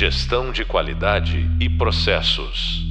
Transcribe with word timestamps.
Gestão 0.00 0.52
de 0.52 0.64
qualidade 0.64 1.50
e 1.58 1.68
processos. 1.68 2.86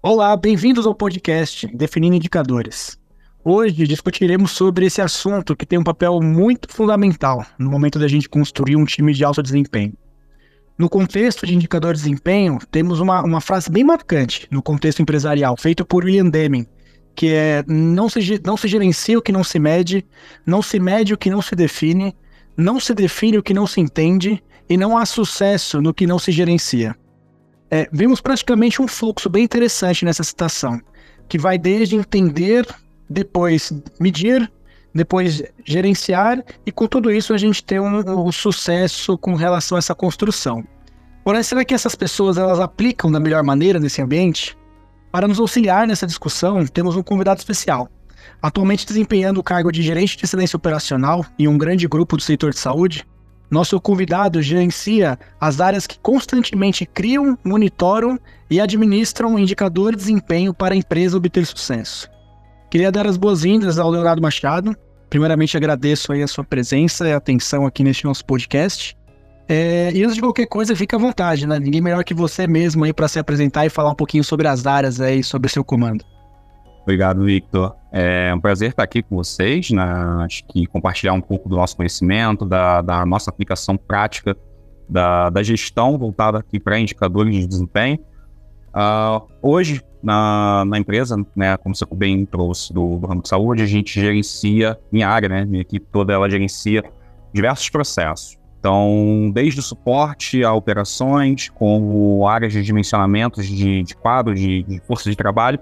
Olá, 0.00 0.36
bem-vindos 0.36 0.86
ao 0.86 0.94
podcast 0.94 1.66
Definindo 1.76 2.14
Indicadores. 2.14 2.96
Hoje 3.44 3.88
discutiremos 3.88 4.52
sobre 4.52 4.86
esse 4.86 5.02
assunto 5.02 5.56
que 5.56 5.66
tem 5.66 5.80
um 5.80 5.82
papel 5.82 6.20
muito 6.22 6.72
fundamental 6.72 7.44
no 7.58 7.68
momento 7.68 7.98
da 7.98 8.06
gente 8.06 8.28
construir 8.28 8.76
um 8.76 8.84
time 8.84 9.12
de 9.12 9.24
alto 9.24 9.42
desempenho. 9.42 9.94
No 10.78 10.88
contexto 10.88 11.44
de 11.44 11.56
indicador 11.56 11.94
de 11.94 12.02
desempenho, 12.02 12.60
temos 12.70 13.00
uma, 13.00 13.20
uma 13.20 13.40
frase 13.40 13.68
bem 13.68 13.82
marcante 13.82 14.46
no 14.48 14.62
contexto 14.62 15.02
empresarial, 15.02 15.56
feita 15.56 15.84
por 15.84 16.04
William 16.04 16.30
Deming, 16.30 16.68
que 17.16 17.32
é 17.32 17.64
não 17.66 18.08
se, 18.08 18.40
não 18.46 18.56
se 18.56 18.68
gerencia 18.68 19.18
o 19.18 19.22
que 19.22 19.32
não 19.32 19.42
se 19.42 19.58
mede, 19.58 20.06
não 20.46 20.62
se 20.62 20.78
mede 20.78 21.12
o 21.12 21.18
que 21.18 21.30
não 21.30 21.42
se 21.42 21.56
define, 21.56 22.14
não 22.60 22.78
se 22.78 22.94
define 22.94 23.38
o 23.38 23.42
que 23.42 23.54
não 23.54 23.66
se 23.66 23.80
entende 23.80 24.42
e 24.68 24.76
não 24.76 24.96
há 24.96 25.04
sucesso 25.04 25.80
no 25.80 25.92
que 25.92 26.06
não 26.06 26.18
se 26.18 26.30
gerencia. 26.30 26.94
É, 27.70 27.88
vemos 27.92 28.20
praticamente 28.20 28.82
um 28.82 28.86
fluxo 28.86 29.28
bem 29.28 29.44
interessante 29.44 30.04
nessa 30.04 30.22
citação, 30.22 30.80
que 31.28 31.38
vai 31.38 31.56
desde 31.56 31.96
entender, 31.96 32.66
depois 33.08 33.72
medir, 33.98 34.50
depois 34.92 35.42
gerenciar, 35.64 36.44
e 36.66 36.72
com 36.72 36.86
tudo 36.86 37.10
isso 37.10 37.32
a 37.32 37.38
gente 37.38 37.62
tem 37.64 37.80
um, 37.80 38.26
um 38.26 38.32
sucesso 38.32 39.16
com 39.16 39.34
relação 39.34 39.76
a 39.76 39.78
essa 39.78 39.94
construção. 39.94 40.64
Porém, 41.24 41.42
será 41.42 41.64
que 41.64 41.74
essas 41.74 41.94
pessoas 41.94 42.38
elas 42.38 42.58
aplicam 42.58 43.10
da 43.10 43.20
melhor 43.20 43.42
maneira 43.42 43.78
nesse 43.78 44.02
ambiente? 44.02 44.56
Para 45.12 45.28
nos 45.28 45.38
auxiliar 45.38 45.86
nessa 45.86 46.06
discussão, 46.06 46.64
temos 46.66 46.96
um 46.96 47.02
convidado 47.02 47.38
especial. 47.38 47.88
Atualmente 48.42 48.86
desempenhando 48.86 49.38
o 49.38 49.42
cargo 49.42 49.70
de 49.70 49.82
gerente 49.82 50.16
de 50.16 50.24
excelência 50.24 50.56
operacional 50.56 51.24
em 51.38 51.46
um 51.46 51.58
grande 51.58 51.86
grupo 51.86 52.16
do 52.16 52.22
setor 52.22 52.52
de 52.52 52.58
saúde, 52.58 53.06
nosso 53.50 53.80
convidado 53.80 54.40
gerencia 54.40 55.18
as 55.40 55.60
áreas 55.60 55.86
que 55.86 55.98
constantemente 55.98 56.86
criam, 56.86 57.36
monitoram 57.44 58.18
e 58.48 58.60
administram 58.60 59.38
indicadores 59.38 59.98
de 59.98 60.04
desempenho 60.04 60.54
para 60.54 60.74
a 60.74 60.76
empresa 60.76 61.16
obter 61.16 61.44
sucesso. 61.44 62.08
Queria 62.70 62.92
dar 62.92 63.06
as 63.06 63.16
boas-vindas 63.16 63.78
ao 63.78 63.90
Leonardo 63.90 64.22
Machado. 64.22 64.76
Primeiramente, 65.10 65.56
agradeço 65.56 66.12
aí 66.12 66.22
a 66.22 66.28
sua 66.28 66.44
presença 66.44 67.08
e 67.08 67.12
atenção 67.12 67.66
aqui 67.66 67.82
neste 67.82 68.04
nosso 68.04 68.24
podcast. 68.24 68.96
É, 69.48 69.90
e 69.92 70.04
antes 70.04 70.14
de 70.14 70.20
qualquer 70.20 70.46
coisa, 70.46 70.76
fica 70.76 70.94
à 70.96 71.00
vontade, 71.00 71.44
né? 71.44 71.58
Ninguém 71.58 71.80
melhor 71.80 72.04
que 72.04 72.14
você 72.14 72.46
mesmo 72.46 72.84
aí 72.84 72.92
para 72.92 73.08
se 73.08 73.18
apresentar 73.18 73.66
e 73.66 73.68
falar 73.68 73.90
um 73.90 73.96
pouquinho 73.96 74.22
sobre 74.22 74.46
as 74.46 74.64
áreas 74.64 75.00
aí, 75.00 75.24
sobre 75.24 75.48
o 75.48 75.50
seu 75.50 75.64
comando. 75.64 76.04
Obrigado, 76.84 77.24
Victor. 77.24 77.74
É 77.92 78.32
um 78.32 78.40
prazer 78.40 78.70
estar 78.70 78.84
aqui 78.84 79.02
com 79.02 79.16
vocês, 79.16 79.70
né? 79.70 79.82
acho 80.24 80.44
que 80.46 80.66
compartilhar 80.66 81.12
um 81.12 81.20
pouco 81.20 81.48
do 81.48 81.56
nosso 81.56 81.76
conhecimento, 81.76 82.44
da, 82.44 82.80
da 82.80 83.04
nossa 83.04 83.30
aplicação 83.30 83.76
prática 83.76 84.36
da, 84.90 85.30
da 85.30 85.42
gestão 85.42 85.96
voltada 85.96 86.38
aqui 86.38 86.58
para 86.58 86.78
indicadores 86.78 87.34
de 87.34 87.46
desempenho. 87.46 87.98
Uh, 88.70 89.26
hoje, 89.40 89.82
na, 90.02 90.64
na 90.64 90.78
empresa, 90.78 91.16
né, 91.34 91.56
como 91.56 91.74
você 91.74 91.84
bem 91.92 92.24
trouxe 92.24 92.72
do, 92.72 92.98
do 92.98 93.06
ramo 93.06 93.22
de 93.22 93.28
saúde, 93.28 93.62
a 93.62 93.66
gente 93.66 94.00
gerencia, 94.00 94.78
minha 94.90 95.08
área, 95.08 95.28
né, 95.28 95.44
minha 95.44 95.62
equipe 95.62 95.86
toda, 95.90 96.12
ela 96.12 96.28
gerencia 96.28 96.84
diversos 97.32 97.68
processos. 97.70 98.38
Então, 98.58 99.30
desde 99.32 99.60
o 99.60 99.62
suporte 99.62 100.44
a 100.44 100.52
operações, 100.52 101.48
como 101.48 102.26
áreas 102.28 102.52
de 102.52 102.62
dimensionamentos 102.62 103.46
de, 103.46 103.82
de 103.82 103.96
quadro, 103.96 104.34
de, 104.34 104.62
de 104.64 104.80
força 104.80 105.08
de 105.08 105.16
trabalho, 105.16 105.58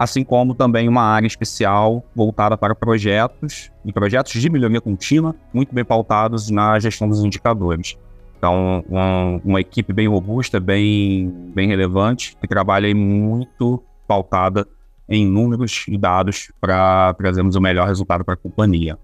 assim 0.00 0.24
como 0.24 0.54
também 0.54 0.88
uma 0.88 1.02
área 1.02 1.26
especial 1.26 2.02
voltada 2.16 2.56
para 2.56 2.74
projetos 2.74 3.70
e 3.84 3.92
projetos 3.92 4.32
de 4.32 4.48
melhoria 4.48 4.80
contínua, 4.80 5.36
muito 5.52 5.74
bem 5.74 5.84
pautados 5.84 6.48
na 6.48 6.78
gestão 6.78 7.06
dos 7.06 7.22
indicadores. 7.22 7.98
Então, 8.38 8.82
uma, 8.88 9.38
uma 9.44 9.60
equipe 9.60 9.92
bem 9.92 10.08
robusta, 10.08 10.58
bem, 10.58 11.30
bem 11.54 11.68
relevante, 11.68 12.34
que 12.40 12.48
trabalha 12.48 12.94
muito 12.94 13.82
pautada 14.08 14.66
em 15.06 15.26
números 15.26 15.84
e 15.86 15.98
dados 15.98 16.50
para 16.58 17.12
trazermos 17.12 17.54
o 17.54 17.60
melhor 17.60 17.86
resultado 17.86 18.24
para 18.24 18.32
a 18.32 18.38
companhia. 18.38 18.98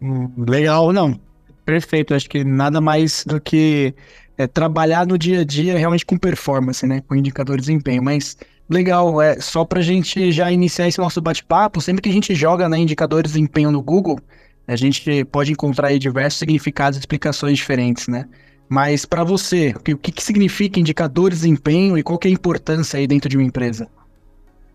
Hum, 0.00 0.30
legal, 0.46 0.92
não. 0.92 1.18
Perfeito. 1.64 2.14
Acho 2.14 2.30
que 2.30 2.44
nada 2.44 2.80
mais 2.80 3.24
do 3.26 3.40
que 3.40 3.96
é, 4.38 4.46
trabalhar 4.46 5.04
no 5.04 5.18
dia 5.18 5.40
a 5.40 5.44
dia 5.44 5.76
realmente 5.76 6.06
com 6.06 6.16
performance, 6.16 6.86
né? 6.86 7.02
Com 7.08 7.16
indicador 7.16 7.56
de 7.56 7.62
desempenho. 7.62 8.00
Mas 8.00 8.36
Legal, 8.68 9.22
é 9.22 9.40
só 9.40 9.64
para 9.64 9.78
a 9.78 9.82
gente 9.82 10.32
já 10.32 10.50
iniciar 10.50 10.88
esse 10.88 10.98
nosso 10.98 11.20
bate-papo, 11.20 11.80
sempre 11.80 12.02
que 12.02 12.08
a 12.08 12.12
gente 12.12 12.34
joga 12.34 12.68
né, 12.68 12.78
indicadores 12.78 13.30
de 13.30 13.38
desempenho 13.38 13.70
no 13.70 13.80
Google, 13.80 14.18
a 14.66 14.74
gente 14.74 15.24
pode 15.26 15.52
encontrar 15.52 15.88
aí 15.88 15.98
diversos 15.98 16.40
significados 16.40 16.96
e 16.96 17.00
explicações 17.00 17.56
diferentes, 17.56 18.08
né? 18.08 18.26
Mas 18.68 19.04
para 19.04 19.22
você, 19.22 19.72
o 19.76 19.96
que, 19.96 20.10
que 20.10 20.22
significa 20.22 20.80
indicadores 20.80 21.38
de 21.38 21.44
desempenho 21.44 21.96
e 21.96 22.02
qual 22.02 22.18
que 22.18 22.26
é 22.26 22.30
a 22.30 22.34
importância 22.34 22.98
aí 22.98 23.06
dentro 23.06 23.28
de 23.28 23.36
uma 23.36 23.46
empresa? 23.46 23.88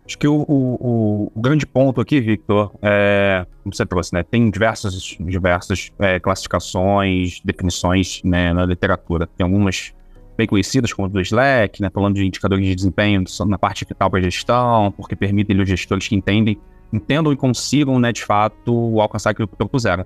Acho 0.06 0.18
que 0.18 0.26
o, 0.26 0.44
o, 0.48 1.30
o 1.34 1.40
grande 1.40 1.66
ponto 1.66 2.00
aqui, 2.00 2.20
Victor, 2.20 2.72
é, 2.80 3.46
como 3.62 3.74
você 3.74 3.84
trouxe, 3.84 4.14
né? 4.14 4.22
Tem 4.22 4.50
diversas, 4.50 5.16
diversas 5.20 5.92
é, 5.98 6.18
classificações, 6.18 7.40
definições 7.44 8.20
né, 8.24 8.52
na 8.52 8.64
literatura. 8.64 9.28
Tem 9.36 9.44
algumas 9.44 9.92
bem 10.36 10.46
conhecidas, 10.46 10.92
como 10.92 11.08
o 11.08 11.10
do 11.10 11.20
Slack, 11.20 11.80
né, 11.80 11.90
falando 11.92 12.14
de 12.14 12.24
indicadores 12.24 12.64
de 12.64 12.74
desempenho 12.74 13.24
na 13.46 13.58
parte 13.58 13.84
final 13.84 14.10
para 14.10 14.20
gestão, 14.22 14.92
porque 14.96 15.14
permitem 15.14 15.60
os 15.60 15.68
gestores 15.68 16.08
que 16.08 16.14
entendem, 16.14 16.58
entendam 16.92 17.32
e 17.32 17.36
consigam, 17.36 17.98
né, 17.98 18.12
de 18.12 18.24
fato, 18.24 19.00
alcançar 19.00 19.30
aquilo 19.30 19.48
que 19.48 19.56
propuseram. 19.56 20.04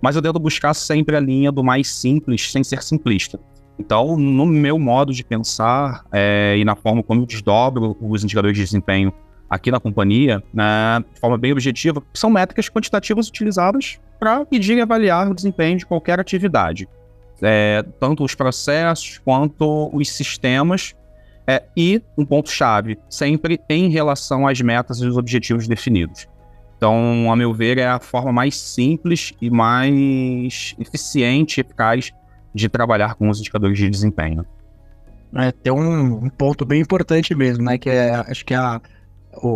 Mas 0.00 0.16
eu 0.16 0.22
tento 0.22 0.38
buscar 0.38 0.74
sempre 0.74 1.16
a 1.16 1.20
linha 1.20 1.50
do 1.50 1.62
mais 1.62 1.90
simples, 1.90 2.50
sem 2.50 2.62
ser 2.62 2.82
simplista. 2.82 3.38
Então, 3.78 4.16
no 4.16 4.46
meu 4.46 4.78
modo 4.78 5.12
de 5.12 5.22
pensar 5.22 6.04
é, 6.12 6.56
e 6.56 6.64
na 6.64 6.74
forma 6.74 7.02
como 7.02 7.22
eu 7.22 7.26
desdobro 7.26 7.96
os 8.00 8.24
indicadores 8.24 8.56
de 8.56 8.64
desempenho 8.64 9.12
aqui 9.48 9.70
na 9.70 9.78
companhia, 9.78 10.42
né, 10.52 11.04
de 11.14 11.20
forma 11.20 11.36
bem 11.36 11.52
objetiva, 11.52 12.02
são 12.14 12.30
métricas 12.30 12.68
quantitativas 12.68 13.28
utilizadas 13.28 13.98
para 14.18 14.46
medir 14.50 14.78
e 14.78 14.80
avaliar 14.80 15.30
o 15.30 15.34
desempenho 15.34 15.78
de 15.78 15.86
qualquer 15.86 16.18
atividade 16.18 16.88
é, 17.42 17.84
tanto 18.00 18.24
os 18.24 18.34
processos 18.34 19.18
quanto 19.18 19.90
os 19.92 20.10
sistemas. 20.10 20.94
É, 21.48 21.62
e 21.76 22.02
um 22.18 22.24
ponto-chave, 22.24 22.98
sempre 23.08 23.60
em 23.70 23.88
relação 23.88 24.48
às 24.48 24.60
metas 24.60 24.98
e 24.98 25.06
os 25.06 25.16
objetivos 25.16 25.68
definidos. 25.68 26.26
Então, 26.76 27.30
a 27.32 27.36
meu 27.36 27.54
ver, 27.54 27.78
é 27.78 27.86
a 27.86 28.00
forma 28.00 28.32
mais 28.32 28.56
simples 28.56 29.32
e 29.40 29.48
mais 29.48 30.74
eficiente 30.78 31.58
e 31.58 31.60
eficaz 31.60 32.12
de 32.52 32.68
trabalhar 32.68 33.14
com 33.14 33.28
os 33.28 33.38
indicadores 33.38 33.78
de 33.78 33.88
desempenho. 33.88 34.44
É, 35.36 35.52
tem 35.52 35.72
um, 35.72 36.24
um 36.24 36.28
ponto 36.28 36.64
bem 36.64 36.80
importante 36.80 37.34
mesmo, 37.34 37.64
né? 37.64 37.78
Que 37.78 37.90
é, 37.90 38.14
acho 38.14 38.44
que 38.44 38.54
é 38.54 38.56
a, 38.56 38.80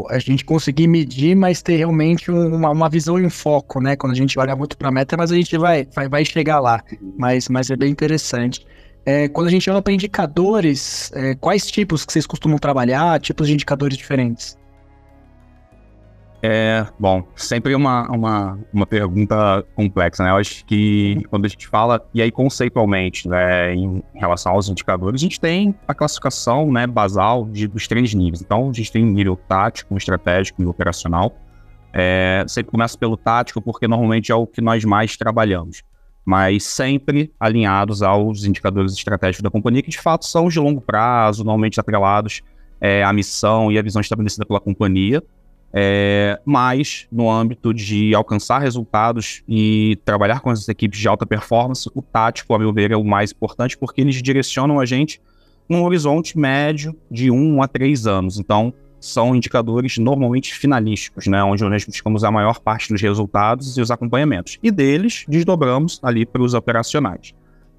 a 0.08 0.18
gente 0.18 0.44
conseguir 0.44 0.86
medir, 0.86 1.34
mas 1.34 1.62
ter 1.62 1.76
realmente 1.76 2.30
uma, 2.30 2.70
uma 2.70 2.88
visão 2.88 3.18
em 3.18 3.30
foco, 3.30 3.80
né? 3.80 3.96
Quando 3.96 4.12
a 4.12 4.16
gente 4.16 4.38
olha 4.38 4.54
muito 4.54 4.76
para 4.76 4.88
a 4.88 4.92
meta, 4.92 5.16
mas 5.16 5.32
a 5.32 5.34
gente 5.34 5.56
vai, 5.56 5.86
vai, 5.94 6.08
vai 6.08 6.24
chegar 6.24 6.60
lá. 6.60 6.82
Mas, 7.18 7.48
mas 7.48 7.70
é 7.70 7.76
bem 7.76 7.90
interessante. 7.90 8.66
É, 9.06 9.28
quando 9.28 9.46
a 9.46 9.50
gente 9.50 9.68
olha 9.70 9.80
para 9.80 9.92
indicadores, 9.92 11.10
é, 11.14 11.34
quais 11.34 11.70
tipos 11.70 12.04
que 12.04 12.12
vocês 12.12 12.26
costumam 12.26 12.58
trabalhar, 12.58 13.18
tipos 13.20 13.46
de 13.46 13.54
indicadores 13.54 13.96
diferentes? 13.96 14.58
É, 16.42 16.86
bom, 16.98 17.22
sempre 17.36 17.74
uma, 17.74 18.08
uma, 18.08 18.58
uma 18.72 18.86
pergunta 18.86 19.62
complexa, 19.74 20.24
né? 20.24 20.30
Eu 20.30 20.36
acho 20.36 20.64
que 20.64 21.22
quando 21.28 21.44
a 21.44 21.48
gente 21.48 21.68
fala, 21.68 22.02
e 22.14 22.22
aí 22.22 22.30
conceitualmente, 22.30 23.28
né, 23.28 23.74
em 23.74 24.02
relação 24.14 24.52
aos 24.52 24.68
indicadores, 24.68 25.20
a 25.20 25.22
gente 25.22 25.38
tem 25.38 25.74
a 25.86 25.94
classificação 25.94 26.72
né, 26.72 26.86
basal 26.86 27.46
de, 27.46 27.66
dos 27.68 27.86
três 27.86 28.14
níveis. 28.14 28.40
Então, 28.40 28.70
a 28.70 28.72
gente 28.72 28.90
tem 28.90 29.04
nível 29.04 29.36
tático, 29.36 29.94
estratégico 29.96 30.62
e 30.62 30.66
operacional. 30.66 31.36
É, 31.92 32.44
sempre 32.48 32.70
começa 32.70 32.96
pelo 32.96 33.18
tático, 33.18 33.60
porque 33.60 33.86
normalmente 33.86 34.32
é 34.32 34.34
o 34.34 34.46
que 34.46 34.62
nós 34.62 34.82
mais 34.82 35.18
trabalhamos, 35.18 35.82
mas 36.24 36.64
sempre 36.64 37.30
alinhados 37.38 38.02
aos 38.02 38.44
indicadores 38.44 38.94
estratégicos 38.94 39.42
da 39.42 39.50
companhia, 39.50 39.82
que 39.82 39.90
de 39.90 39.98
fato 39.98 40.24
são 40.24 40.48
de 40.48 40.58
longo 40.58 40.80
prazo, 40.80 41.44
normalmente 41.44 41.78
atrelados 41.78 42.40
é, 42.80 43.02
à 43.02 43.12
missão 43.12 43.70
e 43.70 43.78
à 43.78 43.82
visão 43.82 44.00
estabelecida 44.00 44.46
pela 44.46 44.60
companhia 44.60 45.22
é, 45.72 46.40
mas 46.44 47.06
no 47.10 47.30
âmbito 47.30 47.72
de 47.72 48.14
alcançar 48.14 48.58
resultados 48.58 49.42
e 49.48 49.98
trabalhar 50.04 50.40
com 50.40 50.50
as 50.50 50.68
equipes 50.68 50.98
de 50.98 51.06
alta 51.06 51.24
performance, 51.24 51.88
o 51.94 52.02
tático, 52.02 52.54
a 52.54 52.58
meu 52.58 52.72
ver, 52.72 52.90
é 52.90 52.96
o 52.96 53.04
mais 53.04 53.30
importante, 53.30 53.78
porque 53.78 54.00
eles 54.00 54.20
direcionam 54.20 54.80
a 54.80 54.84
gente 54.84 55.20
num 55.68 55.84
horizonte 55.84 56.36
médio 56.36 56.96
de 57.08 57.30
um 57.30 57.62
a 57.62 57.68
três 57.68 58.06
anos. 58.06 58.38
Então, 58.38 58.74
são 58.98 59.34
indicadores 59.34 59.96
normalmente 59.96 60.52
finalísticos, 60.54 61.26
né, 61.26 61.42
onde 61.42 61.64
nós 61.64 61.84
buscamos 61.84 62.24
a 62.24 62.30
maior 62.30 62.58
parte 62.58 62.88
dos 62.92 63.00
resultados 63.00 63.78
e 63.78 63.80
os 63.80 63.90
acompanhamentos. 63.90 64.58
E 64.62 64.70
deles, 64.70 65.24
desdobramos 65.28 66.00
ali 66.02 66.26
para 66.26 66.42
os 66.42 66.52
operacionais. 66.52 67.32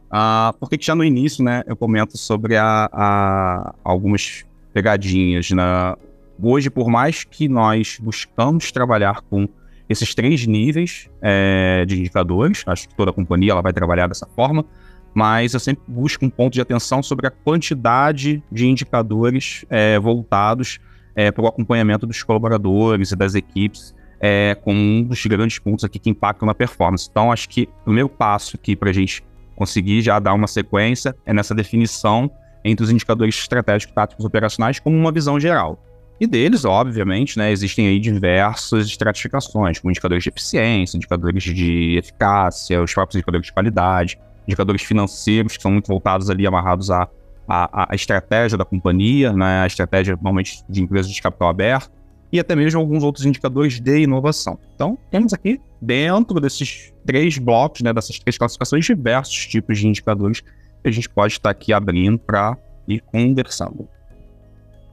Ah, 0.10 0.54
porque 0.60 0.78
já 0.80 0.96
no 0.96 1.04
início, 1.04 1.44
né, 1.44 1.64
eu 1.68 1.76
comento 1.76 2.18
sobre 2.18 2.58
a, 2.58 2.90
a 2.92 3.74
algumas 3.84 4.46
pegadinhas 4.74 5.52
na, 5.52 5.98
Hoje, 6.42 6.70
por 6.70 6.90
mais 6.90 7.24
que 7.24 7.48
nós 7.48 8.00
buscamos 8.02 8.72
trabalhar 8.72 9.22
com 9.22 9.48
esses 9.92 10.16
três 10.16 10.48
níveis 10.48 11.10
é, 11.22 11.86
de 11.86 12.00
indicadores. 12.00 12.64
Acho 12.66 12.88
que 12.88 12.96
toda 12.96 13.12
companhia 13.12 13.52
ela 13.52 13.62
vai 13.62 13.74
trabalhar 13.74 14.08
dessa 14.08 14.28
forma, 14.36 14.66
mas 15.14 15.54
eu 15.54 15.60
sempre 15.60 15.84
busco 15.88 16.26
um 16.26 16.30
ponto 16.30 16.54
de 16.54 16.62
atenção 16.62 17.04
sobre 17.04 17.28
a 17.28 17.32
quantidade 17.32 18.42
de 18.52 18.68
indicadores 18.68 19.66
é, 19.70 20.00
voltados 20.00 20.80
é, 21.16 21.32
para 21.32 21.44
o 21.44 21.48
acompanhamento 21.48 22.08
dos 22.08 22.24
colaboradores 22.24 23.12
e 23.12 23.16
das 23.16 23.36
equipes, 23.36 23.94
é, 24.20 24.56
com 24.56 24.74
um 24.74 25.04
dos 25.04 25.26
grandes 25.26 25.60
pontos 25.60 25.84
aqui 25.84 26.00
que 26.00 26.10
impactam 26.10 26.46
na 26.46 26.54
performance. 26.54 27.08
Então, 27.10 27.32
acho 27.32 27.50
que 27.50 27.68
o 27.86 27.92
meu 27.92 28.08
passo 28.08 28.56
aqui 28.56 28.76
para 28.76 28.90
a 28.90 28.94
gente 28.94 29.24
conseguir 29.56 30.02
já 30.02 30.20
dar 30.20 30.34
uma 30.34 30.48
sequência 30.48 31.16
é 31.26 31.34
nessa 31.34 31.54
definição 31.54 32.32
entre 32.64 32.84
os 32.84 32.92
indicadores 32.92 33.36
estratégicos, 33.36 33.94
táticos 33.94 34.24
operacionais 34.24 34.80
como 34.80 34.96
uma 34.96 35.12
visão 35.12 35.40
geral. 35.40 35.84
E 36.22 36.28
deles, 36.28 36.66
obviamente, 36.66 37.36
né, 37.36 37.52
existem 37.52 37.88
aí 37.88 38.00
diversas 38.00 38.86
estratificações, 38.86 39.80
como 39.80 39.90
indicadores 39.90 40.24
de 40.24 40.30
eficiência, 40.30 40.96
indicadores 40.96 41.44
de 41.44 41.98
eficácia, 41.98 42.80
os 42.80 42.94
próprios 42.94 43.16
indicadores 43.16 43.48
de 43.48 43.52
qualidade, 43.52 44.20
indicadores 44.48 44.84
financeiros 44.84 45.58
que 45.58 45.64
são 45.64 45.72
muito 45.72 45.88
voltados 45.88 46.30
ali, 46.30 46.46
amarrados 46.46 46.92
à, 46.92 47.10
à, 47.48 47.92
à 47.92 47.96
estratégia 47.96 48.56
da 48.56 48.64
companhia, 48.64 49.34
né, 49.34 49.64
a 49.64 49.66
estratégia 49.66 50.14
normalmente 50.14 50.64
de 50.70 50.84
empresas 50.84 51.12
de 51.12 51.20
capital 51.20 51.50
aberto, 51.50 51.92
e 52.32 52.40
até 52.40 52.56
mesmo 52.56 52.80
alguns 52.80 53.02
outros 53.02 53.26
indicadores 53.26 53.80
de 53.80 54.02
inovação. 54.02 54.60
Então, 54.76 55.00
temos 55.10 55.34
aqui, 55.34 55.60
dentro 55.82 56.40
desses 56.40 56.94
três 57.04 57.40
blocos, 57.40 57.82
né, 57.82 57.92
dessas 57.92 58.20
três 58.20 58.38
classificações, 58.38 58.86
diversos 58.86 59.48
tipos 59.48 59.80
de 59.80 59.88
indicadores 59.88 60.42
que 60.42 60.88
a 60.88 60.92
gente 60.92 61.10
pode 61.10 61.34
estar 61.34 61.50
aqui 61.50 61.74
abrindo 61.74 62.20
para 62.20 62.56
ir 62.88 63.02
conversando. 63.02 63.90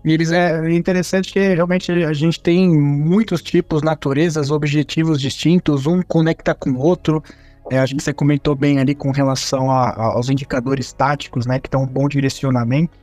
E 0.08 0.12
eles 0.12 0.32
é 0.32 0.70
interessante 0.72 1.30
que 1.30 1.38
realmente 1.38 1.92
a 1.92 2.14
gente 2.14 2.40
tem 2.40 2.66
muitos 2.66 3.42
tipos, 3.42 3.82
naturezas, 3.82 4.50
objetivos 4.50 5.20
distintos, 5.20 5.86
um 5.86 6.00
conecta 6.00 6.54
com 6.54 6.70
o 6.70 6.78
outro. 6.78 7.22
É, 7.70 7.84
que 7.84 8.00
você 8.00 8.14
comentou 8.14 8.54
bem 8.54 8.78
ali 8.78 8.94
com 8.94 9.10
relação 9.10 9.70
a, 9.70 9.90
a, 9.90 10.04
aos 10.14 10.30
indicadores 10.30 10.90
táticos, 10.90 11.44
né, 11.44 11.60
que 11.60 11.68
dão 11.68 11.82
um 11.82 11.86
bom 11.86 12.08
direcionamento, 12.08 12.96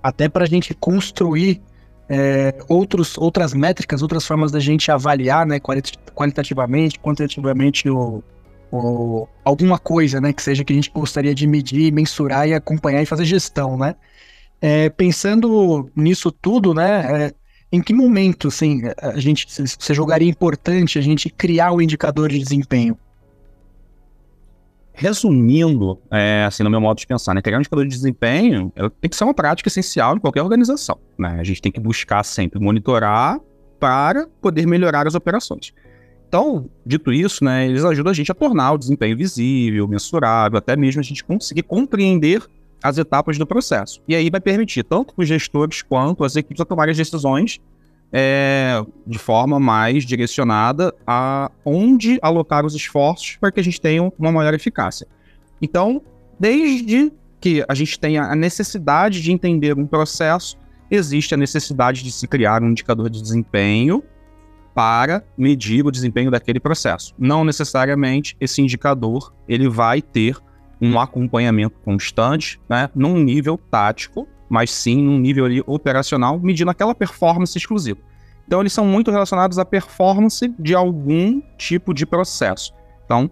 até 0.00 0.28
para 0.28 0.44
a 0.44 0.46
gente 0.46 0.72
construir 0.74 1.60
é, 2.08 2.54
outros, 2.68 3.18
outras 3.18 3.52
métricas, 3.52 4.00
outras 4.00 4.24
formas 4.24 4.52
da 4.52 4.60
gente 4.60 4.92
avaliar, 4.92 5.44
né, 5.44 5.58
qualitativamente, 6.14 7.00
quantitativamente 7.00 7.90
o, 7.90 8.22
o, 8.70 9.26
alguma 9.44 9.76
coisa, 9.76 10.20
né, 10.20 10.32
que 10.32 10.40
seja 10.40 10.62
que 10.62 10.72
a 10.72 10.76
gente 10.76 10.92
gostaria 10.94 11.34
de 11.34 11.44
medir, 11.44 11.92
mensurar 11.92 12.46
e 12.46 12.54
acompanhar 12.54 13.02
e 13.02 13.06
fazer 13.06 13.24
gestão, 13.24 13.76
né. 13.76 13.96
É, 14.64 14.88
pensando 14.88 15.90
nisso 15.96 16.30
tudo, 16.30 16.72
né, 16.72 17.24
é, 17.26 17.34
em 17.72 17.82
que 17.82 17.92
momento, 17.92 18.46
assim, 18.46 18.82
a 18.96 19.18
gente, 19.18 19.44
você 19.48 19.92
jogaria 19.92 20.28
importante 20.28 21.00
a 21.00 21.02
gente 21.02 21.28
criar 21.28 21.72
o 21.72 21.78
um 21.78 21.80
indicador 21.80 22.28
de 22.28 22.38
desempenho? 22.38 22.96
Resumindo, 24.94 25.98
é, 26.08 26.44
assim, 26.46 26.62
no 26.62 26.70
meu 26.70 26.80
modo 26.80 26.98
de 26.98 27.08
pensar, 27.08 27.34
né, 27.34 27.42
criar 27.42 27.56
um 27.56 27.60
indicador 27.60 27.84
de 27.84 27.90
desempenho 27.90 28.72
tem 29.00 29.10
que 29.10 29.16
ser 29.16 29.24
uma 29.24 29.34
prática 29.34 29.68
essencial 29.68 30.14
em 30.14 30.20
qualquer 30.20 30.42
organização. 30.42 30.96
Né? 31.18 31.38
A 31.40 31.44
gente 31.44 31.60
tem 31.60 31.72
que 31.72 31.80
buscar 31.80 32.22
sempre 32.22 32.60
monitorar 32.60 33.40
para 33.80 34.28
poder 34.40 34.64
melhorar 34.64 35.08
as 35.08 35.16
operações. 35.16 35.72
Então, 36.28 36.70
dito 36.86 37.12
isso, 37.12 37.42
né, 37.42 37.66
eles 37.66 37.84
ajudam 37.84 38.12
a 38.12 38.14
gente 38.14 38.30
a 38.30 38.34
tornar 38.34 38.72
o 38.72 38.78
desempenho 38.78 39.16
visível, 39.16 39.88
mensurável, 39.88 40.56
até 40.56 40.76
mesmo 40.76 41.00
a 41.00 41.04
gente 41.04 41.24
conseguir 41.24 41.64
compreender 41.64 42.46
as 42.82 42.98
etapas 42.98 43.38
do 43.38 43.46
processo. 43.46 44.02
E 44.08 44.14
aí 44.14 44.28
vai 44.30 44.40
permitir 44.40 44.82
tanto 44.82 45.14
os 45.16 45.28
gestores 45.28 45.82
quanto 45.82 46.24
as 46.24 46.36
equipes 46.36 46.60
a 46.60 46.64
tomarem 46.64 46.90
as 46.90 46.96
decisões 46.96 47.60
é, 48.12 48.84
de 49.06 49.18
forma 49.18 49.58
mais 49.58 50.04
direcionada 50.04 50.94
a 51.06 51.50
onde 51.64 52.18
alocar 52.20 52.66
os 52.66 52.74
esforços 52.74 53.36
para 53.40 53.50
que 53.50 53.60
a 53.60 53.64
gente 53.64 53.80
tenha 53.80 54.12
uma 54.18 54.30
maior 54.30 54.52
eficácia. 54.52 55.06
Então, 55.60 56.02
desde 56.38 57.12
que 57.40 57.64
a 57.66 57.74
gente 57.74 57.98
tenha 57.98 58.24
a 58.24 58.36
necessidade 58.36 59.22
de 59.22 59.32
entender 59.32 59.76
um 59.78 59.86
processo, 59.86 60.58
existe 60.90 61.34
a 61.34 61.38
necessidade 61.38 62.02
de 62.02 62.12
se 62.12 62.28
criar 62.28 62.62
um 62.62 62.68
indicador 62.70 63.08
de 63.08 63.20
desempenho 63.22 64.02
para 64.74 65.24
medir 65.36 65.84
o 65.84 65.90
desempenho 65.90 66.30
daquele 66.30 66.60
processo. 66.60 67.14
Não 67.18 67.44
necessariamente 67.44 68.36
esse 68.40 68.60
indicador 68.60 69.34
ele 69.48 69.68
vai 69.68 70.00
ter 70.00 70.36
um 70.82 70.98
acompanhamento 70.98 71.78
constante, 71.84 72.60
né, 72.68 72.90
num 72.92 73.16
nível 73.16 73.56
tático, 73.56 74.26
mas 74.50 74.72
sim 74.72 75.00
num 75.00 75.16
nível 75.16 75.44
ali 75.44 75.62
operacional, 75.64 76.40
medindo 76.40 76.72
aquela 76.72 76.92
performance 76.92 77.56
exclusiva. 77.56 78.00
Então, 78.44 78.60
eles 78.60 78.72
são 78.72 78.84
muito 78.84 79.12
relacionados 79.12 79.60
à 79.60 79.64
performance 79.64 80.52
de 80.58 80.74
algum 80.74 81.40
tipo 81.56 81.94
de 81.94 82.04
processo. 82.04 82.74
Então, 83.04 83.30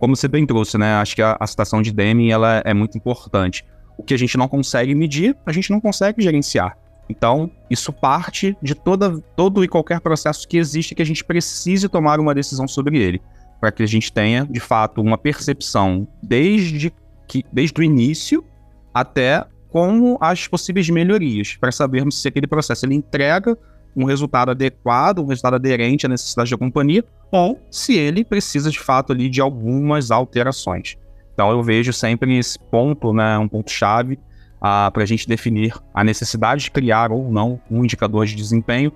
como 0.00 0.16
você 0.16 0.26
bem 0.26 0.44
trouxe, 0.44 0.76
né, 0.76 0.94
acho 0.94 1.14
que 1.14 1.22
a, 1.22 1.36
a 1.38 1.46
citação 1.46 1.80
de 1.80 1.92
Deming 1.92 2.30
ela 2.30 2.60
é 2.64 2.74
muito 2.74 2.98
importante. 2.98 3.64
O 3.96 4.02
que 4.02 4.12
a 4.12 4.18
gente 4.18 4.36
não 4.36 4.48
consegue 4.48 4.96
medir, 4.96 5.36
a 5.46 5.52
gente 5.52 5.70
não 5.70 5.80
consegue 5.80 6.20
gerenciar. 6.20 6.76
Então, 7.08 7.48
isso 7.70 7.92
parte 7.92 8.56
de 8.60 8.74
toda, 8.74 9.20
todo 9.36 9.62
e 9.62 9.68
qualquer 9.68 10.00
processo 10.00 10.48
que 10.48 10.58
existe 10.58 10.94
que 10.94 11.02
a 11.02 11.06
gente 11.06 11.24
precise 11.24 11.88
tomar 11.88 12.18
uma 12.18 12.34
decisão 12.34 12.66
sobre 12.66 12.98
ele 12.98 13.22
para 13.64 13.72
que 13.72 13.82
a 13.82 13.86
gente 13.86 14.12
tenha, 14.12 14.44
de 14.44 14.60
fato, 14.60 15.00
uma 15.00 15.16
percepção 15.16 16.06
desde, 16.22 16.92
que, 17.26 17.42
desde 17.50 17.80
o 17.80 17.82
início 17.82 18.44
até 18.92 19.42
como 19.70 20.18
as 20.20 20.46
possíveis 20.46 20.90
melhorias, 20.90 21.56
para 21.56 21.72
sabermos 21.72 22.20
se 22.20 22.28
aquele 22.28 22.46
processo 22.46 22.84
ele 22.84 22.94
entrega 22.94 23.56
um 23.96 24.04
resultado 24.04 24.50
adequado, 24.50 25.20
um 25.20 25.24
resultado 25.24 25.54
aderente 25.54 26.04
à 26.04 26.10
necessidade 26.10 26.50
da 26.50 26.58
companhia, 26.58 27.02
ou 27.32 27.58
se 27.70 27.94
ele 27.94 28.22
precisa, 28.22 28.70
de 28.70 28.78
fato, 28.78 29.14
ali, 29.14 29.30
de 29.30 29.40
algumas 29.40 30.10
alterações. 30.10 30.98
Então, 31.32 31.50
eu 31.50 31.62
vejo 31.62 31.90
sempre 31.90 32.36
esse 32.36 32.58
ponto, 32.58 33.14
né, 33.14 33.38
um 33.38 33.48
ponto-chave, 33.48 34.18
uh, 34.56 34.92
para 34.92 35.04
a 35.04 35.06
gente 35.06 35.26
definir 35.26 35.74
a 35.94 36.04
necessidade 36.04 36.64
de 36.64 36.70
criar 36.70 37.10
ou 37.10 37.32
não 37.32 37.58
um 37.70 37.82
indicador 37.82 38.26
de 38.26 38.34
desempenho 38.34 38.92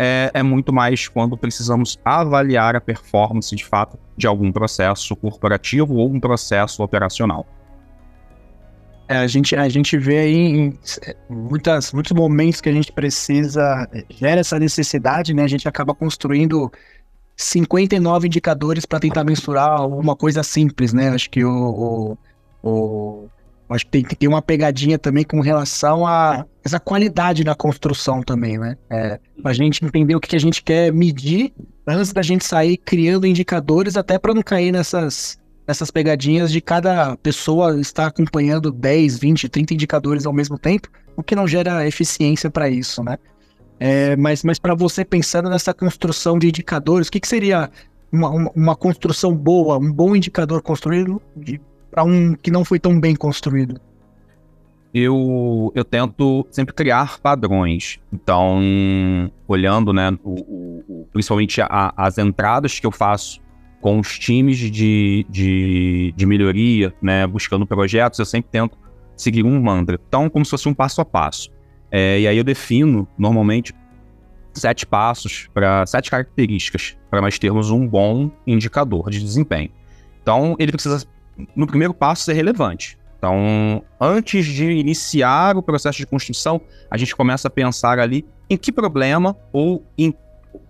é, 0.00 0.30
é, 0.32 0.42
muito 0.44 0.72
mais 0.72 1.08
quando 1.08 1.36
precisamos 1.36 1.98
avaliar 2.04 2.76
a 2.76 2.80
performance 2.80 3.54
de 3.54 3.64
fato 3.64 3.98
de 4.16 4.28
algum 4.28 4.52
processo 4.52 5.16
corporativo 5.16 5.96
ou 5.96 6.08
um 6.08 6.20
processo 6.20 6.84
operacional. 6.84 7.44
É, 9.08 9.16
a, 9.16 9.26
gente, 9.26 9.56
a 9.56 9.68
gente 9.68 9.98
vê 9.98 10.18
aí 10.18 10.36
em 10.36 10.78
muitas, 11.28 11.92
muitos 11.92 12.12
momentos 12.12 12.60
que 12.60 12.68
a 12.68 12.72
gente 12.72 12.92
precisa, 12.92 13.88
gera 14.08 14.40
essa 14.40 14.56
necessidade, 14.56 15.34
né? 15.34 15.42
A 15.42 15.48
gente 15.48 15.66
acaba 15.66 15.92
construindo 15.92 16.70
59 17.36 18.28
indicadores 18.28 18.86
para 18.86 19.00
tentar 19.00 19.24
mensurar 19.24 19.84
uma 19.84 20.14
coisa 20.14 20.44
simples, 20.44 20.92
né? 20.92 21.08
Acho 21.08 21.28
que 21.28 21.44
o, 21.44 22.16
o, 22.62 22.70
o 22.70 23.28
Acho 23.68 23.84
que 23.84 23.90
tem, 23.90 24.02
tem 24.02 24.28
uma 24.28 24.40
pegadinha 24.40 24.98
também 24.98 25.24
com 25.24 25.40
relação 25.40 26.06
a 26.06 26.46
essa 26.64 26.80
qualidade 26.80 27.44
na 27.44 27.54
construção 27.54 28.22
também, 28.22 28.56
né? 28.56 28.76
É, 28.88 29.20
a 29.44 29.52
gente 29.52 29.84
entender 29.84 30.14
o 30.14 30.20
que, 30.20 30.28
que 30.28 30.36
a 30.36 30.40
gente 30.40 30.62
quer 30.62 30.92
medir 30.92 31.52
antes 31.86 32.12
da 32.12 32.22
gente 32.22 32.44
sair 32.44 32.76
criando 32.76 33.26
indicadores, 33.26 33.96
até 33.96 34.18
para 34.18 34.32
não 34.32 34.42
cair 34.42 34.72
nessas, 34.72 35.38
nessas 35.66 35.90
pegadinhas 35.90 36.50
de 36.50 36.60
cada 36.60 37.16
pessoa 37.18 37.78
estar 37.78 38.06
acompanhando 38.06 38.70
10, 38.70 39.18
20, 39.18 39.48
30 39.48 39.74
indicadores 39.74 40.24
ao 40.24 40.32
mesmo 40.32 40.58
tempo, 40.58 40.88
o 41.16 41.22
que 41.22 41.36
não 41.36 41.46
gera 41.46 41.86
eficiência 41.86 42.50
para 42.50 42.70
isso, 42.70 43.02
né? 43.02 43.18
É, 43.80 44.16
mas 44.16 44.42
mas 44.42 44.58
para 44.58 44.74
você 44.74 45.04
pensando 45.04 45.48
nessa 45.48 45.72
construção 45.72 46.38
de 46.38 46.48
indicadores, 46.48 47.08
o 47.08 47.10
que, 47.12 47.20
que 47.20 47.28
seria 47.28 47.70
uma, 48.10 48.30
uma, 48.30 48.50
uma, 48.54 48.76
construção 48.76 49.34
boa, 49.36 49.78
um 49.78 49.92
bom 49.92 50.16
indicador 50.16 50.62
construído 50.62 51.22
de 51.36 51.60
para 51.90 52.04
um 52.04 52.34
que 52.34 52.50
não 52.50 52.64
foi 52.64 52.78
tão 52.78 52.98
bem 52.98 53.14
construído? 53.14 53.80
Eu, 54.92 55.70
eu 55.74 55.84
tento 55.84 56.46
sempre 56.50 56.74
criar 56.74 57.18
padrões. 57.18 58.00
Então, 58.12 59.30
olhando, 59.46 59.92
né, 59.92 60.16
o, 60.24 60.84
o, 60.88 61.08
principalmente 61.12 61.60
a, 61.60 61.92
as 61.96 62.16
entradas 62.18 62.80
que 62.80 62.86
eu 62.86 62.90
faço 62.90 63.40
com 63.80 64.00
os 64.00 64.18
times 64.18 64.58
de, 64.58 65.26
de, 65.28 66.12
de 66.16 66.26
melhoria, 66.26 66.92
né, 67.00 67.26
buscando 67.26 67.66
projetos, 67.66 68.18
eu 68.18 68.24
sempre 68.24 68.50
tento 68.50 68.76
seguir 69.16 69.44
um 69.44 69.60
mantra. 69.60 70.00
Então, 70.08 70.28
como 70.28 70.44
se 70.44 70.50
fosse 70.50 70.68
um 70.68 70.74
passo 70.74 71.00
a 71.00 71.04
passo. 71.04 71.50
É, 71.90 72.20
e 72.20 72.26
aí 72.26 72.36
eu 72.36 72.44
defino, 72.44 73.06
normalmente, 73.16 73.74
sete 74.52 74.86
passos 74.86 75.48
para 75.54 75.86
sete 75.86 76.10
características 76.10 76.96
para 77.10 77.20
nós 77.20 77.38
termos 77.38 77.70
um 77.70 77.86
bom 77.86 78.30
indicador 78.46 79.10
de 79.10 79.20
desempenho. 79.20 79.70
Então, 80.22 80.56
ele 80.58 80.72
precisa 80.72 81.06
no 81.54 81.66
primeiro 81.66 81.94
passo, 81.94 82.24
ser 82.24 82.34
relevante. 82.34 82.98
Então, 83.18 83.82
antes 84.00 84.46
de 84.46 84.70
iniciar 84.70 85.56
o 85.56 85.62
processo 85.62 85.98
de 85.98 86.06
construção, 86.06 86.60
a 86.90 86.96
gente 86.96 87.16
começa 87.16 87.48
a 87.48 87.50
pensar 87.50 87.98
ali 87.98 88.24
em 88.48 88.56
que 88.56 88.70
problema 88.70 89.36
ou 89.52 89.84
em 89.96 90.14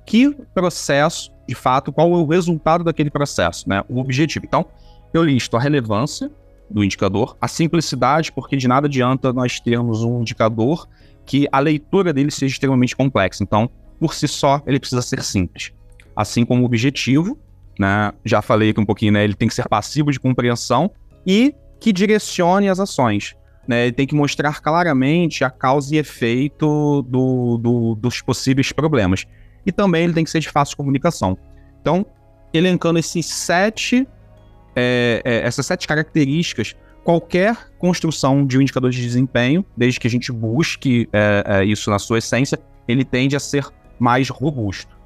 que 0.07 0.35
processo, 0.55 1.31
de 1.47 1.55
fato, 1.55 1.93
qual 1.93 2.11
é 2.13 2.17
o 2.17 2.27
resultado 2.27 2.83
daquele 2.83 3.11
processo, 3.11 3.69
né? 3.69 3.85
O 3.89 4.01
objetivo. 4.01 4.47
Então, 4.47 4.67
eu 5.13 5.23
listo 5.23 5.57
a 5.57 5.61
relevância 5.61 6.31
do 6.71 6.83
indicador, 6.83 7.37
a 7.41 7.49
simplicidade, 7.49 8.33
porque 8.33 8.57
de 8.57 8.67
nada 8.67 8.87
adianta 8.87 9.33
nós 9.33 9.61
termos 9.61 10.03
um 10.03 10.21
indicador 10.21 10.89
que 11.27 11.47
a 11.53 11.59
leitura 11.59 12.13
dele 12.13 12.31
seja 12.31 12.53
extremamente 12.53 12.97
complexa. 12.97 13.43
Então, 13.43 13.71
por 14.01 14.15
si 14.15 14.27
só, 14.27 14.63
ele 14.67 14.81
precisa 14.81 15.03
ser 15.03 15.23
simples. 15.23 15.73
assim 16.19 16.45
como 16.45 16.65
objetivo, 16.65 17.39
né? 17.79 18.13
Já 18.25 18.43
falei 18.43 18.71
aqui 18.71 18.81
um 18.81 18.85
pouquinho, 18.85 19.13
né? 19.13 19.25
Ele 19.25 19.35
tem 19.35 19.49
que 19.49 19.55
ser 19.55 19.69
passivo 19.69 20.11
de 20.11 20.19
compreensão 20.19 20.91
e 21.27 21.55
que 21.81 21.93
direcione 21.93 22.69
as 22.69 22.81
ações. 22.81 23.37
Né? 23.67 23.85
Ele 23.85 23.93
tem 23.93 24.07
que 24.07 24.15
mostrar 24.15 24.61
claramente 24.61 25.45
a 25.45 25.51
causa 25.51 25.95
e 25.95 25.99
efeito 25.99 27.03
do, 27.03 27.59
do, 27.59 27.95
dos 27.95 28.21
possíveis 28.23 28.73
problemas. 28.73 29.27
E 29.65 29.71
também 29.71 30.05
ele 30.05 30.15
tem 30.15 30.25
que 30.25 30.31
ser 30.31 30.41
de 30.41 30.49
fácil 30.49 30.77
comunicação. 30.77 31.37
Então, 31.81 32.05
elencando 32.53 32.99
esses 32.99 33.27
sete, 33.27 34.09
é, 34.75 35.21
é, 35.25 35.47
essas 35.47 35.67
sete 35.67 35.87
características, 35.87 36.75
qualquer 37.05 37.71
construção 37.79 38.47
de 38.47 38.59
um 38.59 38.63
indicador 38.63 38.91
de 38.91 39.01
desempenho, 39.01 39.65
desde 39.77 40.01
que 40.01 40.07
a 40.07 40.11
gente 40.11 40.33
busque 40.33 41.09
é, 41.13 41.45
é 41.47 41.65
isso 41.65 41.91
na 41.91 41.99
sua 41.99 42.19
essência, 42.19 42.59
ele 42.89 43.05
tende 43.05 43.37
a 43.37 43.41
ser 43.41 43.67
mais 43.99 44.31
robusto. 44.31 44.98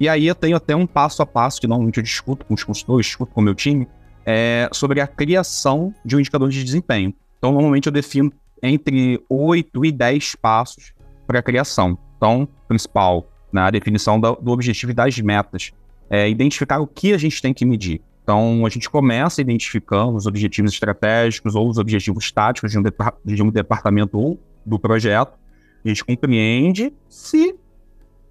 E 0.00 0.08
aí 0.08 0.26
eu 0.26 0.34
tenho 0.34 0.56
até 0.56 0.74
um 0.74 0.86
passo 0.86 1.20
a 1.20 1.26
passo, 1.26 1.60
que 1.60 1.66
normalmente 1.66 1.98
eu 1.98 2.02
discuto 2.02 2.46
com 2.46 2.54
os 2.54 2.64
consultores, 2.64 3.04
discuto 3.04 3.34
com 3.34 3.42
o 3.42 3.44
meu 3.44 3.54
time, 3.54 3.86
é, 4.24 4.66
sobre 4.72 4.98
a 4.98 5.06
criação 5.06 5.94
de 6.02 6.16
um 6.16 6.20
indicador 6.20 6.48
de 6.48 6.64
desempenho. 6.64 7.14
Então, 7.36 7.52
normalmente 7.52 7.86
eu 7.86 7.92
defino 7.92 8.32
entre 8.62 9.22
8 9.28 9.84
e 9.84 9.92
10 9.92 10.36
passos 10.36 10.94
para 11.26 11.40
a 11.40 11.42
criação. 11.42 11.98
Então, 12.16 12.48
principal, 12.66 13.30
na 13.52 13.70
definição 13.70 14.18
do, 14.18 14.36
do 14.36 14.50
objetivo 14.50 14.92
e 14.92 14.94
das 14.94 15.18
metas, 15.18 15.70
é 16.08 16.28
identificar 16.28 16.80
o 16.80 16.86
que 16.86 17.12
a 17.12 17.18
gente 17.18 17.40
tem 17.42 17.52
que 17.52 17.66
medir. 17.66 18.00
Então, 18.22 18.64
a 18.64 18.70
gente 18.70 18.88
começa 18.88 19.40
identificando 19.40 20.16
os 20.16 20.26
objetivos 20.26 20.72
estratégicos 20.72 21.54
ou 21.54 21.68
os 21.68 21.76
objetivos 21.76 22.30
táticos 22.32 22.70
de 22.70 22.78
um, 22.78 22.82
de 23.24 23.42
um 23.42 23.50
departamento 23.50 24.18
ou 24.18 24.40
do 24.64 24.78
projeto. 24.78 25.38
A 25.84 25.88
gente 25.88 26.04
compreende 26.04 26.92
se 27.08 27.54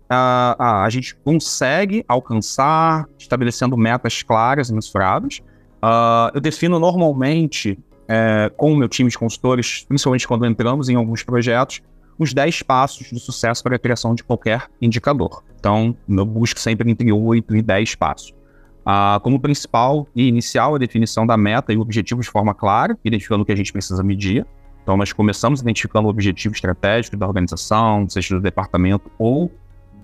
uh, 0.09 0.61
uh, 0.61 0.83
a 0.83 0.89
gente 0.89 1.15
consegue 1.15 2.03
alcançar, 2.07 3.07
estabelecendo 3.17 3.77
metas 3.77 4.23
claras 4.23 4.69
e 4.69 4.73
mensuradas. 4.73 5.41
Uh, 5.83 6.31
eu 6.33 6.41
defino 6.41 6.79
normalmente, 6.79 7.79
é, 8.07 8.51
com 8.57 8.73
o 8.73 8.75
meu 8.75 8.89
time 8.89 9.09
de 9.09 9.17
consultores, 9.17 9.85
principalmente 9.87 10.27
quando 10.27 10.45
entramos 10.45 10.89
em 10.89 10.95
alguns 10.95 11.23
projetos, 11.23 11.81
os 12.17 12.33
10 12.33 12.63
passos 12.63 13.07
de 13.07 13.19
sucesso 13.19 13.63
para 13.63 13.77
a 13.77 13.79
criação 13.79 14.13
de 14.13 14.23
qualquer 14.23 14.67
indicador. 14.81 15.43
Então, 15.57 15.95
eu 16.07 16.25
busco 16.25 16.59
sempre 16.59 16.91
entre 16.91 17.11
8 17.11 17.55
e 17.55 17.61
10 17.61 17.95
passos. 17.95 18.33
Uh, 18.81 19.19
como 19.21 19.39
principal 19.39 20.07
e 20.15 20.27
inicial, 20.27 20.75
a 20.75 20.77
definição 20.77 21.25
da 21.25 21.37
meta 21.37 21.71
e 21.71 21.77
o 21.77 21.81
objetivo 21.81 22.21
de 22.21 22.29
forma 22.29 22.53
clara, 22.53 22.97
identificando 23.05 23.43
o 23.43 23.45
que 23.45 23.51
a 23.51 23.55
gente 23.55 23.71
precisa 23.71 24.03
medir. 24.03 24.45
Então, 24.83 24.97
nós 24.97 25.13
começamos 25.13 25.61
identificando 25.61 26.07
o 26.07 26.09
objetivo 26.09 26.55
estratégico 26.55 27.15
da 27.15 27.27
organização, 27.27 28.09
seja 28.09 28.35
do 28.35 28.41
departamento 28.41 29.09
ou 29.17 29.51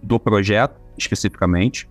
do 0.02 0.20
projeto 0.20 0.80
especificamente. 0.98 1.90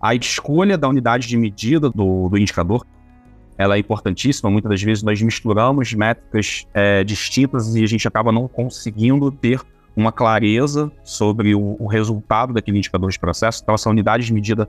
A 0.00 0.14
escolha 0.14 0.76
da 0.76 0.88
unidade 0.88 1.26
de 1.26 1.36
medida 1.36 1.90
do, 1.90 2.28
do 2.28 2.38
indicador 2.38 2.86
ela 3.56 3.76
é 3.76 3.78
importantíssima. 3.78 4.50
Muitas 4.50 4.70
das 4.70 4.82
vezes 4.82 5.02
nós 5.02 5.20
misturamos 5.22 5.92
métricas 5.94 6.66
é, 6.74 7.04
distintas 7.04 7.74
e 7.74 7.82
a 7.84 7.86
gente 7.86 8.06
acaba 8.06 8.32
não 8.32 8.48
conseguindo 8.48 9.30
ter 9.30 9.60
uma 9.96 10.10
clareza 10.10 10.90
sobre 11.04 11.54
o, 11.54 11.76
o 11.78 11.86
resultado 11.86 12.52
daquele 12.52 12.78
indicador 12.78 13.10
de 13.10 13.18
processo. 13.18 13.60
Então, 13.62 13.74
essa 13.74 13.88
unidade 13.88 14.26
de 14.26 14.32
medida 14.32 14.68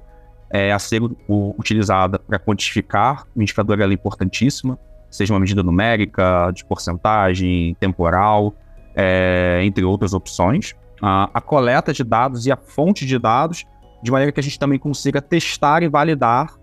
é, 0.51 0.71
a 0.71 0.77
ser 0.77 1.01
o, 1.01 1.55
utilizada 1.57 2.19
para 2.19 2.37
quantificar 2.37 3.25
o 3.35 3.41
indicador 3.41 3.81
é 3.81 3.85
importantíssima, 3.91 4.77
seja 5.09 5.33
uma 5.33 5.39
medida 5.39 5.63
numérica, 5.63 6.51
de 6.51 6.63
porcentagem, 6.65 7.75
temporal, 7.79 8.53
é, 8.95 9.61
entre 9.63 9.83
outras 9.83 10.13
opções. 10.13 10.75
A, 11.01 11.29
a 11.33 11.41
coleta 11.41 11.93
de 11.93 12.03
dados 12.03 12.45
e 12.45 12.51
a 12.51 12.57
fonte 12.57 13.05
de 13.05 13.19
dados, 13.19 13.65
de 14.01 14.11
maneira 14.11 14.31
que 14.31 14.39
a 14.39 14.43
gente 14.43 14.59
também 14.59 14.79
consiga 14.79 15.21
testar 15.21 15.83
e 15.83 15.87
validar 15.87 16.53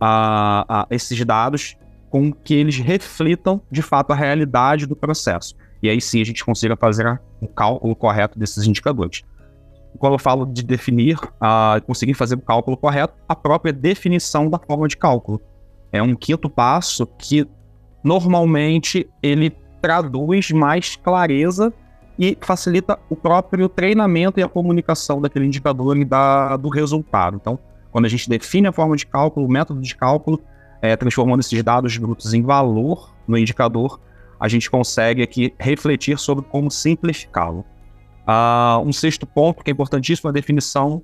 a, 0.00 0.64
a 0.68 0.86
esses 0.90 1.24
dados 1.24 1.76
com 2.10 2.32
que 2.32 2.54
eles 2.54 2.78
reflitam 2.78 3.60
de 3.70 3.82
fato 3.82 4.12
a 4.12 4.16
realidade 4.16 4.86
do 4.86 4.96
processo. 4.96 5.54
E 5.82 5.88
aí 5.88 6.00
sim 6.00 6.20
a 6.20 6.24
gente 6.24 6.44
consiga 6.44 6.76
fazer 6.76 7.20
o 7.40 7.46
cálculo 7.46 7.94
correto 7.94 8.38
desses 8.38 8.66
indicadores. 8.66 9.22
Quando 9.98 10.14
eu 10.14 10.18
falo 10.18 10.46
de 10.46 10.62
definir, 10.62 11.16
uh, 11.16 11.84
conseguir 11.86 12.14
fazer 12.14 12.36
o 12.36 12.40
cálculo 12.40 12.76
correto, 12.76 13.14
a 13.28 13.34
própria 13.34 13.72
definição 13.72 14.48
da 14.48 14.58
forma 14.58 14.86
de 14.86 14.96
cálculo. 14.96 15.40
É 15.92 16.02
um 16.02 16.14
quinto 16.14 16.48
passo 16.48 17.06
que 17.06 17.46
normalmente 18.04 19.08
ele 19.22 19.50
traduz 19.80 20.50
mais 20.50 20.96
clareza 20.96 21.72
e 22.18 22.36
facilita 22.40 22.98
o 23.08 23.14
próprio 23.14 23.68
treinamento 23.68 24.40
e 24.40 24.42
a 24.42 24.48
comunicação 24.48 25.20
daquele 25.20 25.46
indicador 25.46 25.96
e 25.96 26.04
da, 26.04 26.56
do 26.56 26.68
resultado. 26.68 27.36
Então, 27.36 27.58
quando 27.92 28.06
a 28.06 28.08
gente 28.08 28.28
define 28.28 28.66
a 28.66 28.72
forma 28.72 28.96
de 28.96 29.06
cálculo, 29.06 29.46
o 29.46 29.50
método 29.50 29.80
de 29.80 29.94
cálculo, 29.94 30.40
é, 30.82 30.96
transformando 30.96 31.40
esses 31.40 31.62
dados 31.62 31.96
brutos 31.96 32.34
em 32.34 32.42
valor 32.42 33.14
no 33.26 33.38
indicador, 33.38 34.00
a 34.38 34.48
gente 34.48 34.70
consegue 34.70 35.22
aqui 35.22 35.54
refletir 35.58 36.18
sobre 36.18 36.44
como 36.44 36.70
simplificá-lo. 36.70 37.64
Uh, 38.28 38.80
um 38.86 38.92
sexto 38.92 39.26
ponto 39.26 39.64
que 39.64 39.70
é 39.70 39.72
importantíssimo 39.72 40.28
é 40.28 40.30
a 40.30 40.32
definição, 40.32 41.02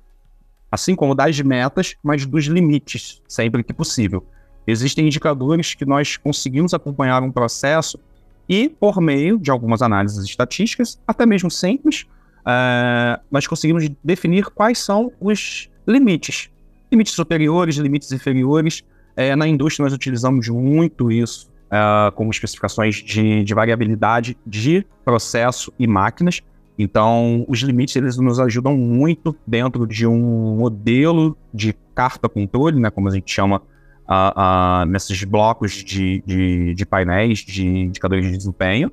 assim 0.71 0.95
como 0.95 1.15
das 1.15 1.39
metas, 1.41 1.95
mas 2.03 2.25
dos 2.25 2.45
limites, 2.45 3.21
sempre 3.27 3.63
que 3.63 3.73
possível. 3.73 4.25
Existem 4.67 5.05
indicadores 5.05 5.73
que 5.73 5.85
nós 5.85 6.17
conseguimos 6.17 6.73
acompanhar 6.73 7.23
um 7.23 7.31
processo 7.31 7.99
e, 8.47 8.69
por 8.69 9.01
meio 9.01 9.37
de 9.37 9.49
algumas 9.51 9.81
análises 9.81 10.23
estatísticas, 10.23 10.99
até 11.07 11.25
mesmo 11.25 11.49
simples, 11.49 12.05
uh, 12.41 13.21
nós 13.31 13.47
conseguimos 13.47 13.87
definir 14.03 14.45
quais 14.45 14.79
são 14.79 15.11
os 15.19 15.69
limites 15.87 16.49
limites 16.91 17.13
superiores, 17.13 17.75
limites 17.75 18.11
inferiores. 18.11 18.83
É, 19.15 19.35
na 19.35 19.47
indústria, 19.47 19.83
nós 19.83 19.93
utilizamos 19.93 20.47
muito 20.49 21.11
isso 21.11 21.49
é, 21.69 22.11
como 22.11 22.31
especificações 22.31 22.95
de, 22.95 23.43
de, 23.43 23.53
variabilidade 23.53 24.37
de 24.45 24.85
processo 25.03 25.73
e 25.79 25.87
máquinas. 25.87 26.41
Então, 26.77 27.45
os 27.47 27.59
limites 27.59 27.95
eles 27.95 28.17
nos 28.17 28.39
ajudam 28.39 28.75
muito 28.75 29.35
dentro 29.47 29.87
de 29.87 30.05
um 30.05 30.57
modelo 30.57 31.37
de 31.53 31.73
carta 31.93 32.27
controle, 32.27 32.79
né, 32.79 32.89
como 32.89 33.07
a 33.07 33.11
gente 33.11 33.31
chama 33.31 33.61
uh, 34.07 34.83
uh, 34.83 34.85
nesses 34.85 35.23
blocos 35.23 35.71
de, 35.83 36.23
de, 36.25 36.73
de, 36.73 36.85
painéis 36.85 37.39
de 37.39 37.65
indicadores 37.65 38.25
de 38.25 38.37
desempenho. 38.37 38.89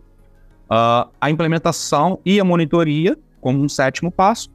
Uh, 0.65 1.09
a 1.21 1.31
implementação 1.31 2.19
e 2.25 2.41
a 2.41 2.45
monitoria 2.45 3.17
como 3.41 3.63
um 3.63 3.69
sétimo 3.69 4.11
passo, 4.11 4.51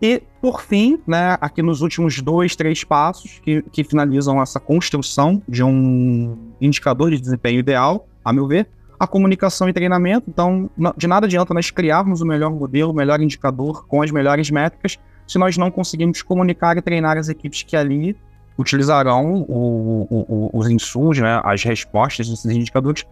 e, 0.00 0.20
por 0.40 0.62
fim, 0.62 0.98
né, 1.06 1.36
aqui 1.40 1.62
nos 1.62 1.80
últimos 1.80 2.20
dois, 2.20 2.56
três 2.56 2.82
passos 2.82 3.38
que, 3.38 3.62
que 3.62 3.84
finalizam 3.84 4.42
essa 4.42 4.58
construção 4.58 5.40
de 5.48 5.62
um 5.62 6.36
indicador 6.60 7.10
de 7.10 7.20
desempenho 7.20 7.60
ideal, 7.60 8.08
a 8.24 8.32
meu 8.32 8.48
ver, 8.48 8.68
a 8.98 9.06
comunicação 9.06 9.68
e 9.68 9.72
treinamento. 9.72 10.28
Então, 10.28 10.68
de 10.96 11.06
nada 11.06 11.26
adianta 11.26 11.54
nós 11.54 11.70
criarmos 11.70 12.20
o 12.20 12.26
melhor 12.26 12.50
modelo, 12.50 12.90
o 12.90 12.94
melhor 12.94 13.20
indicador 13.20 13.86
com 13.86 14.02
as 14.02 14.10
melhores 14.10 14.50
métricas, 14.50 14.98
se 15.26 15.38
nós 15.38 15.56
não 15.56 15.70
conseguirmos 15.70 16.20
comunicar 16.20 16.76
e 16.76 16.82
treinar 16.82 17.16
as 17.16 17.28
equipes 17.28 17.62
que 17.62 17.76
ali 17.76 18.16
utilizarão 18.58 19.44
o, 19.48 20.06
o, 20.10 20.50
os 20.52 20.68
insumos, 20.68 21.18
né, 21.18 21.40
as 21.44 21.62
respostas 21.62 22.28
desses 22.28 22.50
indicadores, 22.50 23.04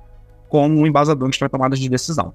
como 0.49 0.87
embasadores 0.87 1.39
para 1.39 1.49
tomadas 1.49 1.79
de 1.79 1.89
decisão. 1.89 2.35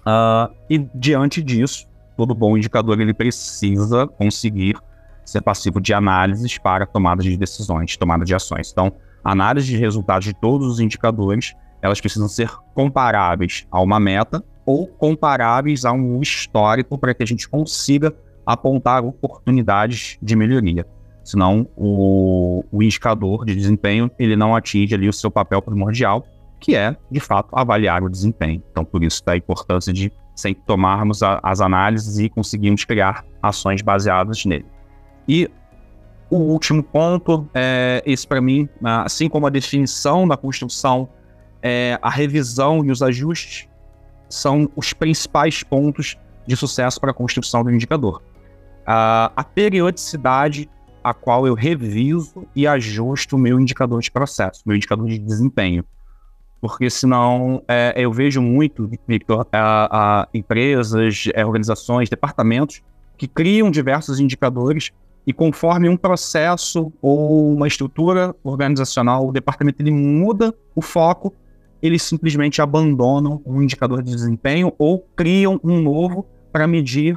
Uh, 0.00 0.52
e 0.68 0.78
diante 0.94 1.42
disso, 1.42 1.86
todo 2.16 2.34
bom 2.34 2.56
indicador 2.56 3.00
ele 3.00 3.14
precisa 3.14 4.06
conseguir 4.06 4.76
ser 5.24 5.42
passivo 5.42 5.80
de 5.80 5.92
análises 5.92 6.58
para 6.58 6.86
tomada 6.86 7.22
de 7.22 7.36
decisões, 7.36 7.96
tomada 7.96 8.24
de 8.24 8.34
ações. 8.34 8.70
Então, 8.72 8.92
análise 9.22 9.66
de 9.66 9.76
resultados 9.76 10.24
de 10.24 10.34
todos 10.34 10.66
os 10.66 10.80
indicadores, 10.80 11.54
elas 11.82 12.00
precisam 12.00 12.28
ser 12.28 12.50
comparáveis 12.74 13.66
a 13.70 13.80
uma 13.80 14.00
meta 14.00 14.42
ou 14.66 14.86
comparáveis 14.86 15.84
a 15.84 15.92
um 15.92 16.20
histórico 16.20 16.98
para 16.98 17.14
que 17.14 17.22
a 17.22 17.26
gente 17.26 17.48
consiga 17.48 18.14
apontar 18.44 19.04
oportunidades 19.04 20.18
de 20.20 20.36
melhoria. 20.36 20.86
Senão, 21.30 21.68
o, 21.76 22.64
o 22.72 22.82
indicador 22.82 23.44
de 23.44 23.54
desempenho 23.54 24.10
ele 24.18 24.34
não 24.34 24.56
atinge 24.56 24.96
ali 24.96 25.08
o 25.08 25.12
seu 25.12 25.30
papel 25.30 25.62
primordial, 25.62 26.26
que 26.58 26.74
é, 26.74 26.96
de 27.08 27.20
fato, 27.20 27.48
avaliar 27.52 28.02
o 28.02 28.08
desempenho. 28.08 28.60
Então, 28.72 28.84
por 28.84 29.04
isso 29.04 29.24
da 29.24 29.36
importância 29.36 29.92
de 29.92 30.12
sem 30.34 30.54
tomarmos 30.54 31.22
a, 31.22 31.38
as 31.40 31.60
análises 31.60 32.18
e 32.18 32.28
conseguirmos 32.28 32.84
criar 32.84 33.24
ações 33.40 33.80
baseadas 33.80 34.44
nele. 34.44 34.66
E 35.28 35.48
o 36.28 36.36
último 36.36 36.82
ponto, 36.82 37.48
é, 37.54 38.02
esse 38.04 38.26
para 38.26 38.40
mim, 38.40 38.68
assim 38.82 39.28
como 39.28 39.46
a 39.46 39.50
definição 39.50 40.26
da 40.26 40.36
construção, 40.36 41.08
é, 41.62 41.96
a 42.02 42.10
revisão 42.10 42.84
e 42.84 42.90
os 42.90 43.02
ajustes 43.02 43.68
são 44.28 44.68
os 44.74 44.92
principais 44.92 45.62
pontos 45.62 46.18
de 46.44 46.56
sucesso 46.56 47.00
para 47.00 47.12
a 47.12 47.14
construção 47.14 47.62
do 47.62 47.70
indicador. 47.70 48.20
a 48.84 49.44
periodicidade 49.54 50.68
a 51.02 51.14
qual 51.14 51.46
eu 51.46 51.54
reviso 51.54 52.46
e 52.54 52.66
ajusto 52.66 53.36
o 53.36 53.38
meu 53.38 53.58
indicador 53.58 54.00
de 54.00 54.10
processo, 54.10 54.62
meu 54.66 54.76
indicador 54.76 55.08
de 55.08 55.18
desempenho. 55.18 55.84
Porque 56.60 56.90
senão 56.90 57.62
é, 57.66 57.94
eu 57.96 58.12
vejo 58.12 58.42
muito, 58.42 58.90
Victor, 59.08 59.46
a, 59.50 60.20
a 60.22 60.28
empresas, 60.34 61.28
é, 61.34 61.44
organizações, 61.44 62.10
departamentos 62.10 62.82
que 63.16 63.26
criam 63.26 63.70
diversos 63.70 64.20
indicadores 64.20 64.90
e 65.26 65.32
conforme 65.32 65.88
um 65.88 65.96
processo 65.96 66.92
ou 67.00 67.54
uma 67.54 67.68
estrutura 67.68 68.34
organizacional, 68.42 69.28
o 69.28 69.32
departamento 69.32 69.82
ele 69.82 69.90
muda 69.90 70.54
o 70.74 70.82
foco, 70.82 71.34
eles 71.82 72.02
simplesmente 72.02 72.60
abandonam 72.60 73.40
um 73.44 73.62
indicador 73.62 74.02
de 74.02 74.10
desempenho 74.10 74.72
ou 74.78 75.06
criam 75.16 75.60
um 75.62 75.80
novo 75.80 76.26
para 76.52 76.66
medir 76.66 77.16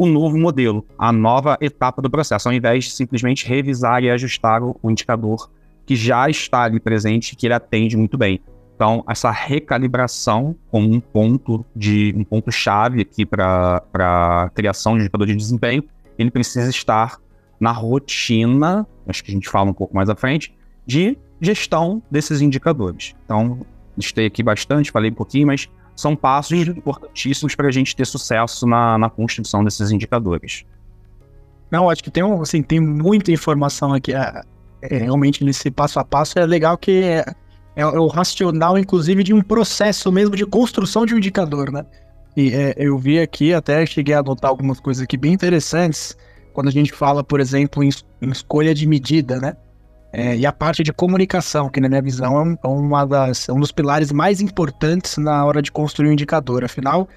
o 0.00 0.06
novo 0.06 0.38
modelo, 0.38 0.86
a 0.98 1.12
nova 1.12 1.58
etapa 1.60 2.00
do 2.00 2.08
processo, 2.08 2.48
ao 2.48 2.54
invés 2.54 2.84
de 2.84 2.92
simplesmente 2.92 3.46
revisar 3.46 4.02
e 4.02 4.10
ajustar 4.10 4.62
o, 4.62 4.74
indicador 4.84 5.50
que 5.84 5.94
já 5.94 6.26
está 6.30 6.62
ali 6.62 6.80
presente, 6.80 7.36
que 7.36 7.46
ele 7.46 7.52
atende 7.52 7.98
muito 7.98 8.16
bem. 8.16 8.40
Então, 8.74 9.04
essa 9.06 9.30
recalibração 9.30 10.56
como 10.70 10.90
um 10.90 11.00
ponto 11.00 11.66
de 11.76 12.14
um 12.16 12.24
ponto 12.24 12.50
chave 12.50 13.02
aqui 13.02 13.26
para 13.26 13.82
a 13.92 14.50
criação 14.54 14.94
de 14.94 15.02
indicador 15.02 15.26
de 15.26 15.36
desempenho, 15.36 15.84
ele 16.18 16.30
precisa 16.30 16.70
estar 16.70 17.18
na 17.60 17.70
rotina, 17.70 18.86
acho 19.06 19.22
que 19.22 19.30
a 19.30 19.34
gente 19.34 19.50
fala 19.50 19.68
um 19.68 19.74
pouco 19.74 19.94
mais 19.94 20.08
à 20.08 20.16
frente, 20.16 20.56
de 20.86 21.18
gestão 21.42 22.02
desses 22.10 22.40
indicadores. 22.40 23.14
Então, 23.26 23.66
listei 23.98 24.24
aqui 24.24 24.42
bastante, 24.42 24.90
falei 24.90 25.10
um 25.10 25.14
pouquinho, 25.14 25.48
mas 25.48 25.68
são 26.00 26.16
passos 26.16 26.66
importantíssimos 26.66 27.54
para 27.54 27.68
a 27.68 27.70
gente 27.70 27.94
ter 27.94 28.06
sucesso 28.06 28.66
na, 28.66 28.96
na 28.98 29.10
construção 29.10 29.62
desses 29.62 29.90
indicadores. 29.90 30.64
Não, 31.70 31.88
acho 31.88 32.02
que 32.02 32.10
tem, 32.10 32.22
um, 32.22 32.40
assim, 32.42 32.62
tem 32.62 32.80
muita 32.80 33.30
informação 33.30 33.92
aqui. 33.92 34.12
É, 34.12 34.42
é, 34.82 34.98
realmente, 34.98 35.44
nesse 35.44 35.70
passo 35.70 36.00
a 36.00 36.04
passo, 36.04 36.38
é 36.38 36.46
legal 36.46 36.76
que 36.76 37.02
é, 37.02 37.24
é, 37.76 37.86
o 37.86 38.06
racional, 38.08 38.76
inclusive, 38.76 39.22
de 39.22 39.32
um 39.32 39.42
processo 39.42 40.10
mesmo 40.10 40.34
de 40.34 40.44
construção 40.44 41.06
de 41.06 41.14
um 41.14 41.18
indicador, 41.18 41.70
né? 41.70 41.84
E 42.36 42.52
é, 42.52 42.74
eu 42.76 42.96
vi 42.98 43.20
aqui, 43.20 43.52
até 43.52 43.84
cheguei 43.86 44.14
a 44.14 44.20
anotar 44.20 44.50
algumas 44.50 44.80
coisas 44.80 45.02
aqui 45.02 45.16
bem 45.16 45.32
interessantes, 45.32 46.16
quando 46.52 46.68
a 46.68 46.72
gente 46.72 46.92
fala, 46.92 47.22
por 47.22 47.40
exemplo, 47.40 47.84
em, 47.84 47.90
em 48.22 48.30
escolha 48.30 48.74
de 48.74 48.86
medida, 48.86 49.38
né? 49.38 49.56
É, 50.12 50.36
e 50.36 50.44
a 50.44 50.52
parte 50.52 50.82
de 50.82 50.92
comunicação, 50.92 51.68
que 51.68 51.80
na 51.80 51.88
minha 51.88 52.02
visão 52.02 52.58
é, 52.62 52.66
uma 52.66 53.04
das, 53.04 53.48
é 53.48 53.52
um 53.52 53.60
dos 53.60 53.70
pilares 53.70 54.10
mais 54.10 54.40
importantes 54.40 55.16
na 55.16 55.44
hora 55.44 55.62
de 55.62 55.70
construir 55.70 56.08
um 56.08 56.12
indicador. 56.12 56.64
Afinal, 56.64 57.08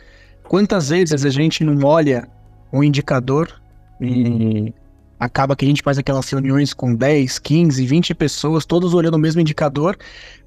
quantas 0.48 0.90
vezes 0.90 1.26
a 1.26 1.30
gente 1.30 1.64
não 1.64 1.88
olha 1.88 2.28
um 2.72 2.84
indicador 2.84 3.62
e 4.00 4.74
acaba 5.20 5.56
que 5.56 5.66
a 5.66 5.68
gente 5.68 5.82
faz 5.82 5.98
aquelas 5.98 6.30
reuniões 6.30 6.74
com 6.74 6.94
10, 6.94 7.40
15, 7.40 7.86
20 7.86 8.14
pessoas, 8.14 8.66
todos 8.66 8.94
olhando 8.94 9.16
o 9.16 9.20
mesmo 9.20 9.42
indicador, 9.42 9.98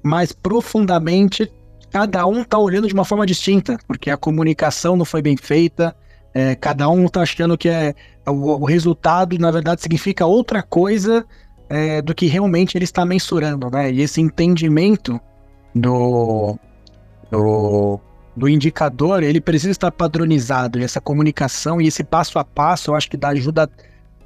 mas 0.03 0.31
profundamente 0.31 1.51
cada 1.89 2.25
um 2.27 2.41
está 2.41 2.57
olhando 2.57 2.87
de 2.87 2.93
uma 2.93 3.05
forma 3.05 3.25
distinta, 3.25 3.77
porque 3.87 4.09
a 4.09 4.17
comunicação 4.17 4.95
não 4.95 5.05
foi 5.05 5.21
bem 5.21 5.35
feita, 5.35 5.95
é, 6.33 6.53
cada 6.55 6.87
um 6.89 7.05
está 7.05 7.21
achando 7.21 7.57
que 7.57 7.67
é 7.67 7.95
o, 8.27 8.61
o 8.61 8.65
resultado, 8.65 9.37
na 9.39 9.49
verdade, 9.49 9.81
significa 9.81 10.25
outra 10.25 10.61
coisa 10.61 11.25
é, 11.69 12.01
do 12.01 12.15
que 12.15 12.27
realmente 12.27 12.77
ele 12.77 12.85
está 12.85 13.05
mensurando, 13.05 13.69
né? 13.69 13.91
E 13.91 14.01
esse 14.01 14.21
entendimento 14.21 15.19
do, 15.75 16.57
do, 17.29 17.99
do, 18.35 18.49
indicador, 18.49 19.23
ele 19.23 19.41
precisa 19.41 19.71
estar 19.71 19.91
padronizado. 19.91 20.79
E 20.79 20.83
essa 20.83 21.01
comunicação 21.01 21.81
e 21.81 21.87
esse 21.87 22.03
passo 22.03 22.39
a 22.39 22.43
passo, 22.45 22.91
eu 22.91 22.95
acho 22.95 23.09
que 23.09 23.17
dá, 23.17 23.29
ajuda 23.29 23.69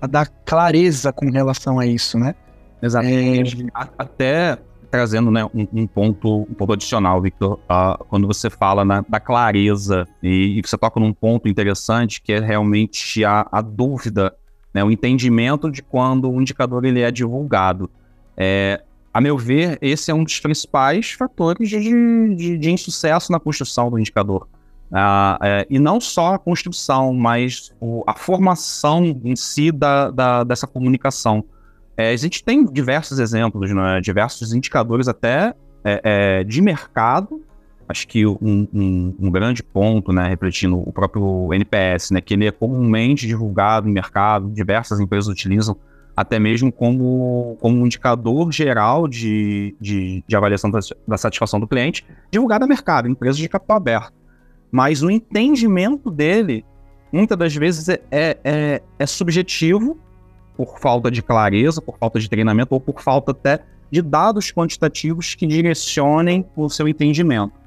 a 0.02 0.08
dar 0.08 0.28
clareza 0.46 1.12
com 1.12 1.30
relação 1.30 1.80
a 1.80 1.86
isso, 1.86 2.18
né? 2.18 2.36
Exatamente. 2.82 3.64
É... 3.64 3.70
Até 3.98 4.58
trazendo 4.90 5.32
né, 5.32 5.46
um, 5.46 5.66
um, 5.72 5.88
ponto, 5.88 6.42
um 6.42 6.54
ponto 6.54 6.74
adicional, 6.74 7.22
Victor, 7.22 7.54
uh, 7.54 8.04
quando 8.10 8.28
você 8.28 8.50
fala 8.50 8.84
na, 8.84 9.04
da 9.08 9.22
clareza 9.22 10.06
e, 10.22 10.60
e, 10.60 10.62
você 10.62 10.78
toca 10.78 11.00
num 11.00 11.14
ponto 11.14 11.48
interessante 11.48 12.22
que 12.22 12.34
é 12.34 12.40
realmente 12.40 13.24
a, 13.24 13.48
a 13.50 13.62
dúvida 13.62 14.36
né, 14.74 14.84
o 14.84 14.92
entendimento 14.92 15.70
de 15.70 15.82
quando 15.82 16.30
o 16.30 16.42
indicador 16.42 16.86
ele 16.86 17.02
é 17.02 17.12
divulgado. 17.12 17.90
É, 18.38 18.82
a 19.14 19.20
meu 19.20 19.38
ver, 19.38 19.78
esse 19.82 20.10
é 20.10 20.14
um 20.14 20.24
dos 20.24 20.40
principais 20.40 21.12
fatores 21.12 21.70
de, 21.70 22.36
de, 22.36 22.58
de 22.58 22.72
insucesso 22.72 23.32
na 23.32 23.40
construção 23.40 23.90
do 23.90 24.00
indicador. 24.00 24.48
Ah, 24.94 25.38
é, 25.42 25.68
e 25.70 25.80
não 25.80 26.02
só 26.02 26.34
a 26.34 26.40
construção, 26.40 27.14
mas 27.14 27.74
o, 27.80 28.04
a 28.06 28.14
formação 28.14 29.06
em 29.24 29.36
si 29.36 29.72
da, 29.72 30.12
da 30.12 30.44
dessa 30.44 30.68
comunicação. 30.68 31.44
É, 31.96 32.12
a 32.12 32.16
gente 32.18 32.44
tem 32.44 32.66
diversos 32.66 33.20
exemplos, 33.20 33.72
né, 33.74 34.02
diversos 34.02 34.54
indicadores 34.54 35.08
até 35.08 35.54
é, 35.84 36.02
é 36.04 36.44
de 36.44 36.62
mercado 36.62 37.42
acho 37.92 38.08
que 38.08 38.26
um, 38.26 38.38
um, 38.42 39.16
um, 39.20 39.30
grande 39.30 39.62
ponto, 39.62 40.12
né, 40.12 40.28
refletindo 40.28 40.80
o 40.80 40.92
próprio 40.92 41.54
NPS, 41.54 42.12
né, 42.12 42.22
que 42.22 42.34
ele 42.34 42.48
é 42.48 42.52
comumente 42.52 43.28
divulgado 43.28 43.88
no 43.88 43.94
mercado, 43.94 44.50
diversas 44.50 45.00
empresas 45.00 45.28
utilizam 45.28 45.78
até 46.16 46.40
mesmo 46.40 46.72
como, 46.72 47.58
como 47.60 47.82
um 47.82 47.86
indicador 47.86 48.52
geral 48.52 49.08
de, 49.08 49.76
de, 49.80 50.24
de 50.28 50.36
avaliação 50.36 50.70
da, 50.70 50.80
da, 51.08 51.18
satisfação 51.18 51.60
do 51.60 51.68
cliente, 51.68 52.06
divulgado 52.30 52.66
no 52.66 52.70
mercado, 52.70 53.08
empresas 53.08 53.38
de 53.38 53.48
capital 53.48 53.78
aberto. 53.78 54.14
Mas 54.72 55.04
o 55.04 55.10
entendimento 55.10 56.10
dele, 56.10 56.66
muitas 57.12 57.38
das 57.38 57.56
vezes, 57.56 57.90
é, 57.90 58.02
é, 58.12 58.38
é, 58.44 58.82
é 59.00 59.06
subjetivo, 59.06 59.98
por 60.56 60.80
falta 60.80 61.10
de 61.10 61.22
clareza, 61.22 61.82
por 61.82 61.98
falta 61.98 62.20
de 62.20 62.30
treinamento, 62.30 62.74
ou 62.74 62.80
por 62.80 63.02
falta 63.02 63.32
até 63.32 63.62
de 63.90 64.02
dados 64.02 64.52
quantitativos 64.52 65.34
que 65.36 65.48
direcionem 65.48 66.46
o 66.56 66.70
seu 66.70 66.88
entendimento. 66.88 67.61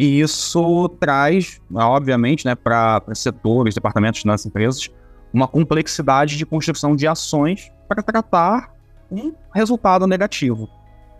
E 0.00 0.18
isso 0.18 0.88
traz, 0.98 1.60
obviamente, 1.74 2.46
né, 2.46 2.54
para 2.54 3.02
setores, 3.12 3.74
departamentos 3.74 4.24
das 4.24 4.46
empresas, 4.46 4.88
uma 5.30 5.46
complexidade 5.46 6.38
de 6.38 6.46
construção 6.46 6.96
de 6.96 7.06
ações 7.06 7.70
para 7.86 8.02
tratar 8.02 8.74
um 9.12 9.34
resultado 9.54 10.06
negativo. 10.06 10.70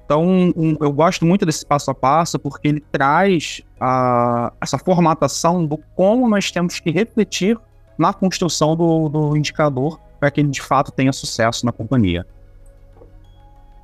Então, 0.07 0.25
um, 0.25 0.79
eu 0.81 0.91
gosto 0.95 1.27
muito 1.27 1.45
desse 1.45 1.67
passo 1.67 1.91
a 1.91 1.95
passo 1.95 2.39
porque 2.39 2.69
ele 2.69 2.81
traz 2.81 3.61
a, 3.79 4.51
essa 4.59 4.79
formatação 4.79 5.67
do 5.67 5.77
como 5.95 6.27
nós 6.27 6.51
temos 6.51 6.81
que 6.81 6.91
refletir 6.91 7.59
na 7.99 8.15
construção 8.15 8.75
do, 8.75 9.11
do 9.11 9.37
indicador 9.37 10.01
para 10.19 10.31
que 10.31 10.41
ele 10.41 10.49
de 10.49 10.63
fato 10.63 10.91
tenha 10.91 11.13
sucesso 11.13 11.67
na 11.67 11.71
companhia. 11.71 12.27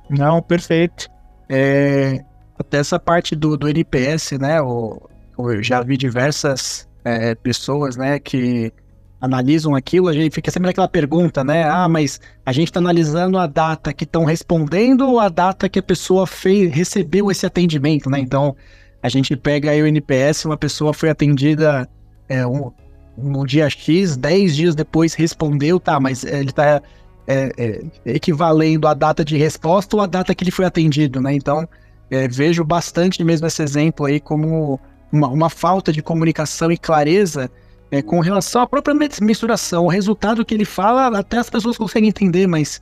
Não, 0.09 0.41
perfeito. 0.41 1.07
É, 1.47 2.25
até 2.57 2.77
essa 2.77 2.99
parte 2.99 3.35
do, 3.35 3.57
do 3.57 3.67
NPS, 3.67 4.31
né? 4.33 4.61
O, 4.61 5.09
eu 5.37 5.61
já 5.61 5.81
vi 5.81 5.97
diversas 5.97 6.87
é, 7.03 7.35
pessoas, 7.35 7.95
né, 7.95 8.19
que 8.19 8.73
analisam 9.19 9.75
aquilo, 9.75 10.07
a 10.07 10.13
gente 10.13 10.33
fica 10.33 10.51
sempre 10.51 10.67
naquela 10.67 10.87
pergunta, 10.87 11.43
né? 11.43 11.63
Ah, 11.63 11.87
mas 11.87 12.19
a 12.45 12.51
gente 12.51 12.67
está 12.67 12.79
analisando 12.79 13.37
a 13.37 13.47
data 13.47 13.91
que 13.91 14.03
estão 14.03 14.25
respondendo 14.25 15.07
ou 15.07 15.19
a 15.19 15.29
data 15.29 15.67
que 15.67 15.79
a 15.79 15.83
pessoa 15.83 16.27
fez, 16.27 16.71
recebeu 16.71 17.31
esse 17.31 17.45
atendimento, 17.45 18.09
né? 18.09 18.19
Então, 18.19 18.55
a 19.01 19.09
gente 19.09 19.35
pega 19.35 19.71
aí 19.71 19.81
o 19.81 19.87
NPS, 19.87 20.45
uma 20.45 20.57
pessoa 20.57 20.93
foi 20.93 21.09
atendida 21.09 21.89
é, 22.29 22.45
um, 22.45 22.71
no 23.17 23.45
dia 23.45 23.69
X, 23.69 24.15
10 24.15 24.55
dias 24.55 24.75
depois 24.75 25.15
respondeu, 25.15 25.79
tá, 25.79 25.99
mas 25.99 26.23
ele 26.23 26.49
está 26.49 26.81
é, 27.25 27.51
é, 27.57 27.81
equivalendo 28.05 28.87
a 28.87 28.93
data 28.93 29.25
de 29.25 29.35
resposta 29.35 29.95
ou 29.95 30.01
a 30.01 30.05
data 30.05 30.35
que 30.35 30.43
ele 30.43 30.51
foi 30.51 30.65
atendido, 30.65 31.19
né? 31.19 31.33
Então, 31.33 31.67
é, 32.09 32.27
vejo 32.27 32.63
bastante 32.63 33.23
mesmo 33.23 33.47
esse 33.47 33.61
exemplo 33.61 34.05
aí 34.05 34.19
como 34.19 34.79
uma, 35.11 35.27
uma 35.27 35.49
falta 35.49 35.91
de 35.91 36.01
comunicação 36.01 36.71
e 36.71 36.77
clareza 36.77 37.49
é, 37.91 38.01
com 38.01 38.19
relação 38.19 38.61
à 38.61 38.67
própria 38.67 38.95
misturação. 39.21 39.85
O 39.85 39.89
resultado 39.89 40.45
que 40.45 40.53
ele 40.53 40.65
fala, 40.65 41.17
até 41.17 41.37
as 41.37 41.49
pessoas 41.49 41.77
conseguem 41.77 42.09
entender, 42.09 42.47
mas 42.47 42.81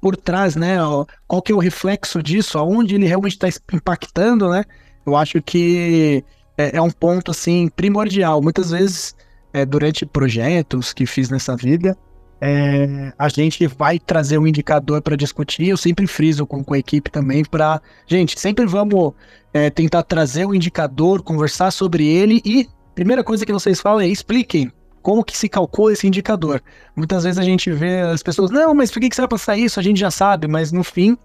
por 0.00 0.16
trás, 0.16 0.56
né, 0.56 0.82
ó, 0.82 1.04
qual 1.26 1.42
que 1.42 1.52
é 1.52 1.54
o 1.54 1.58
reflexo 1.58 2.22
disso, 2.22 2.58
aonde 2.58 2.94
ele 2.94 3.06
realmente 3.06 3.32
está 3.32 3.48
impactando, 3.72 4.48
né? 4.48 4.64
Eu 5.04 5.16
acho 5.16 5.42
que 5.42 6.24
é, 6.56 6.76
é, 6.76 6.82
um 6.82 6.90
ponto, 6.90 7.30
assim, 7.30 7.68
primordial. 7.68 8.40
Muitas 8.40 8.70
vezes, 8.70 9.14
é, 9.52 9.64
durante 9.64 10.06
projetos 10.06 10.92
que 10.92 11.06
fiz 11.06 11.28
nessa 11.28 11.56
vida, 11.56 11.96
é, 12.40 13.12
a 13.18 13.28
gente 13.28 13.66
vai 13.66 13.98
trazer 13.98 14.38
um 14.38 14.46
indicador 14.46 15.02
para 15.02 15.14
discutir. 15.14 15.68
Eu 15.68 15.76
sempre 15.76 16.06
friso 16.06 16.46
com, 16.46 16.64
com 16.64 16.74
a 16.74 16.78
equipe 16.78 17.10
também 17.10 17.44
para. 17.44 17.82
Gente, 18.06 18.38
sempre 18.40 18.66
vamos 18.66 19.12
é, 19.52 19.68
tentar 19.68 20.02
trazer 20.02 20.46
um 20.46 20.54
indicador, 20.54 21.22
conversar 21.22 21.70
sobre 21.70 22.06
ele 22.06 22.40
e. 22.44 22.68
Primeira 22.94 23.22
coisa 23.22 23.46
que 23.46 23.52
vocês 23.52 23.80
falam 23.80 24.00
é 24.00 24.08
expliquem 24.08 24.70
como 25.00 25.24
que 25.24 25.36
se 25.36 25.48
calcula 25.48 25.92
esse 25.92 26.06
indicador. 26.06 26.62
Muitas 26.94 27.24
vezes 27.24 27.38
a 27.38 27.42
gente 27.42 27.70
vê 27.70 28.00
as 28.00 28.22
pessoas, 28.22 28.50
não, 28.50 28.74
mas 28.74 28.90
por 28.90 29.00
que, 29.00 29.08
que 29.08 29.14
você 29.14 29.22
vai 29.22 29.28
passar 29.28 29.56
isso? 29.56 29.80
A 29.80 29.82
gente 29.82 29.98
já 29.98 30.10
sabe, 30.10 30.46
mas 30.46 30.72
no 30.72 30.84
fim, 30.84 31.16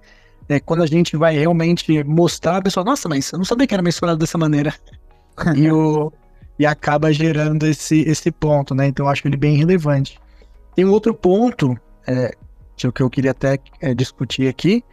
é, 0.48 0.60
quando 0.60 0.84
a 0.84 0.86
gente 0.86 1.18
vai 1.18 1.36
realmente 1.36 2.04
mostrar, 2.04 2.58
a 2.58 2.62
pessoa, 2.62 2.86
nossa, 2.86 3.10
mas 3.10 3.32
eu 3.32 3.38
não 3.38 3.44
sabia 3.44 3.68
que 3.68 3.74
era 3.74 3.84
mensurado 3.84 4.18
dessa 4.18 4.38
maneira. 4.38 4.74
e, 5.56 5.70
o, 5.70 6.14
e 6.58 6.66
acaba 6.66 7.12
gerando 7.12 7.66
esse, 7.66 8.02
esse 8.02 8.32
ponto, 8.32 8.74
né? 8.74 8.88
Então 8.88 9.06
eu 9.06 9.10
acho 9.10 9.28
ele 9.28 9.36
bem 9.36 9.58
relevante. 9.58 10.18
Tem 10.76 10.86
um 10.86 10.92
outro 10.92 11.14
ponto 11.14 11.78
é, 12.08 12.34
que 12.76 13.02
eu 13.02 13.10
queria 13.10 13.32
até 13.32 13.58
é, 13.82 13.94
discutir 13.94 14.48
aqui, 14.48 14.84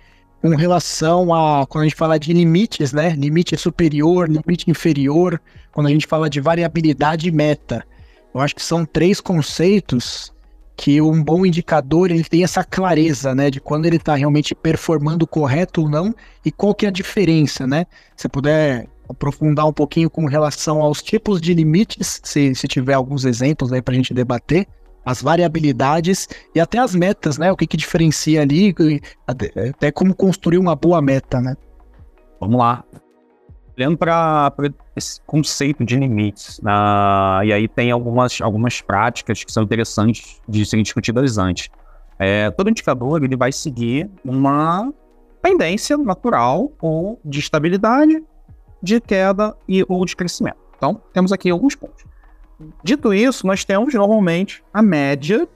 com 0.41 0.57
relação 0.57 1.33
a 1.33 1.67
quando 1.67 1.83
a 1.83 1.87
gente 1.87 1.97
fala 1.97 2.19
de 2.19 2.33
limites, 2.33 2.93
né? 2.93 3.11
Limite 3.11 3.57
superior, 3.57 4.29
limite 4.29 4.71
inferior, 4.71 5.41
quando 5.71 5.87
a 5.87 5.91
gente 5.91 6.07
fala 6.07 6.29
de 6.29 6.41
variabilidade 6.41 7.29
e 7.29 7.33
meta. 7.33 7.85
Eu 8.35 8.41
acho 8.41 8.55
que 8.55 8.63
são 8.63 8.85
três 8.85 9.21
conceitos 9.21 10.33
que 10.77 11.01
um 11.01 11.23
bom 11.23 11.47
indicador 11.47 12.11
ele 12.11 12.25
tem 12.25 12.43
essa 12.43 12.65
clareza, 12.65 13.35
né, 13.35 13.51
de 13.51 13.61
quando 13.61 13.87
ele 13.87 13.97
está 13.97 14.15
realmente 14.15 14.55
performando 14.55 15.27
correto 15.27 15.83
ou 15.83 15.89
não 15.89 16.15
e 16.45 16.51
qual 16.51 16.75
que 16.75 16.87
é 16.87 16.89
a 16.89 16.93
diferença, 16.93 17.67
né? 17.67 17.87
Se 18.17 18.29
puder 18.29 18.89
aprofundar 19.09 19.67
um 19.67 19.73
pouquinho 19.73 20.09
com 20.09 20.27
relação 20.27 20.81
aos 20.81 21.03
tipos 21.03 21.41
de 21.41 21.55
limites, 21.55 22.21
se, 22.25 22.55
se 22.55 22.67
tiver 22.67 22.95
alguns 22.95 23.25
exemplos 23.25 23.73
aí 23.73 23.83
para 23.83 23.93
a 23.93 23.97
gente 23.97 24.15
debater, 24.15 24.67
as 25.05 25.23
variabilidades 25.23 26.29
e 26.55 26.61
até 26.61 26.79
as 26.79 26.95
metas, 26.95 27.39
né? 27.39 27.51
O 27.51 27.57
que, 27.57 27.67
que 27.67 27.77
diferencia 27.77 28.43
ali, 28.43 28.75
até 29.27 29.91
como 29.91 30.15
construir 30.15 30.59
uma 30.59 30.77
boa 30.77 31.01
meta, 31.03 31.41
né? 31.41 31.57
Vamos 32.41 32.59
lá. 32.59 32.85
Olhando 33.77 33.97
para 33.97 34.53
esse 34.95 35.21
conceito 35.23 35.85
de 35.85 35.97
limites, 35.97 36.59
uh, 36.59 37.43
e 37.43 37.53
aí 37.53 37.67
tem 37.67 37.91
algumas, 37.91 38.41
algumas 38.41 38.81
práticas 38.83 39.43
que 39.43 39.51
são 39.51 39.63
interessantes 39.63 40.41
de 40.47 40.65
serem 40.67 40.83
discutidas 40.83 41.39
antes. 41.39 41.71
É, 42.19 42.51
todo 42.51 42.69
indicador 42.69 43.25
ele 43.25 43.35
vai 43.35 43.51
seguir 43.51 44.11
uma 44.25 44.93
tendência 45.43 45.97
natural 45.97 46.71
ou 46.81 47.19
de 47.25 47.41
estabilidade, 47.41 48.23
de 48.83 49.01
queda 49.01 49.57
e 49.67 49.85
ou 49.89 50.05
de 50.05 50.15
crescimento. 50.15 50.59
Então, 50.77 51.01
temos 51.13 51.33
aqui 51.33 51.51
alguns 51.51 51.75
pontos. 51.75 52.05
Dito 52.83 53.13
isso, 53.13 53.47
nós 53.47 53.65
temos 53.65 53.95
normalmente 53.95 54.63
a 54.73 54.83
média 54.83 55.49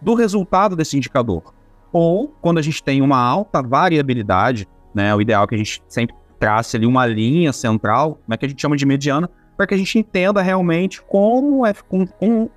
do 0.00 0.14
resultado 0.14 0.76
desse 0.76 0.96
indicador. 0.96 1.54
Ou 1.92 2.28
quando 2.40 2.58
a 2.58 2.62
gente 2.62 2.82
tem 2.82 3.00
uma 3.00 3.18
alta 3.18 3.62
variabilidade, 3.62 4.68
né, 4.94 5.14
o 5.14 5.20
ideal 5.20 5.44
é 5.44 5.46
que 5.46 5.54
a 5.54 5.58
gente 5.58 5.82
sempre 5.88 6.14
trace 6.38 6.76
ali 6.76 6.86
uma 6.86 7.06
linha 7.06 7.52
central, 7.52 8.18
como 8.24 8.34
é 8.34 8.36
que 8.36 8.46
a 8.46 8.48
gente 8.48 8.60
chama 8.60 8.76
de 8.76 8.84
mediana, 8.84 9.30
para 9.56 9.66
que 9.66 9.74
a 9.74 9.78
gente 9.78 9.98
entenda 9.98 10.42
realmente 10.42 11.02
como 11.02 11.64
é 11.64 11.72
com, 11.72 12.06
com 12.06 12.50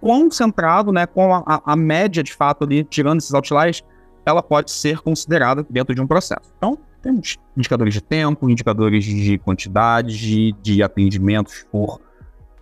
quão 0.00 0.30
centrado, 0.30 0.92
né, 0.92 1.06
com 1.06 1.32
a, 1.32 1.62
a, 1.64 1.76
média 1.76 2.22
de 2.22 2.32
fato 2.32 2.64
ali, 2.64 2.84
tirando 2.84 3.18
esses 3.18 3.32
outliers, 3.32 3.82
ela 4.26 4.42
pode 4.42 4.70
ser 4.70 5.00
considerada 5.00 5.64
dentro 5.68 5.94
de 5.94 6.00
um 6.00 6.06
processo. 6.06 6.52
Então, 6.56 6.78
temos 7.02 7.38
indicadores 7.56 7.94
de 7.94 8.00
tempo, 8.00 8.48
indicadores 8.48 9.04
de 9.04 9.38
quantidade 9.38 10.18
de, 10.18 10.54
de 10.62 10.82
atendimentos 10.82 11.64
por 11.70 12.00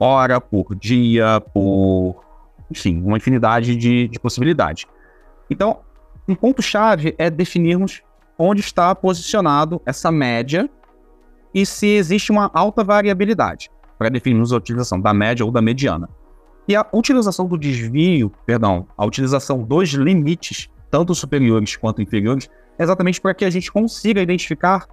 hora, 0.02 0.40
por 0.40 0.74
dia, 0.74 1.40
por. 1.54 2.22
Enfim, 2.70 3.02
uma 3.02 3.16
infinidade 3.16 3.76
de, 3.76 4.08
de 4.08 4.18
possibilidades. 4.18 4.86
Então, 5.50 5.80
um 6.26 6.34
ponto-chave 6.34 7.14
é 7.18 7.28
definirmos 7.28 8.02
onde 8.38 8.60
está 8.60 8.94
posicionado 8.94 9.80
essa 9.84 10.10
média 10.10 10.68
e 11.54 11.66
se 11.66 11.86
existe 11.86 12.32
uma 12.32 12.50
alta 12.54 12.82
variabilidade 12.82 13.70
para 13.98 14.08
definirmos 14.08 14.52
a 14.52 14.56
utilização 14.56 15.00
da 15.00 15.12
média 15.12 15.44
ou 15.44 15.52
da 15.52 15.60
mediana. 15.60 16.08
E 16.66 16.74
a 16.74 16.86
utilização 16.92 17.46
do 17.46 17.58
desvio, 17.58 18.32
perdão, 18.46 18.86
a 18.96 19.04
utilização 19.04 19.62
dos 19.62 19.90
limites, 19.90 20.70
tanto 20.90 21.14
superiores 21.14 21.76
quanto 21.76 22.00
inferiores, 22.00 22.48
é 22.78 22.82
exatamente 22.82 23.20
para 23.20 23.34
que 23.34 23.44
a 23.44 23.50
gente 23.50 23.70
consiga 23.70 24.22
identificar 24.22 24.86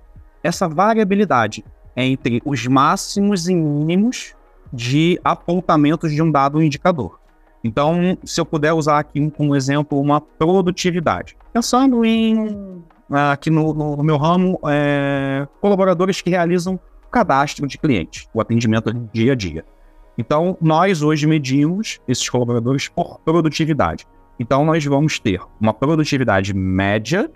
essa 0.43 0.67
variabilidade 0.67 1.63
entre 1.95 2.41
os 2.43 2.65
máximos 2.67 3.47
e 3.47 3.55
mínimos 3.55 4.35
de 4.71 5.19
apontamentos 5.23 6.11
de 6.11 6.21
um 6.21 6.31
dado 6.31 6.61
indicador. 6.61 7.19
Então, 7.63 8.17
se 8.23 8.39
eu 8.39 8.45
puder 8.45 8.73
usar 8.73 8.99
aqui 8.99 9.29
como 9.31 9.55
exemplo 9.55 9.99
uma 9.99 10.21
produtividade, 10.21 11.35
pensando 11.53 12.05
em 12.05 12.81
aqui 13.11 13.49
no, 13.49 13.73
no, 13.73 14.03
meu 14.03 14.17
ramo, 14.17 14.59
é, 14.67 15.47
colaboradores 15.59 16.21
que 16.21 16.29
realizam 16.29 16.79
cadastro 17.11 17.67
de 17.67 17.77
cliente, 17.77 18.27
o 18.33 18.39
atendimento 18.39 18.93
dia 19.11 19.33
a 19.33 19.35
dia. 19.35 19.65
Então, 20.17 20.57
nós 20.61 21.01
hoje 21.01 21.25
medimos 21.25 21.99
esses 22.07 22.29
colaboradores 22.29 22.87
por 22.87 23.19
produtividade. 23.19 24.05
Então, 24.39 24.63
nós 24.63 24.85
vamos 24.85 25.19
ter 25.19 25.41
uma 25.59 25.73
produtividade 25.73 26.53
média 26.53 27.31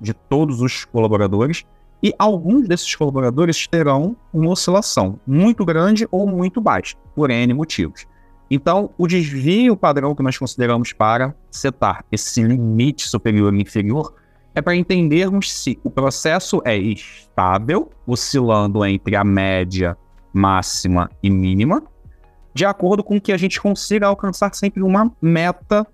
de 0.00 0.12
todos 0.12 0.60
os 0.60 0.84
colaboradores 0.84 1.64
e 2.02 2.12
alguns 2.18 2.66
desses 2.66 2.94
colaboradores 2.94 3.66
terão 3.66 4.16
uma 4.32 4.50
oscilação 4.50 5.20
muito 5.26 5.64
grande 5.64 6.06
ou 6.10 6.26
muito 6.26 6.60
baixa, 6.60 6.96
por 7.14 7.30
N 7.30 7.54
motivos. 7.54 8.06
Então, 8.50 8.90
o 8.98 9.06
desvio 9.06 9.76
padrão 9.76 10.14
que 10.14 10.22
nós 10.22 10.36
consideramos 10.36 10.92
para 10.92 11.34
setar 11.50 12.04
esse 12.10 12.42
limite 12.42 13.08
superior 13.08 13.54
e 13.54 13.62
inferior 13.62 14.14
é 14.54 14.60
para 14.60 14.76
entendermos 14.76 15.50
se 15.50 15.78
o 15.82 15.90
processo 15.90 16.60
é 16.64 16.76
estável, 16.76 17.90
oscilando 18.06 18.84
entre 18.84 19.16
a 19.16 19.24
média 19.24 19.96
máxima 20.34 21.10
e 21.22 21.30
mínima, 21.30 21.82
de 22.52 22.66
acordo 22.66 23.02
com 23.02 23.20
que 23.20 23.32
a 23.32 23.36
gente 23.36 23.60
consiga 23.60 24.06
alcançar 24.06 24.54
sempre 24.54 24.82
uma 24.82 25.10
meta 25.20 25.86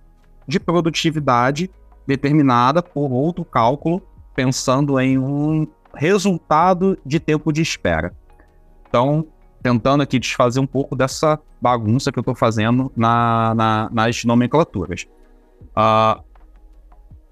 de 0.46 0.58
produtividade 0.58 1.70
determinada 2.06 2.82
por 2.82 3.12
outro 3.12 3.44
cálculo, 3.44 4.02
pensando 4.34 4.98
em 4.98 5.18
um 5.18 5.66
resultado 5.94 6.98
de 7.04 7.18
tempo 7.18 7.52
de 7.52 7.62
espera. 7.62 8.14
Então, 8.88 9.26
tentando 9.62 10.02
aqui 10.02 10.18
desfazer 10.18 10.60
um 10.60 10.66
pouco 10.66 10.94
dessa 10.94 11.38
bagunça 11.60 12.12
que 12.12 12.18
eu 12.18 12.22
estou 12.22 12.34
fazendo 12.34 12.92
na, 12.96 13.54
na, 13.54 13.90
nas 13.92 14.24
nomenclaturas. 14.24 15.06
Uh, 15.70 16.22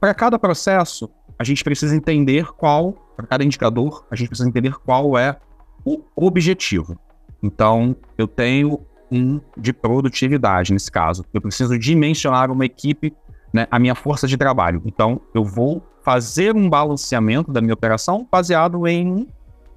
para 0.01 0.15
cada 0.15 0.39
processo, 0.39 1.11
a 1.39 1.45
gente 1.45 1.63
precisa 1.63 1.95
entender 1.95 2.53
qual, 2.53 2.93
para 3.17 3.27
cada 3.27 3.45
indicador, 3.45 4.05
a 4.11 4.17
gente 4.17 4.29
precisa 4.29 4.49
entender 4.49 4.75
qual 4.75 5.17
é 5.17 5.39
o 5.85 6.03
objetivo. 6.17 6.99
Então, 7.43 7.95
eu 8.19 8.27
tenho 8.27 8.81
um 9.11 9.41
de 9.57 9.73
produtividade 9.73 10.73
nesse 10.73 10.91
caso. 10.91 11.25
Eu 11.33 11.41
preciso 11.41 11.79
dimensionar 11.79 12.51
uma 12.51 12.65
equipe, 12.65 13.15
né, 13.53 13.67
a 13.71 13.79
minha 13.79 13.95
força 13.95 14.27
de 14.27 14.37
trabalho. 14.37 14.83
Então, 14.85 15.21
eu 15.35 15.45
vou 15.45 15.83
fazer 16.03 16.55
um 16.55 16.69
balanceamento 16.69 17.51
da 17.51 17.61
minha 17.61 17.75
operação 17.75 18.27
baseado 18.31 18.87
em 18.87 19.07
um 19.07 19.27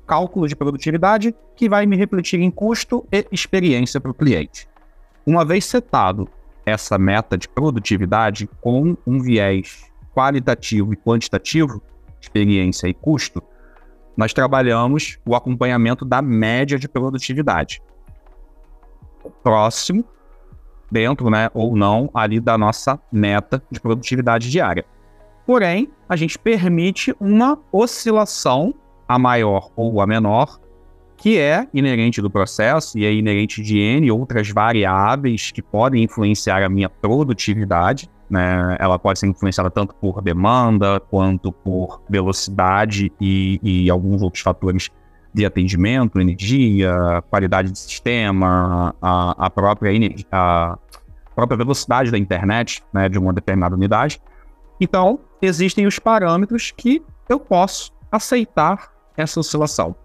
cálculo 0.05 0.47
de 0.47 0.55
produtividade 0.55 1.36
que 1.55 1.69
vai 1.69 1.86
me 1.86 1.95
refletir 1.95 2.39
em 2.39 2.49
custo 2.49 3.05
e 3.12 3.25
experiência 3.32 3.99
para 3.99 4.12
o 4.12 4.13
cliente. 4.13 4.67
Uma 5.25 5.45
vez 5.45 5.65
setado 5.65 6.27
essa 6.65 6.97
meta 6.97 7.38
de 7.38 7.47
produtividade 7.47 8.49
com 8.62 8.95
um 9.05 9.19
viés 9.19 9.89
qualitativo 10.13 10.93
e 10.93 10.97
quantitativo, 10.97 11.82
experiência 12.19 12.88
e 12.88 12.93
custo, 12.93 13.41
nós 14.15 14.34
trabalhamos 14.34 15.17
o 15.25 15.36
acompanhamento 15.36 16.03
da 16.03 16.21
média 16.21 16.77
de 16.77 16.89
produtividade. 16.89 17.82
Próximo, 19.43 20.03
dentro, 20.91 21.30
né, 21.30 21.49
ou 21.54 21.75
não, 21.75 22.10
ali 22.13 22.39
da 22.39 22.58
nossa 22.58 22.99
meta 23.12 23.62
de 23.69 23.80
produtividade 23.80 24.49
diária. 24.49 24.86
Porém, 25.45 25.89
a 26.08 26.15
gente 26.15 26.38
permite 26.38 27.15
uma 27.19 27.58
oscilação 27.71 28.73
a 29.08 29.17
maior 29.17 29.71
ou 29.75 29.99
a 30.02 30.06
menor, 30.06 30.60
que 31.17 31.38
é 31.38 31.67
inerente 31.73 32.21
do 32.21 32.30
processo 32.30 32.97
e 32.97 33.06
é 33.06 33.12
inerente 33.12 33.62
de 33.62 33.80
N 33.80 34.12
outras 34.12 34.49
variáveis 34.49 35.52
que 35.52 35.62
podem 35.62 36.04
influenciar 36.04 36.63
a 36.63 36.69
minha 36.69 36.88
produtividade. 36.88 38.10
Né? 38.30 38.78
Ela 38.80 38.99
pode 38.99 39.19
ser 39.19 39.28
influenciada 39.28 39.71
tanto 39.71 39.95
por 39.95 40.21
demanda 40.21 40.99
quanto 40.99 41.52
por 41.52 42.02
velocidade 42.08 43.12
e, 43.19 43.60
e 43.63 43.89
alguns 43.89 44.21
outros 44.21 44.43
fatores 44.43 44.89
de 45.34 45.46
atendimento, 45.46 46.20
energia, 46.20 47.24
qualidade 47.30 47.72
de 47.72 47.80
sistema, 47.80 48.96
a, 49.02 49.46
a 49.46 49.50
própria 49.50 49.92
a 50.32 50.78
própria 51.36 51.58
velocidade 51.58 52.12
da 52.12 52.18
internet 52.18 52.84
né, 52.92 53.08
de 53.08 53.18
uma 53.18 53.32
determinada 53.32 53.76
unidade. 53.76 54.22
Então, 54.82 55.20
existem 55.42 55.86
os 55.86 56.00
parâmetros 56.00 56.72
que 56.76 57.02
eu 57.28 57.39
posso 57.39 57.92
aceitar 58.12 58.92
essa 59.15 59.39
oscilação. 59.39 59.96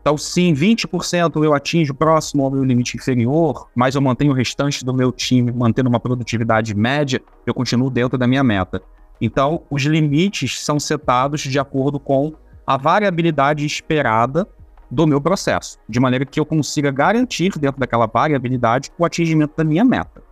Então, 0.00 0.16
se 0.16 0.40
em 0.40 0.54
20% 0.54 1.44
eu 1.44 1.52
atinjo 1.52 1.92
próximo 1.92 2.42
ao 2.42 2.50
meu 2.50 2.64
limite 2.64 2.96
inferior, 2.96 3.68
mas 3.74 3.94
eu 3.94 4.00
mantenho 4.00 4.32
o 4.32 4.34
restante 4.34 4.84
do 4.84 4.94
meu 4.94 5.12
time 5.12 5.52
mantendo 5.52 5.90
uma 5.90 6.00
produtividade 6.00 6.74
média, 6.74 7.20
eu 7.46 7.52
continuo 7.52 7.90
dentro 7.90 8.16
da 8.16 8.26
minha 8.26 8.42
meta. 8.42 8.82
Então, 9.20 9.62
os 9.70 9.82
limites 9.82 10.64
são 10.64 10.80
setados 10.80 11.42
de 11.42 11.58
acordo 11.58 12.00
com 12.00 12.32
a 12.66 12.78
variabilidade 12.78 13.66
esperada 13.66 14.48
do 14.90 15.06
meu 15.06 15.20
processo, 15.20 15.78
de 15.88 16.00
maneira 16.00 16.24
que 16.24 16.40
eu 16.40 16.44
consiga 16.44 16.90
garantir, 16.90 17.52
dentro 17.58 17.78
daquela 17.78 18.06
variabilidade, 18.06 18.90
o 18.98 19.04
atingimento 19.04 19.54
da 19.56 19.64
minha 19.64 19.84
meta. 19.84 20.22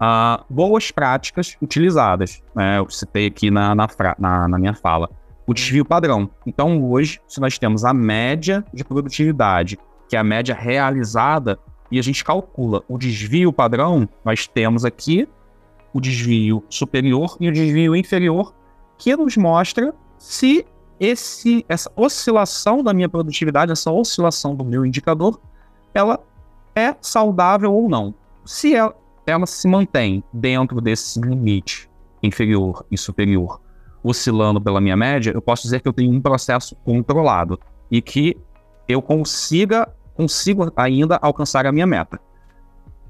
Uh, 0.00 0.44
boas 0.48 0.92
práticas 0.92 1.56
utilizadas, 1.60 2.42
né, 2.54 2.78
eu 2.78 2.88
citei 2.88 3.26
aqui 3.26 3.50
na, 3.50 3.74
na, 3.74 3.88
na, 4.18 4.48
na 4.48 4.58
minha 4.58 4.74
fala 4.74 5.10
o 5.48 5.54
desvio 5.54 5.82
padrão. 5.82 6.28
Então, 6.46 6.84
hoje, 6.84 7.20
se 7.26 7.40
nós 7.40 7.58
temos 7.58 7.82
a 7.82 7.94
média 7.94 8.62
de 8.72 8.84
produtividade, 8.84 9.78
que 10.06 10.14
é 10.14 10.18
a 10.18 10.24
média 10.24 10.54
realizada, 10.54 11.58
e 11.90 11.98
a 11.98 12.02
gente 12.02 12.22
calcula 12.22 12.82
o 12.86 12.98
desvio 12.98 13.50
padrão, 13.50 14.06
nós 14.22 14.46
temos 14.46 14.84
aqui 14.84 15.26
o 15.90 16.02
desvio 16.02 16.62
superior 16.68 17.38
e 17.40 17.48
o 17.48 17.52
desvio 17.52 17.96
inferior, 17.96 18.54
que 18.98 19.16
nos 19.16 19.38
mostra 19.38 19.94
se 20.18 20.66
esse, 21.00 21.64
essa 21.68 21.90
oscilação 21.94 22.82
da 22.82 22.92
minha 22.92 23.08
produtividade, 23.08 23.72
essa 23.72 23.90
oscilação 23.90 24.54
do 24.54 24.64
meu 24.64 24.84
indicador, 24.84 25.40
ela 25.94 26.20
é 26.74 26.94
saudável 27.00 27.72
ou 27.72 27.88
não. 27.88 28.14
Se 28.44 28.76
é, 28.76 28.92
ela 29.26 29.46
se 29.46 29.68
mantém 29.68 30.22
dentro 30.32 30.80
desse 30.80 31.20
limite 31.20 31.88
inferior 32.22 32.84
e 32.90 32.98
superior, 32.98 33.60
oscilando 34.02 34.60
pela 34.60 34.80
minha 34.80 34.96
média, 34.96 35.32
eu 35.32 35.42
posso 35.42 35.62
dizer 35.62 35.80
que 35.80 35.88
eu 35.88 35.92
tenho 35.92 36.12
um 36.12 36.20
processo 36.20 36.74
controlado 36.84 37.58
e 37.90 38.00
que 38.00 38.36
eu 38.88 39.02
consiga 39.02 39.88
consigo 40.14 40.72
ainda 40.74 41.16
alcançar 41.22 41.64
a 41.64 41.70
minha 41.70 41.86
meta. 41.86 42.18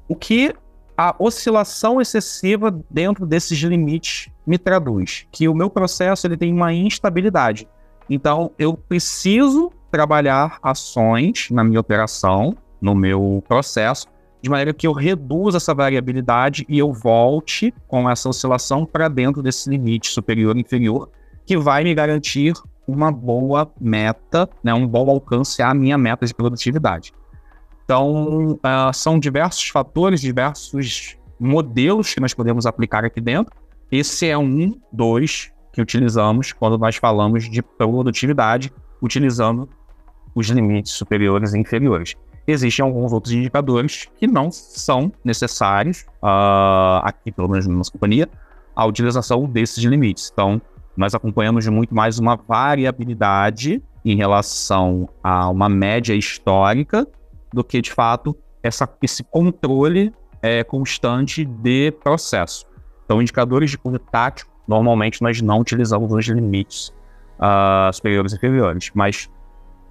O 0.07 0.15
que 0.15 0.55
a 0.95 1.15
oscilação 1.19 2.03
excessiva 2.03 2.71
dentro 2.91 3.25
desses 3.25 3.59
limites 3.61 4.29
me 4.47 4.59
traduz 4.59 5.27
que 5.33 5.49
o 5.49 5.55
meu 5.55 5.71
processo 5.71 6.27
ele 6.27 6.37
tem 6.37 6.53
uma 6.53 6.75
instabilidade. 6.75 7.67
Então, 8.09 8.51
eu 8.59 8.75
preciso 8.75 9.71
trabalhar 9.91 10.59
ações 10.63 11.49
na 11.51 11.63
minha 11.63 11.81
operação, 11.81 12.57
no 12.81 12.95
meu 12.95 13.43
processo, 13.47 14.07
de 14.41 14.49
maneira 14.49 14.73
que 14.73 14.87
eu 14.87 14.93
reduza 14.93 15.57
essa 15.57 15.75
variabilidade 15.75 16.65
e 16.69 16.79
eu 16.79 16.93
volte 16.93 17.75
com 17.87 18.09
essa 18.09 18.29
oscilação 18.29 18.87
para 18.87 19.09
dentro 19.09 19.43
desse 19.43 19.69
limite 19.69 20.11
superior 20.11 20.57
e 20.57 20.61
inferior, 20.61 21.11
que 21.45 21.57
vai 21.57 21.83
me 21.83 21.95
garantir 21.95 22.55
uma 22.87 23.11
boa 23.11 23.71
meta, 23.81 24.49
né, 24.63 24.73
um 24.73 24.87
bom 24.87 25.11
alcance 25.11 25.61
à 25.61 25.75
minha 25.75 25.99
meta 25.99 26.25
de 26.25 26.35
produtividade. 26.35 27.13
Então, 27.85 28.53
uh, 28.53 28.93
são 28.95 29.19
diversos 29.19 29.69
fatores, 29.69 30.21
diversos 30.21 31.17
modelos 31.39 32.15
que 32.15 32.21
nós 32.21 32.35
podemos 32.35 32.67
aplicar 32.67 33.05
aqui 33.05 33.21
dentro. 33.21 33.55
Esse 33.91 34.29
é 34.29 34.37
um, 34.37 34.79
dois 34.93 35.51
que 35.79 35.83
utilizamos 35.83 36.53
quando 36.53 36.77
nós 36.77 36.97
falamos 36.97 37.49
de 37.49 37.63
produtividade, 37.63 38.73
utilizando 39.01 39.69
os 40.35 40.49
limites 40.49 40.93
superiores 40.93 41.55
e 41.55 41.59
inferiores. 41.59 42.17
Existem 42.49 42.85
alguns 42.85 43.13
outros 43.13 43.33
indicadores 43.33 44.09
que 44.19 44.27
não 44.27 44.51
são 44.51 45.13
necessários, 45.25 46.05
uh, 46.21 46.99
aqui 47.05 47.31
pelo 47.31 47.49
menos 47.49 47.69
na 47.69 47.75
nossa 47.75 47.93
companhia, 47.93 48.29
a 48.75 48.85
utilização 48.87 49.45
desses 49.45 49.85
limites. 49.85 50.31
Então, 50.33 50.61
nós 50.97 51.15
acompanhamos 51.15 51.65
muito 51.69 51.95
mais 51.95 52.19
uma 52.19 52.35
variabilidade 52.35 53.81
em 54.05 54.17
relação 54.17 55.09
a 55.23 55.49
uma 55.49 55.69
média 55.69 56.15
histórica 56.15 57.07
do 57.53 57.63
que, 57.63 57.81
de 57.81 57.93
fato, 57.93 58.37
essa, 58.65 58.89
esse 59.01 59.23
controle 59.23 60.13
é, 60.43 60.65
constante 60.65 61.45
de 61.45 61.93
processo. 61.93 62.67
Então, 63.05 63.23
indicadores 63.23 63.71
de 63.71 63.79
cunho 63.79 63.99
tático, 63.99 64.58
normalmente 64.69 65.23
nós 65.23 65.41
não 65.41 65.61
utilizamos 65.61 66.13
os 66.13 66.27
limites 66.27 66.93
uh, 67.39 67.93
superiores 67.93 68.33
e 68.33 68.37
inferiores, 68.37 68.91
mas 68.95 69.31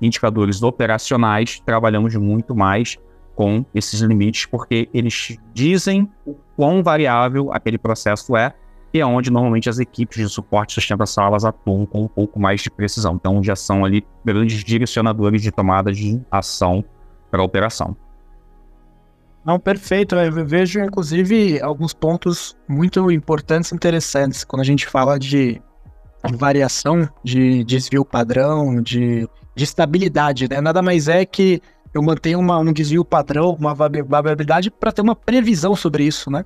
indicadores 0.02 0.62
operacionais, 0.62 1.60
trabalhamos 1.66 2.16
muito 2.16 2.56
mais 2.56 2.98
com 3.36 3.66
esses 3.74 4.00
limites, 4.02 4.46
porque 4.46 4.90
eles 4.94 5.38
dizem 5.54 6.10
o 6.26 6.36
quão 6.56 6.82
variável 6.82 7.52
aquele 7.52 7.78
processo 7.78 8.36
é 8.36 8.54
e 8.94 9.00
é 9.00 9.06
onde 9.06 9.30
normalmente 9.30 9.70
as 9.70 9.80
equipes 9.80 10.18
de 10.18 10.30
suporte 10.30 10.72
e 10.72 10.74
sustentação 10.76 11.26
elas 11.26 11.46
atuam 11.46 11.86
com 11.86 12.04
um 12.04 12.08
pouco 12.08 12.40
mais 12.40 12.62
de 12.62 12.70
precisão. 12.72 13.16
Então 13.16 13.44
já 13.44 13.56
são 13.56 13.86
ali 13.86 14.06
grandes 14.24 14.64
direcionadores 14.64 15.42
de 15.42 15.52
tomada 15.52 15.92
de 15.92 16.20
ação 16.32 16.84
para 17.30 17.42
a 17.42 17.44
operação. 17.44 17.96
Não, 19.48 19.58
perfeito. 19.58 20.14
Eu 20.14 20.46
vejo, 20.46 20.82
inclusive, 20.82 21.62
alguns 21.62 21.94
pontos 21.94 22.54
muito 22.68 23.10
importantes 23.10 23.72
e 23.72 23.76
interessantes 23.76 24.44
quando 24.44 24.60
a 24.60 24.66
gente 24.66 24.86
fala 24.86 25.18
de, 25.18 25.62
variação, 26.34 27.08
de 27.24 27.64
desvio 27.64 28.04
padrão, 28.04 28.82
de, 28.82 29.26
de 29.56 29.64
estabilidade. 29.64 30.50
Né? 30.50 30.60
Nada 30.60 30.82
mais 30.82 31.08
é 31.08 31.26
que 31.26 31.62
eu 31.94 32.02
mantenho 32.02 32.40
uma, 32.40 32.60
um 32.60 32.74
desvio 32.74 33.06
padrão, 33.06 33.56
uma 33.58 33.74
variabilidade 33.74 34.70
para 34.70 34.92
ter 34.92 35.02
uma 35.02 35.16
previsão 35.16 35.78
sobre 35.78 36.04
isso, 36.04 36.30
né? 36.30 36.44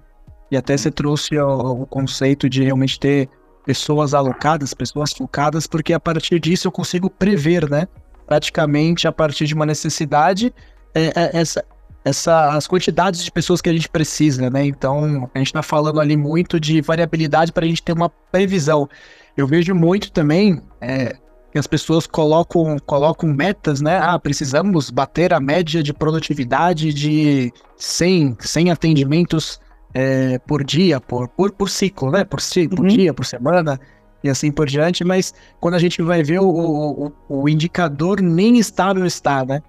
E 0.52 0.56
até 0.56 0.78
você 0.78 0.92
trouxe 0.92 1.36
o, 1.40 1.82
o 1.82 1.88
conceito 1.88 2.48
de 2.48 2.64
realmente 2.64 3.00
ter 3.00 3.28
pessoas 3.66 4.14
alocadas, 4.14 4.76
pessoas 4.76 5.12
focadas, 5.12 5.66
porque 5.66 5.92
a 5.92 6.00
partir 6.00 6.40
disso 6.40 6.68
eu 6.68 6.72
consigo 6.72 7.10
prever, 7.10 7.68
né? 7.68 7.88
Praticamente 8.28 9.08
a 9.08 9.12
partir 9.12 9.48
de 9.48 9.56
uma 9.56 9.66
necessidade, 9.66 10.54
é, 10.94 11.06
é, 11.16 11.32
essa, 11.34 11.66
essa, 12.04 12.56
as 12.56 12.68
quantidades 12.68 13.24
de 13.24 13.32
pessoas 13.32 13.62
que 13.62 13.70
a 13.70 13.74
gente 13.74 13.90
precisa, 13.90 14.50
né? 14.50 14.66
Então, 14.66 15.30
a 15.34 15.38
gente 15.38 15.48
está 15.48 15.62
falando 15.62 16.00
ali 16.00 16.18
muito 16.18 16.60
de 16.60 16.82
variabilidade 16.82 17.52
para 17.52 17.66
a 17.66 17.68
gente 17.68 17.84
ter 17.84 17.94
uma 17.94 18.10
previsão. 18.10 18.90
Eu 19.38 19.48
vejo 19.48 19.76
muito 19.76 20.12
também 20.12 20.62
é, 20.82 21.16
que 21.52 21.60
as 21.60 21.68
pessoas 21.68 22.08
colocam, 22.08 22.78
colocam 22.86 23.30
metas, 23.30 23.82
né? 23.82 24.00
Ah, 24.02 24.18
precisamos 24.18 24.90
bater 24.90 25.34
a 25.34 25.40
média 25.40 25.84
de 25.84 25.94
produtividade 25.94 26.94
de 26.94 27.54
100, 27.78 28.38
100 28.40 28.72
atendimentos 28.72 29.60
é, 29.94 30.40
por 30.40 30.64
dia, 30.64 31.00
por, 31.00 31.28
por, 31.28 31.52
por 31.52 31.70
ciclo, 31.70 32.10
né? 32.12 32.24
Por, 32.24 32.40
por 32.70 32.80
uhum. 32.80 32.88
dia, 32.88 33.14
por 33.14 33.26
semana 33.26 33.80
e 34.24 34.30
assim 34.30 34.52
por 34.52 34.68
diante, 34.68 35.04
mas 35.04 35.34
quando 35.60 35.74
a 35.74 35.80
gente 35.80 36.02
vai 36.02 36.22
ver 36.22 36.40
o, 36.40 36.48
o, 36.48 37.12
o 37.28 37.50
indicador 37.50 38.22
nem 38.22 38.58
estável 38.58 39.06
está, 39.06 39.44
né? 39.44 39.62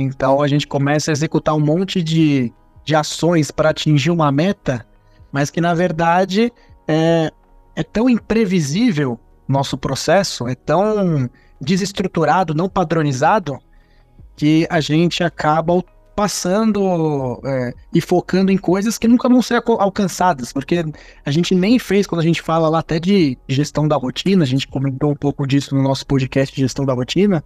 Então 0.00 0.40
a 0.40 0.48
gente 0.48 0.66
começa 0.66 1.10
a 1.10 1.12
executar 1.12 1.54
um 1.54 1.60
monte 1.60 2.02
de, 2.02 2.52
de 2.84 2.94
ações 2.94 3.50
para 3.50 3.70
atingir 3.70 4.10
uma 4.10 4.30
meta, 4.30 4.86
mas 5.32 5.50
que 5.50 5.60
na 5.60 5.74
verdade 5.74 6.52
é, 6.86 7.32
é 7.74 7.82
tão 7.82 8.08
imprevisível 8.08 9.18
nosso 9.46 9.76
processo, 9.76 10.46
é 10.46 10.54
tão 10.54 11.28
desestruturado, 11.60 12.54
não 12.54 12.68
padronizado, 12.68 13.58
que 14.36 14.66
a 14.70 14.80
gente 14.80 15.24
acaba 15.24 15.82
passando 16.14 17.40
é, 17.44 17.72
e 17.94 18.00
focando 18.00 18.50
em 18.50 18.58
coisas 18.58 18.98
que 18.98 19.08
nunca 19.08 19.28
vão 19.28 19.40
ser 19.40 19.62
alcançadas, 19.66 20.52
porque 20.52 20.84
a 21.24 21.30
gente 21.30 21.54
nem 21.54 21.78
fez, 21.78 22.06
quando 22.06 22.20
a 22.20 22.24
gente 22.24 22.42
fala 22.42 22.68
lá 22.68 22.80
até 22.80 22.98
de 22.98 23.38
gestão 23.48 23.86
da 23.86 23.96
rotina, 23.96 24.42
a 24.42 24.46
gente 24.46 24.66
comentou 24.66 25.10
um 25.10 25.14
pouco 25.14 25.46
disso 25.46 25.74
no 25.74 25.82
nosso 25.82 26.06
podcast 26.06 26.54
de 26.54 26.62
gestão 26.62 26.84
da 26.84 26.92
rotina, 26.92 27.42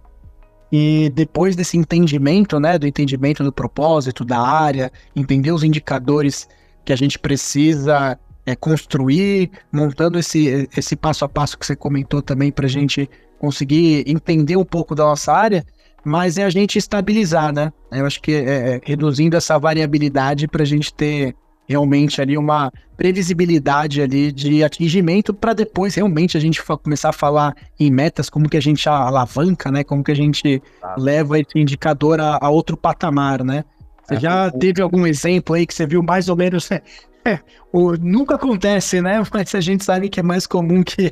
e 0.71 1.11
depois 1.13 1.55
desse 1.55 1.77
entendimento, 1.77 2.59
né, 2.59 2.77
do 2.77 2.87
entendimento 2.87 3.43
do 3.43 3.51
propósito, 3.51 4.25
da 4.25 4.39
área, 4.39 4.91
entender 5.15 5.51
os 5.51 5.63
indicadores 5.63 6.47
que 6.83 6.91
a 6.91 6.95
gente 6.95 7.17
precisa 7.19 8.17
é, 8.45 8.55
construir, 8.55 9.51
montando 9.71 10.19
esse, 10.19 10.67
esse 10.75 10.95
passo 10.95 11.25
a 11.25 11.29
passo 11.29 11.57
que 11.57 11.65
você 11.65 11.75
comentou 11.75 12.21
também 12.21 12.51
para 12.51 12.65
a 12.65 12.69
gente 12.69 13.09
conseguir 13.39 14.03
entender 14.07 14.57
um 14.57 14.65
pouco 14.65 14.95
da 14.95 15.03
nossa 15.03 15.33
área, 15.33 15.65
mas 16.03 16.37
é 16.37 16.43
a 16.43 16.49
gente 16.49 16.77
estabilizar, 16.77 17.53
né? 17.53 17.71
Eu 17.91 18.05
acho 18.05 18.21
que 18.21 18.33
é, 18.33 18.75
é 18.75 18.81
reduzindo 18.83 19.37
essa 19.37 19.57
variabilidade 19.57 20.47
para 20.47 20.63
a 20.63 20.65
gente 20.65 20.93
ter 20.93 21.35
realmente 21.67 22.21
ali 22.21 22.37
uma 22.37 22.71
previsibilidade 22.95 24.01
ali 24.01 24.31
de 24.31 24.63
atingimento 24.63 25.33
para 25.33 25.53
depois 25.53 25.95
realmente 25.95 26.37
a 26.37 26.39
gente 26.39 26.61
começar 26.83 27.09
a 27.09 27.13
falar 27.13 27.55
em 27.79 27.91
metas, 27.91 28.29
como 28.29 28.47
que 28.47 28.57
a 28.57 28.61
gente 28.61 28.87
alavanca, 28.87 29.71
né? 29.71 29.83
Como 29.83 30.03
que 30.03 30.11
a 30.11 30.15
gente 30.15 30.61
ah. 30.81 30.95
leva 30.97 31.39
esse 31.39 31.57
indicador 31.57 32.19
a, 32.19 32.37
a, 32.41 32.49
outro 32.49 32.77
patamar, 32.77 33.43
né? 33.43 33.65
Você 34.03 34.15
é, 34.15 34.19
já 34.19 34.47
o... 34.47 34.51
teve 34.51 34.81
algum 34.81 35.07
exemplo 35.07 35.55
aí 35.55 35.65
que 35.65 35.73
você 35.73 35.85
viu 35.85 36.03
mais 36.03 36.29
ou 36.29 36.35
menos 36.35 36.69
é, 36.71 36.81
é, 37.25 37.39
o, 37.71 37.93
nunca 37.93 38.35
acontece, 38.35 39.01
né? 39.01 39.21
Mas 39.33 39.55
a 39.55 39.61
gente 39.61 39.83
sabe 39.83 40.09
que 40.09 40.19
é 40.19 40.23
mais 40.23 40.45
comum 40.45 40.83
que, 40.83 41.11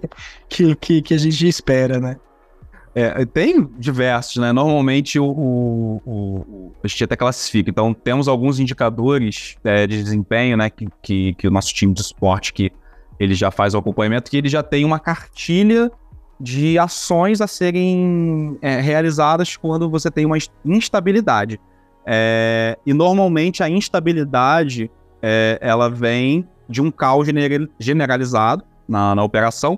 que, 0.50 0.76
que, 0.76 1.02
que 1.02 1.14
a 1.14 1.18
gente 1.18 1.48
espera, 1.48 2.00
né? 2.00 2.18
É, 2.94 3.26
tem 3.26 3.70
diversos, 3.78 4.38
né? 4.38 4.52
Normalmente 4.52 5.18
o, 5.18 5.26
o, 5.26 6.02
o, 6.06 6.72
a 6.84 6.88
gente 6.88 7.04
até 7.06 7.16
classifica. 7.16 7.70
Então, 7.70 7.94
temos 7.94 8.28
alguns 8.28 8.60
indicadores 8.60 9.56
é, 9.64 9.88
de 9.88 10.04
desempenho, 10.04 10.58
né? 10.58 10.70
Que, 10.70 10.88
que, 11.02 11.34
que, 11.36 11.48
o 11.48 11.52
nosso 11.52 11.74
time 11.74 11.94
de 11.94 12.04
suporte 12.04 12.52
que 12.52 12.72
ele 13.18 13.34
já 13.34 13.50
faz 13.50 13.74
o 13.74 13.78
acompanhamento, 13.78 14.30
que 14.30 14.36
ele 14.36 14.50
já 14.50 14.62
tem 14.62 14.84
uma 14.84 15.00
cartilha 15.00 15.90
de 16.40 16.78
ações 16.78 17.40
a 17.40 17.48
serem 17.48 18.58
é, 18.62 18.82
realizadas 18.82 19.56
quando 19.56 19.90
você 19.90 20.12
tem 20.12 20.26
uma 20.26 20.38
instabilidade. 20.66 21.60
É, 22.06 22.78
e 22.86 22.94
normalmente 22.94 23.62
a 23.62 23.70
instabilidade 23.70 24.90
é, 25.22 25.58
ela 25.62 25.88
vem 25.90 26.48
de 26.68 26.82
um 26.82 26.90
caos 26.90 27.28
generalizado 27.80 28.64
na, 28.88 29.14
na 29.14 29.24
operação 29.24 29.78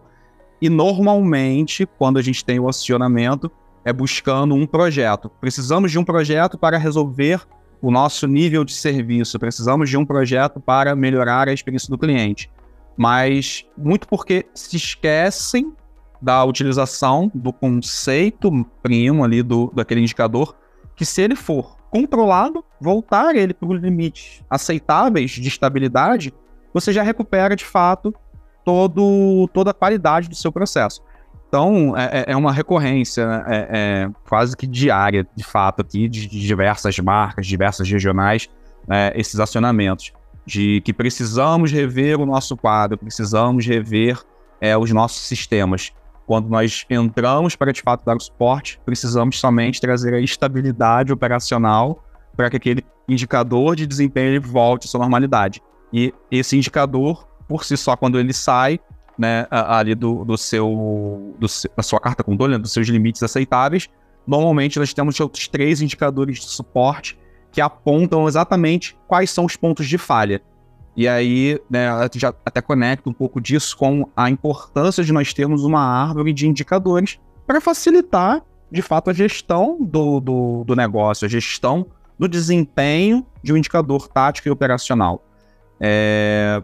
e 0.64 0.70
normalmente, 0.70 1.86
quando 1.86 2.18
a 2.18 2.22
gente 2.22 2.46
tem 2.46 2.58
o 2.58 2.70
acionamento, 2.70 3.52
é 3.84 3.92
buscando 3.92 4.56
um 4.56 4.66
projeto. 4.66 5.30
Precisamos 5.42 5.92
de 5.92 6.00
um 6.00 6.06
projeto 6.06 6.58
para 6.58 6.78
resolver 6.78 7.42
o 7.82 7.92
nosso 7.92 8.28
nível 8.28 8.64
de 8.64 8.72
serviço, 8.72 9.38
precisamos 9.38 9.90
de 9.90 9.98
um 9.98 10.06
projeto 10.06 10.62
para 10.62 10.96
melhorar 10.96 11.50
a 11.50 11.54
experiência 11.54 11.90
do 11.90 11.98
cliente. 11.98 12.50
Mas 12.96 13.66
muito 13.78 14.08
porque 14.08 14.46
se 14.54 14.78
esquecem 14.78 15.74
da 16.22 16.46
utilização 16.46 17.30
do 17.36 17.52
conceito 17.52 18.50
primo 18.82 19.26
ali 19.26 19.44
do, 19.44 19.70
daquele 19.76 20.00
indicador, 20.00 20.56
que 20.96 21.04
se 21.04 21.22
ele 21.22 21.36
for 21.36 21.76
controlado, 21.92 22.64
voltar 22.80 23.36
ele 23.36 23.54
para 23.54 23.68
os 23.68 23.82
limites 23.82 24.42
aceitáveis 24.50 25.32
de 25.32 25.46
estabilidade, 25.46 26.34
você 26.74 26.94
já 26.94 27.04
recupera 27.04 27.54
de 27.54 27.66
fato 27.66 28.16
todo, 28.64 29.50
toda 29.54 29.72
a 29.72 29.74
qualidade 29.74 30.30
do 30.30 30.36
seu 30.36 30.52
processo. 30.52 31.02
Então, 31.48 31.96
é, 31.96 32.22
é, 32.22 32.32
é 32.32 32.36
uma 32.36 32.52
recorrência 32.52 33.28
né? 33.28 33.44
é, 33.48 33.68
é, 33.72 34.10
quase 34.28 34.58
que 34.58 34.66
diária, 34.66 35.28
de 35.36 35.44
fato, 35.44 35.82
aqui, 35.82 36.10
de, 36.10 36.28
de 36.28 36.40
diversas 36.40 36.98
marcas, 36.98 37.46
diversas 37.46 37.88
regionais, 37.88 38.50
né, 38.88 39.12
esses 39.16 39.40
acionamentos. 39.40 40.12
de 40.46 40.82
que 40.82 40.92
precisamos 40.92 41.72
rever 41.72 42.20
o 42.20 42.26
nosso 42.26 42.58
quadro, 42.58 42.98
precisamos 42.98 43.66
rever 43.66 44.20
é, 44.60 44.78
os 44.78 44.92
nossos 44.92 45.22
sistemas. 45.28 45.92
Quando 46.26 46.50
nós 46.50 46.86
entramos 46.90 47.56
para 47.56 47.72
de 47.72 47.82
fato 47.82 48.04
dar 48.06 48.16
o 48.16 48.20
suporte, 48.20 48.80
precisamos 48.86 49.40
somente 49.40 49.80
trazer 49.80 50.14
a 50.14 50.20
estabilidade 50.20 51.12
operacional 51.12 52.04
para 52.36 52.50
que 52.50 52.58
aquele 52.58 52.86
indicador 53.08 53.76
de 53.76 53.86
desempenho 53.86 54.42
volte 54.42 54.86
à 54.86 54.90
sua 54.90 55.02
normalidade. 55.02 55.62
E 55.92 56.14
esse 56.32 56.58
indicador, 56.58 57.28
por 57.48 57.64
si 57.64 57.78
só, 57.78 57.96
quando 57.96 58.20
ele 58.20 58.34
sai 58.34 58.80
né, 59.18 59.48
ali 59.50 59.96
do, 59.96 60.26
do 60.26 60.38
seu, 60.38 61.36
do, 61.38 61.48
da 61.76 61.84
sua 61.84 62.00
carta 62.00 62.24
controle, 62.24 62.54
né, 62.54 62.60
dos 62.60 62.72
seus 62.72 62.88
limites 62.88 63.22
aceitáveis, 63.22 63.90
normalmente 64.26 64.80
nós 64.80 64.94
temos 64.94 65.20
outros 65.20 65.48
três 65.48 65.82
indicadores 65.82 66.40
de 66.40 66.46
suporte 66.46 67.18
que 67.52 67.62
apontam 67.62 68.28
exatamente 68.28 68.98
quais 69.08 69.30
são 69.30 69.46
os 69.46 69.56
pontos 69.56 69.88
de 69.88 69.98
falha. 69.98 70.42
E 70.96 71.08
aí, 71.08 71.60
né, 71.70 71.88
já 72.16 72.34
até 72.46 72.62
conecta 72.62 73.10
um 73.10 73.14
pouco 73.14 73.42
disso 73.42 73.76
com 73.78 74.08
a 74.16 74.30
importância 74.30 75.04
de 75.04 75.12
nós 75.12 75.34
termos 75.34 75.64
uma 75.64 75.82
árvore 75.82 76.34
de 76.34 76.48
indicadores 76.48 77.20
para 77.48 77.60
facilitar, 77.60 78.42
de 78.72 78.82
fato, 78.82 79.10
a 79.10 79.14
gestão 79.14 79.78
do, 79.80 80.20
do, 80.20 80.64
do, 80.64 80.76
negócio, 80.76 81.26
a 81.26 81.30
gestão 81.30 81.86
do 82.18 82.28
desempenho 82.28 83.26
de 83.42 83.52
um 83.54 83.58
indicador 83.58 84.08
tático 84.08 84.48
e 84.48 84.52
operacional. 84.52 85.24
É... 85.80 86.64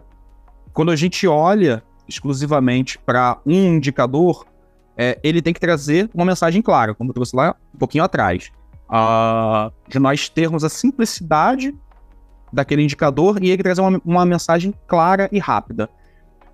Quando 0.72 0.90
a 0.90 0.96
gente 0.96 1.26
olha 1.26 1.82
exclusivamente 2.08 2.98
para 2.98 3.38
um 3.46 3.76
indicador, 3.76 4.46
é, 4.96 5.18
ele 5.22 5.40
tem 5.40 5.54
que 5.54 5.60
trazer 5.60 6.10
uma 6.12 6.24
mensagem 6.24 6.60
clara, 6.60 6.94
como 6.94 7.10
eu 7.10 7.14
trouxe 7.14 7.34
lá 7.34 7.54
um 7.74 7.78
pouquinho 7.78 8.04
atrás. 8.04 8.50
Uh, 8.88 9.72
de 9.88 10.00
nós 10.00 10.28
termos 10.28 10.64
a 10.64 10.68
simplicidade 10.68 11.72
daquele 12.52 12.82
indicador 12.82 13.42
e 13.42 13.50
ele 13.50 13.62
trazer 13.62 13.80
uma, 13.80 14.00
uma 14.04 14.26
mensagem 14.26 14.74
clara 14.86 15.28
e 15.30 15.38
rápida. 15.38 15.88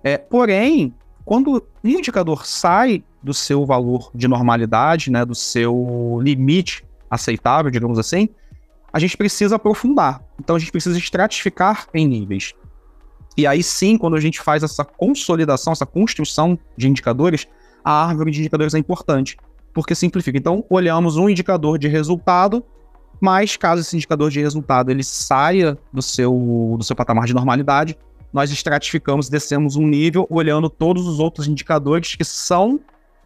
É, 0.03 0.17
porém, 0.17 0.93
quando 1.25 1.61
um 1.83 1.89
indicador 1.89 2.45
sai 2.45 3.03
do 3.21 3.33
seu 3.33 3.65
valor 3.65 4.11
de 4.13 4.27
normalidade, 4.27 5.11
né, 5.11 5.25
do 5.25 5.35
seu 5.35 6.19
limite 6.21 6.85
aceitável, 7.09 7.71
digamos 7.71 7.97
assim, 7.97 8.29
a 8.93 8.99
gente 8.99 9.17
precisa 9.17 9.55
aprofundar. 9.55 10.23
Então 10.39 10.55
a 10.55 10.59
gente 10.59 10.71
precisa 10.71 10.97
estratificar 10.97 11.87
em 11.93 12.07
níveis. 12.07 12.53
E 13.37 13.45
aí 13.45 13.61
sim, 13.61 13.97
quando 13.97 14.15
a 14.15 14.19
gente 14.19 14.41
faz 14.41 14.63
essa 14.63 14.83
consolidação, 14.83 15.71
essa 15.71 15.85
construção 15.85 16.57
de 16.75 16.87
indicadores, 16.89 17.47
a 17.83 18.07
árvore 18.07 18.31
de 18.31 18.39
indicadores 18.39 18.73
é 18.73 18.79
importante, 18.79 19.37
porque 19.73 19.93
simplifica. 19.93 20.37
Então, 20.37 20.65
olhamos 20.69 21.15
um 21.15 21.29
indicador 21.29 21.77
de 21.77 21.87
resultado 21.87 22.63
mas 23.19 23.57
caso 23.57 23.81
esse 23.81 23.95
indicador 23.95 24.29
de 24.29 24.39
resultado 24.39 24.91
ele 24.91 25.03
saia 25.03 25.77
do 25.91 26.01
seu, 26.01 26.75
do 26.77 26.83
seu 26.83 26.95
patamar 26.95 27.25
de 27.25 27.33
normalidade, 27.33 27.97
nós 28.31 28.51
estratificamos, 28.51 29.29
descemos 29.29 29.75
um 29.75 29.87
nível, 29.87 30.27
olhando 30.29 30.69
todos 30.69 31.07
os 31.07 31.19
outros 31.19 31.47
indicadores 31.47 32.15
que 32.15 32.23
são 32.23 32.79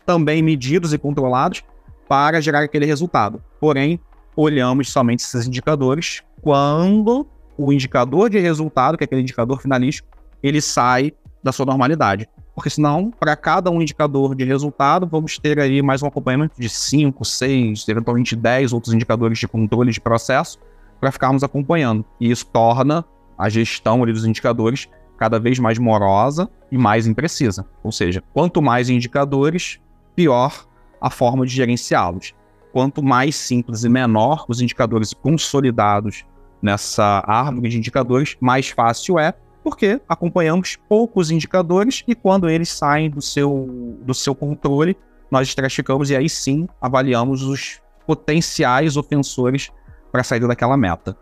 também 0.06 0.42
medidos 0.42 0.94
e 0.94 0.98
controlados 0.98 1.64
para 2.08 2.40
gerar 2.40 2.64
aquele 2.64 2.86
resultado. 2.86 3.44
Porém, 3.60 4.00
olhamos 4.36 4.90
somente 4.90 5.20
esses 5.20 5.48
indicadores 5.48 6.22
quando 6.42 7.28
o 7.64 7.74
indicador 7.74 8.30
de 8.30 8.40
resultado, 8.40 8.98
que 8.98 9.04
é 9.04 9.06
aquele 9.06 9.22
indicador 9.22 9.62
finalístico, 9.62 10.08
ele 10.42 10.62
sai 10.62 11.14
da 11.44 11.52
sua 11.52 11.66
normalidade 11.66 12.28
porque 12.54 12.70
senão, 12.70 13.12
para 13.12 13.36
cada 13.36 13.72
um 13.72 13.82
indicador 13.82 14.36
de 14.36 14.44
resultado, 14.44 15.08
vamos 15.08 15.38
ter 15.38 15.60
aí 15.60 15.82
mais 15.82 16.04
um 16.04 16.08
acompanhamento 16.08 16.60
de 16.60 16.68
5, 16.68 17.24
6, 17.24 17.88
eventualmente 17.88 18.36
10 18.36 18.74
outros 18.74 18.94
indicadores 18.94 19.40
de 19.40 19.48
controle 19.48 19.92
de 19.92 20.02
processo 20.02 20.60
para 21.00 21.12
ficarmos 21.12 21.44
acompanhando. 21.44 22.06
E 22.20 22.30
isso 22.30 22.46
torna 22.48 23.06
a 23.38 23.50
gestão 23.50 24.04
ali, 24.04 24.12
dos 24.12 24.26
indicadores 24.26 24.90
cada 25.18 25.40
vez 25.40 25.60
mais 25.60 25.80
morosa 25.80 26.50
e 26.72 26.78
mais 26.78 27.08
imprecisa. 27.08 27.66
Ou 27.84 27.92
seja, 27.92 28.24
quanto 28.34 28.62
mais 28.62 28.90
indicadores, 28.90 29.80
pior 30.16 30.68
a 31.00 31.10
forma 31.10 31.46
de 31.46 31.54
gerenciá-los. 31.54 32.34
Quanto 32.74 33.02
mais 33.02 33.36
simples 33.36 33.84
e 33.84 33.90
menor 33.90 34.46
os 34.48 34.62
indicadores 34.62 35.14
consolidados 35.14 36.26
nessa 36.62 37.24
árvore 37.26 37.70
de 37.70 37.78
indicadores, 37.78 38.38
mais 38.40 38.70
fácil 38.70 39.18
é 39.18 39.34
porque 39.64 40.02
acompanhamos 40.08 40.78
poucos 40.90 41.30
indicadores 41.30 42.04
e 42.08 42.16
quando 42.16 42.50
eles 42.50 42.70
saem 42.70 43.10
do 43.10 43.22
seu, 43.22 43.98
do 44.02 44.14
seu 44.14 44.34
controle, 44.34 44.98
nós 45.30 45.48
estratificamos 45.48 46.10
e 46.10 46.16
aí 46.16 46.28
sim 46.28 46.68
avaliamos 46.82 47.44
os 47.44 47.80
potenciais 48.06 48.98
ofensores 48.98 49.70
para 50.12 50.24
sair 50.24 50.46
daquela 50.48 50.76
meta. 50.76 51.16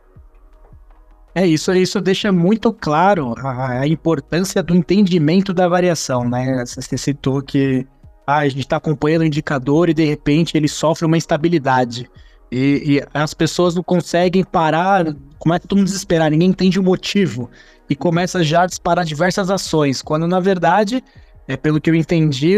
É 1.35 1.45
isso, 1.45 1.71
isso 1.73 2.01
deixa 2.01 2.31
muito 2.31 2.73
claro 2.73 3.35
a, 3.37 3.81
a 3.81 3.87
importância 3.87 4.63
do 4.63 4.75
entendimento 4.75 5.53
da 5.53 5.67
variação, 5.67 6.27
né? 6.27 6.65
Você 6.65 6.97
citou 6.97 7.41
que 7.41 7.85
ah, 8.25 8.37
a 8.37 8.49
gente 8.49 8.61
está 8.61 8.77
acompanhando 8.77 9.21
o 9.21 9.25
indicador 9.25 9.89
e 9.89 9.93
de 9.93 10.03
repente 10.05 10.57
ele 10.57 10.67
sofre 10.67 11.05
uma 11.05 11.17
instabilidade. 11.17 12.09
E, 12.51 12.97
e, 12.97 13.03
as 13.13 13.33
pessoas 13.33 13.75
não 13.75 13.83
conseguem 13.83 14.43
parar, 14.43 15.15
começa 15.37 15.67
todo 15.67 15.77
mundo 15.77 15.87
desesperar, 15.87 16.31
ninguém 16.31 16.49
entende 16.49 16.79
o 16.79 16.83
motivo. 16.83 17.49
E 17.89 17.95
começa 17.95 18.43
já 18.43 18.63
a 18.63 18.67
disparar 18.67 19.05
diversas 19.05 19.49
ações, 19.49 20.01
quando 20.01 20.27
na 20.27 20.39
verdade, 20.39 21.03
é 21.47 21.57
pelo 21.57 21.81
que 21.81 21.89
eu 21.89 21.95
entendi, 21.95 22.57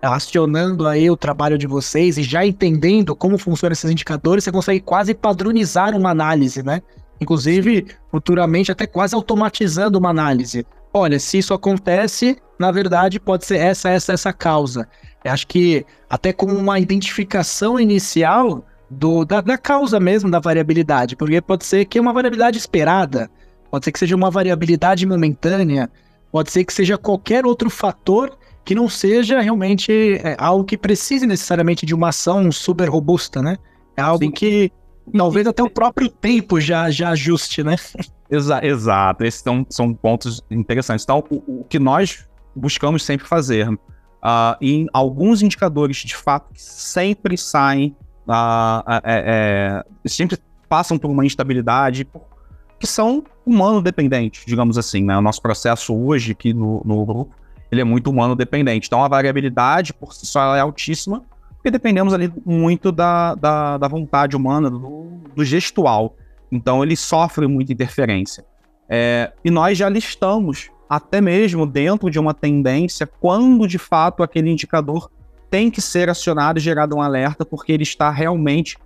acionando 0.00 0.86
aí 0.86 1.10
o 1.10 1.16
trabalho 1.16 1.58
de 1.58 1.66
vocês 1.66 2.16
e 2.16 2.22
já 2.22 2.44
entendendo 2.46 3.14
como 3.14 3.36
funcionam 3.36 3.72
esses 3.72 3.90
indicadores, 3.90 4.44
você 4.44 4.52
consegue 4.52 4.80
quase 4.80 5.14
padronizar 5.14 5.96
uma 5.96 6.10
análise, 6.10 6.62
né? 6.62 6.80
Inclusive, 7.20 7.86
futuramente, 8.10 8.72
até 8.72 8.86
quase 8.86 9.14
automatizando 9.14 9.98
uma 9.98 10.08
análise. 10.08 10.66
Olha, 10.92 11.18
se 11.20 11.38
isso 11.38 11.52
acontece, 11.52 12.38
na 12.58 12.72
verdade, 12.72 13.20
pode 13.20 13.44
ser 13.44 13.58
essa, 13.58 13.90
essa, 13.90 14.12
essa 14.12 14.32
causa. 14.32 14.88
Eu 15.22 15.32
acho 15.32 15.46
que 15.46 15.84
até 16.08 16.32
como 16.32 16.54
uma 16.56 16.78
identificação 16.80 17.78
inicial, 17.78 18.64
do, 18.90 19.24
da, 19.24 19.40
da 19.40 19.56
causa 19.56 20.00
mesmo 20.00 20.30
da 20.30 20.40
variabilidade, 20.40 21.14
porque 21.14 21.40
pode 21.40 21.64
ser 21.64 21.84
que 21.84 21.98
é 21.98 22.00
uma 22.00 22.12
variabilidade 22.12 22.58
esperada, 22.58 23.30
pode 23.70 23.84
ser 23.84 23.92
que 23.92 23.98
seja 23.98 24.16
uma 24.16 24.30
variabilidade 24.30 25.06
momentânea, 25.06 25.88
pode 26.32 26.50
ser 26.50 26.64
que 26.64 26.72
seja 26.72 26.98
qualquer 26.98 27.46
outro 27.46 27.70
fator 27.70 28.36
que 28.64 28.74
não 28.74 28.88
seja 28.88 29.40
realmente 29.40 29.92
é, 30.22 30.36
algo 30.38 30.64
que 30.64 30.76
precise 30.76 31.26
necessariamente 31.26 31.86
de 31.86 31.94
uma 31.94 32.08
ação 32.08 32.50
super 32.50 32.88
robusta, 32.88 33.40
né? 33.40 33.56
É 33.96 34.02
algo 34.02 34.24
Sim. 34.24 34.30
que 34.30 34.72
talvez 35.16 35.46
até 35.46 35.62
o 35.62 35.70
próprio 35.70 36.08
tempo 36.08 36.60
já, 36.60 36.90
já 36.90 37.10
ajuste, 37.10 37.62
né? 37.62 37.76
Exa 38.30 38.64
exato, 38.64 39.24
esses 39.24 39.40
são, 39.40 39.66
são 39.68 39.92
pontos 39.92 40.40
interessantes. 40.50 41.04
Então, 41.04 41.24
o, 41.30 41.62
o 41.62 41.64
que 41.64 41.80
nós 41.80 42.28
buscamos 42.54 43.04
sempre 43.04 43.26
fazer, 43.26 43.68
uh, 43.68 43.78
em 44.60 44.86
alguns 44.92 45.42
indicadores 45.42 45.96
de 45.96 46.14
fato 46.14 46.46
sempre 46.54 47.36
saem 47.36 47.96
é, 49.04 49.82
é, 50.04 50.08
sempre 50.08 50.38
passam 50.68 50.98
por 50.98 51.10
uma 51.10 51.24
instabilidade 51.24 52.06
que 52.78 52.86
são 52.86 53.24
humano 53.44 53.82
dependentes, 53.82 54.44
digamos 54.46 54.78
assim, 54.78 55.02
né? 55.04 55.16
O 55.18 55.20
nosso 55.20 55.42
processo 55.42 55.94
hoje 55.94 56.32
aqui 56.32 56.54
no, 56.54 56.80
no 56.84 57.04
grupo, 57.04 57.34
ele 57.70 57.80
é 57.80 57.84
muito 57.84 58.08
humano 58.08 58.34
dependente. 58.34 58.86
Então 58.86 59.04
a 59.04 59.08
variabilidade 59.08 59.92
por 59.92 60.14
si 60.14 60.24
só 60.26 60.56
é 60.56 60.60
altíssima, 60.60 61.22
porque 61.56 61.70
dependemos 61.70 62.14
ali 62.14 62.32
muito 62.44 62.90
da, 62.90 63.34
da, 63.34 63.76
da 63.76 63.88
vontade 63.88 64.34
humana, 64.34 64.70
do, 64.70 65.20
do, 65.34 65.44
gestual. 65.44 66.16
Então 66.50 66.82
ele 66.82 66.96
sofre 66.96 67.46
muita 67.46 67.72
interferência. 67.72 68.44
É, 68.88 69.32
e 69.44 69.50
nós 69.50 69.76
já 69.76 69.88
listamos, 69.88 70.70
até 70.88 71.20
mesmo 71.20 71.66
dentro 71.66 72.10
de 72.10 72.18
uma 72.18 72.32
tendência, 72.32 73.06
quando 73.06 73.68
de 73.68 73.78
fato 73.78 74.22
aquele 74.22 74.50
indicador 74.50 75.10
tem 75.50 75.70
que 75.70 75.80
ser 75.80 76.08
acionado 76.08 76.58
e 76.58 76.62
gerado 76.62 76.96
um 76.96 77.02
alerta, 77.02 77.44
porque 77.44 77.72
ele 77.72 77.82
está 77.82 78.10
realmente 78.10 78.78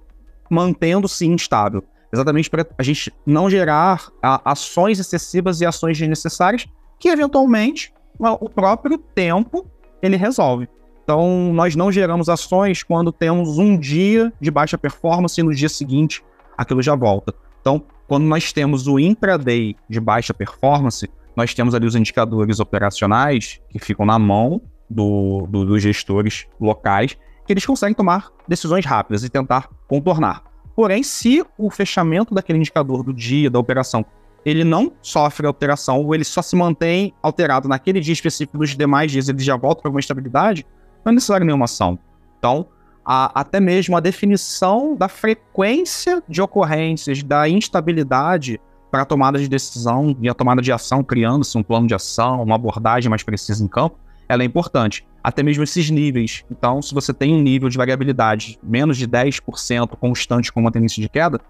mantendo-se 0.50 1.26
instável. 1.26 1.84
Exatamente 2.12 2.48
para 2.48 2.66
a 2.78 2.82
gente 2.82 3.12
não 3.26 3.50
gerar 3.50 4.08
a, 4.22 4.52
ações 4.52 4.98
excessivas 4.98 5.60
e 5.60 5.66
ações 5.66 5.98
desnecessárias, 5.98 6.66
que 6.98 7.08
eventualmente 7.08 7.92
o 8.18 8.48
próprio 8.48 8.96
tempo 8.96 9.66
ele 10.00 10.16
resolve. 10.16 10.68
Então, 11.02 11.52
nós 11.52 11.76
não 11.76 11.92
geramos 11.92 12.28
ações 12.28 12.82
quando 12.82 13.12
temos 13.12 13.58
um 13.58 13.76
dia 13.76 14.32
de 14.40 14.50
baixa 14.50 14.78
performance 14.78 15.38
e 15.38 15.44
no 15.44 15.54
dia 15.54 15.68
seguinte 15.68 16.24
aquilo 16.56 16.80
já 16.80 16.94
volta. 16.94 17.34
Então, 17.60 17.82
quando 18.06 18.24
nós 18.24 18.52
temos 18.52 18.86
o 18.86 18.98
intraday 18.98 19.76
de 19.88 20.00
baixa 20.00 20.32
performance, 20.32 21.10
nós 21.36 21.52
temos 21.52 21.74
ali 21.74 21.86
os 21.86 21.96
indicadores 21.96 22.60
operacionais 22.60 23.60
que 23.68 23.78
ficam 23.78 24.06
na 24.06 24.18
mão 24.18 24.62
do, 24.94 25.46
do, 25.48 25.64
dos 25.66 25.82
gestores 25.82 26.46
locais, 26.60 27.16
que 27.46 27.52
eles 27.52 27.66
conseguem 27.66 27.94
tomar 27.94 28.30
decisões 28.48 28.86
rápidas 28.86 29.24
e 29.24 29.28
tentar 29.28 29.68
contornar. 29.88 30.44
Porém, 30.74 31.02
se 31.02 31.44
o 31.58 31.70
fechamento 31.70 32.34
daquele 32.34 32.58
indicador 32.58 33.02
do 33.02 33.12
dia, 33.12 33.50
da 33.50 33.58
operação, 33.58 34.04
ele 34.44 34.64
não 34.64 34.92
sofre 35.00 35.46
alteração, 35.46 36.02
ou 36.02 36.14
ele 36.14 36.24
só 36.24 36.42
se 36.42 36.54
mantém 36.54 37.12
alterado 37.22 37.68
naquele 37.68 38.00
dia 38.00 38.12
específico 38.12 38.58
dos 38.58 38.76
demais 38.76 39.10
dias, 39.10 39.28
ele 39.28 39.42
já 39.42 39.56
volta 39.56 39.82
para 39.82 39.90
uma 39.90 40.00
estabilidade, 40.00 40.66
não 41.04 41.12
é 41.12 41.14
necessário 41.14 41.46
nenhuma 41.46 41.64
ação. 41.64 41.98
Então, 42.38 42.66
a, 43.04 43.40
até 43.40 43.60
mesmo 43.60 43.96
a 43.96 44.00
definição 44.00 44.96
da 44.96 45.08
frequência 45.08 46.22
de 46.28 46.40
ocorrências, 46.42 47.22
da 47.22 47.48
instabilidade, 47.48 48.60
para 48.90 49.02
a 49.02 49.04
tomada 49.04 49.38
de 49.38 49.48
decisão 49.48 50.16
e 50.20 50.28
a 50.28 50.34
tomada 50.34 50.62
de 50.62 50.70
ação, 50.70 51.02
criando-se 51.02 51.58
um 51.58 51.62
plano 51.62 51.86
de 51.86 51.94
ação, 51.94 52.42
uma 52.42 52.54
abordagem 52.54 53.10
mais 53.10 53.22
precisa 53.22 53.64
em 53.64 53.66
campo, 53.66 53.98
ela 54.28 54.42
é 54.42 54.46
importante. 54.46 55.06
Até 55.22 55.42
mesmo 55.42 55.64
esses 55.64 55.88
níveis. 55.90 56.44
Então, 56.50 56.82
se 56.82 56.92
você 56.92 57.12
tem 57.12 57.34
um 57.34 57.40
nível 57.40 57.68
de 57.68 57.76
variabilidade 57.76 58.58
menos 58.62 58.96
de 58.96 59.08
10% 59.08 59.96
constante 59.96 60.52
com 60.52 60.60
uma 60.60 60.70
tendência 60.70 61.00
de 61.00 61.08
queda, 61.08 61.40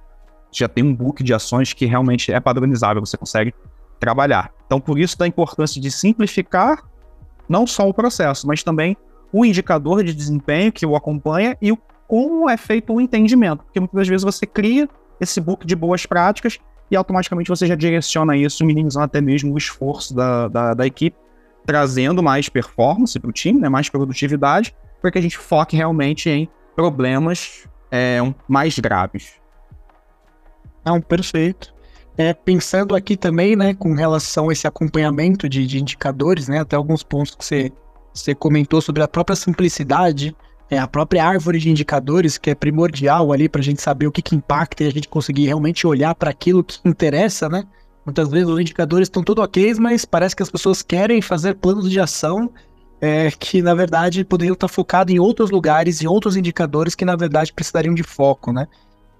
já 0.53 0.69
tem 0.69 0.85
um 0.85 0.95
book 0.95 1.23
de 1.25 1.35
ações 1.35 1.73
que 1.73 1.85
realmente 1.85 2.33
é 2.33 2.39
padronizável, 2.39 3.05
você 3.05 3.17
consegue 3.17 3.53
trabalhar. 3.99 4.53
Então, 4.67 4.81
por 4.81 4.99
isso 4.99 5.19
da 5.19 5.27
importância 5.27 5.81
de 5.81 5.91
simplificar 5.91 6.85
não 7.49 7.67
só 7.67 7.89
o 7.89 7.95
processo, 7.95 8.47
mas 8.47 8.63
também 8.63 8.97
o 9.33 9.45
indicador 9.45 10.05
de 10.05 10.15
desempenho 10.15 10.73
que 10.73 10.87
o 10.87 10.95
acompanha 10.95 11.57
e 11.61 11.77
como 12.07 12.49
é 12.49 12.57
feito 12.57 12.93
o 12.93 13.01
entendimento. 13.01 13.65
Porque 13.65 13.81
muitas 13.81 14.07
vezes 14.07 14.23
você 14.23 14.47
cria 14.47 14.89
esse 15.21 15.41
book 15.41 15.67
de 15.67 15.75
boas 15.75 16.07
práticas 16.07 16.59
e 16.91 16.97
automaticamente 16.97 17.49
você 17.49 17.67
já 17.67 17.75
direciona 17.75 18.37
isso, 18.37 18.65
minimizando 18.65 19.07
até 19.07 19.21
mesmo 19.21 19.55
o 19.55 19.59
esforço 19.59 20.15
da, 20.15 20.49
da, 20.49 20.75
da 20.75 20.87
equipe, 20.87 21.17
trazendo 21.67 22.23
mais 22.23 22.49
performance 22.49 23.19
para 23.19 23.31
o 23.31 23.33
time, 23.33 23.61
né, 23.61 23.69
mais 23.69 23.89
produtividade, 23.89 24.75
para 25.01 25.11
que 25.11 25.19
a 25.19 25.23
gente 25.23 25.39
foque 25.39 25.77
realmente 25.77 26.29
em 26.29 26.49
problemas 26.75 27.69
é, 27.91 28.19
mais 28.49 28.79
graves. 28.79 29.35
Não, 30.85 31.01
perfeito. 31.01 31.73
É, 32.17 32.33
pensando 32.33 32.95
aqui 32.95 33.17
também, 33.17 33.57
né, 33.57 33.75
com 33.75 33.95
relação 33.95 34.49
a 34.49 34.53
esse 34.53 34.67
acompanhamento 34.67 35.49
de, 35.49 35.67
de 35.67 35.81
indicadores, 35.81 36.47
né, 36.49 36.61
até 36.61 36.77
alguns 36.77 37.03
pontos 37.03 37.35
que 37.35 37.45
você, 37.45 37.73
você 38.13 38.35
comentou 38.35 38.81
sobre 38.81 39.03
a 39.03 39.09
própria 39.09 39.35
simplicidade, 39.35 40.37
é, 40.71 40.79
a 40.79 40.87
própria 40.87 41.25
árvore 41.25 41.59
de 41.59 41.71
indicadores, 41.71 42.39
que 42.39 42.51
é 42.51 42.55
primordial 42.55 43.33
ali 43.33 43.49
para 43.49 43.61
a 43.61 43.65
gente 43.65 43.83
saber 43.83 44.07
o 44.07 44.13
que, 44.13 44.23
que 44.23 44.35
impacta 44.35 44.85
e 44.85 44.87
a 44.87 44.91
gente 44.91 45.09
conseguir 45.09 45.47
realmente 45.47 45.87
olhar 45.87 46.15
para 46.15 46.31
aquilo 46.31 46.63
que 46.63 46.79
interessa, 46.85 47.49
né? 47.49 47.65
Muitas 48.05 48.31
vezes 48.31 48.49
os 48.49 48.61
indicadores 48.61 49.07
estão 49.07 49.23
tudo 49.23 49.43
ok, 49.43 49.75
mas 49.75 50.05
parece 50.05 50.37
que 50.37 50.43
as 50.43 50.51
pessoas 50.51 50.83
querem 50.83 51.23
fazer 51.23 51.55
planos 51.55 51.91
de 51.91 51.99
ação 51.99 52.51
é, 53.01 53.31
que, 53.31 53.63
na 53.63 53.75
verdade, 53.75 54.25
poderiam 54.25 54.55
estar 54.55 54.69
focados 54.69 55.15
em 55.15 55.19
outros 55.19 55.51
lugares 55.51 56.01
e 56.01 56.07
outros 56.07 56.37
indicadores 56.37 56.95
que, 56.95 57.05
na 57.05 57.17
verdade, 57.17 57.53
precisariam 57.53 57.95
de 57.95 58.03
foco, 58.03 58.53
né? 58.53 58.67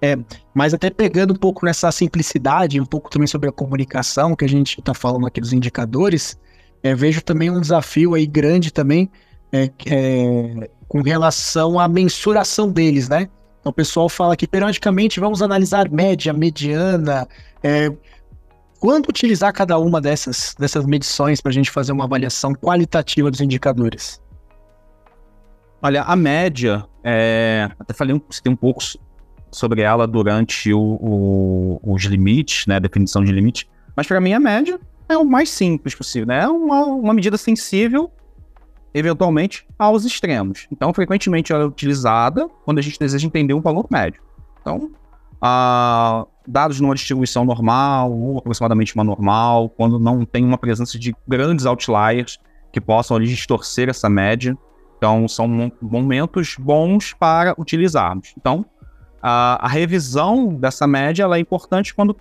É, 0.01 0.17
mas 0.53 0.73
até 0.73 0.89
pegando 0.89 1.33
um 1.33 1.37
pouco 1.37 1.65
nessa 1.65 1.91
simplicidade, 1.91 2.79
um 2.79 2.85
pouco 2.85 3.09
também 3.09 3.27
sobre 3.27 3.49
a 3.49 3.51
comunicação 3.51 4.35
que 4.35 4.45
a 4.45 4.49
gente 4.49 4.79
está 4.79 4.93
falando 4.93 5.25
aqui 5.25 5.39
dos 5.39 5.53
indicadores, 5.53 6.37
é, 6.83 6.93
vejo 6.93 7.21
também 7.21 7.49
um 7.49 7.59
desafio 7.59 8.13
aí 8.13 8.27
grande 8.27 8.71
também 8.71 9.09
é, 9.51 9.71
é, 9.87 10.69
com 10.87 11.01
relação 11.01 11.79
à 11.79 11.87
mensuração 11.87 12.69
deles, 12.69 13.09
né? 13.09 13.29
Então 13.59 13.71
o 13.71 13.73
pessoal 13.73 14.07
fala 14.07 14.35
que 14.35 14.45
periodicamente 14.45 15.19
vamos 15.19 15.41
analisar 15.41 15.89
média, 15.89 16.31
mediana, 16.33 17.27
é, 17.63 17.91
quando 18.79 19.09
utilizar 19.09 19.53
cada 19.53 19.77
uma 19.77 20.01
dessas, 20.01 20.55
dessas 20.57 20.85
medições 20.85 21.41
para 21.41 21.49
a 21.49 21.53
gente 21.53 21.71
fazer 21.71 21.91
uma 21.91 22.03
avaliação 22.03 22.53
qualitativa 22.53 23.31
dos 23.31 23.41
indicadores? 23.41 24.21
Olha, 25.81 26.03
a 26.03 26.15
média, 26.15 26.85
é, 27.03 27.69
até 27.79 27.93
falei 27.93 28.15
um, 28.15 28.21
um 28.49 28.55
pouco 28.55 28.81
sobre 29.51 29.81
ela 29.81 30.07
durante 30.07 30.73
o, 30.73 30.79
o, 30.79 31.79
os 31.83 32.03
limites, 32.03 32.65
né, 32.67 32.79
definição 32.79 33.23
de 33.23 33.31
limite, 33.31 33.69
mas 33.95 34.07
para 34.07 34.19
mim 34.19 34.33
a 34.33 34.39
média 34.39 34.79
é 35.07 35.17
o 35.17 35.23
mais 35.23 35.49
simples 35.49 35.93
possível, 35.95 36.27
né? 36.27 36.41
É 36.41 36.47
uma, 36.47 36.83
uma 36.85 37.13
medida 37.13 37.37
sensível, 37.37 38.11
eventualmente, 38.93 39.65
aos 39.77 40.03
extremos. 40.03 40.67
Então, 40.71 40.93
frequentemente 40.93 41.51
ela 41.51 41.63
é 41.63 41.67
utilizada 41.67 42.49
quando 42.65 42.79
a 42.79 42.81
gente 42.81 42.99
deseja 42.99 43.25
entender 43.25 43.53
um 43.53 43.61
valor 43.61 43.85
médio. 43.89 44.21
Então, 44.59 44.91
a, 45.39 46.25
dados 46.47 46.79
numa 46.79 46.95
distribuição 46.95 47.45
normal, 47.45 48.11
ou 48.11 48.37
aproximadamente 48.37 48.95
uma 48.95 49.03
normal, 49.03 49.69
quando 49.69 49.99
não 49.99 50.25
tem 50.25 50.43
uma 50.43 50.57
presença 50.57 50.97
de 50.99 51.15
grandes 51.27 51.65
outliers 51.65 52.39
que 52.71 52.81
possam 52.81 53.17
ali 53.17 53.27
distorcer 53.27 53.89
essa 53.89 54.09
média. 54.09 54.57
Então, 54.97 55.27
são 55.27 55.71
momentos 55.81 56.55
bons 56.57 57.13
para 57.13 57.53
utilizarmos. 57.57 58.33
Então, 58.37 58.65
a, 59.21 59.65
a 59.65 59.67
revisão 59.67 60.53
dessa 60.53 60.85
média 60.85 61.25
é 61.25 61.39
importante 61.39 61.93
quando 61.93 62.15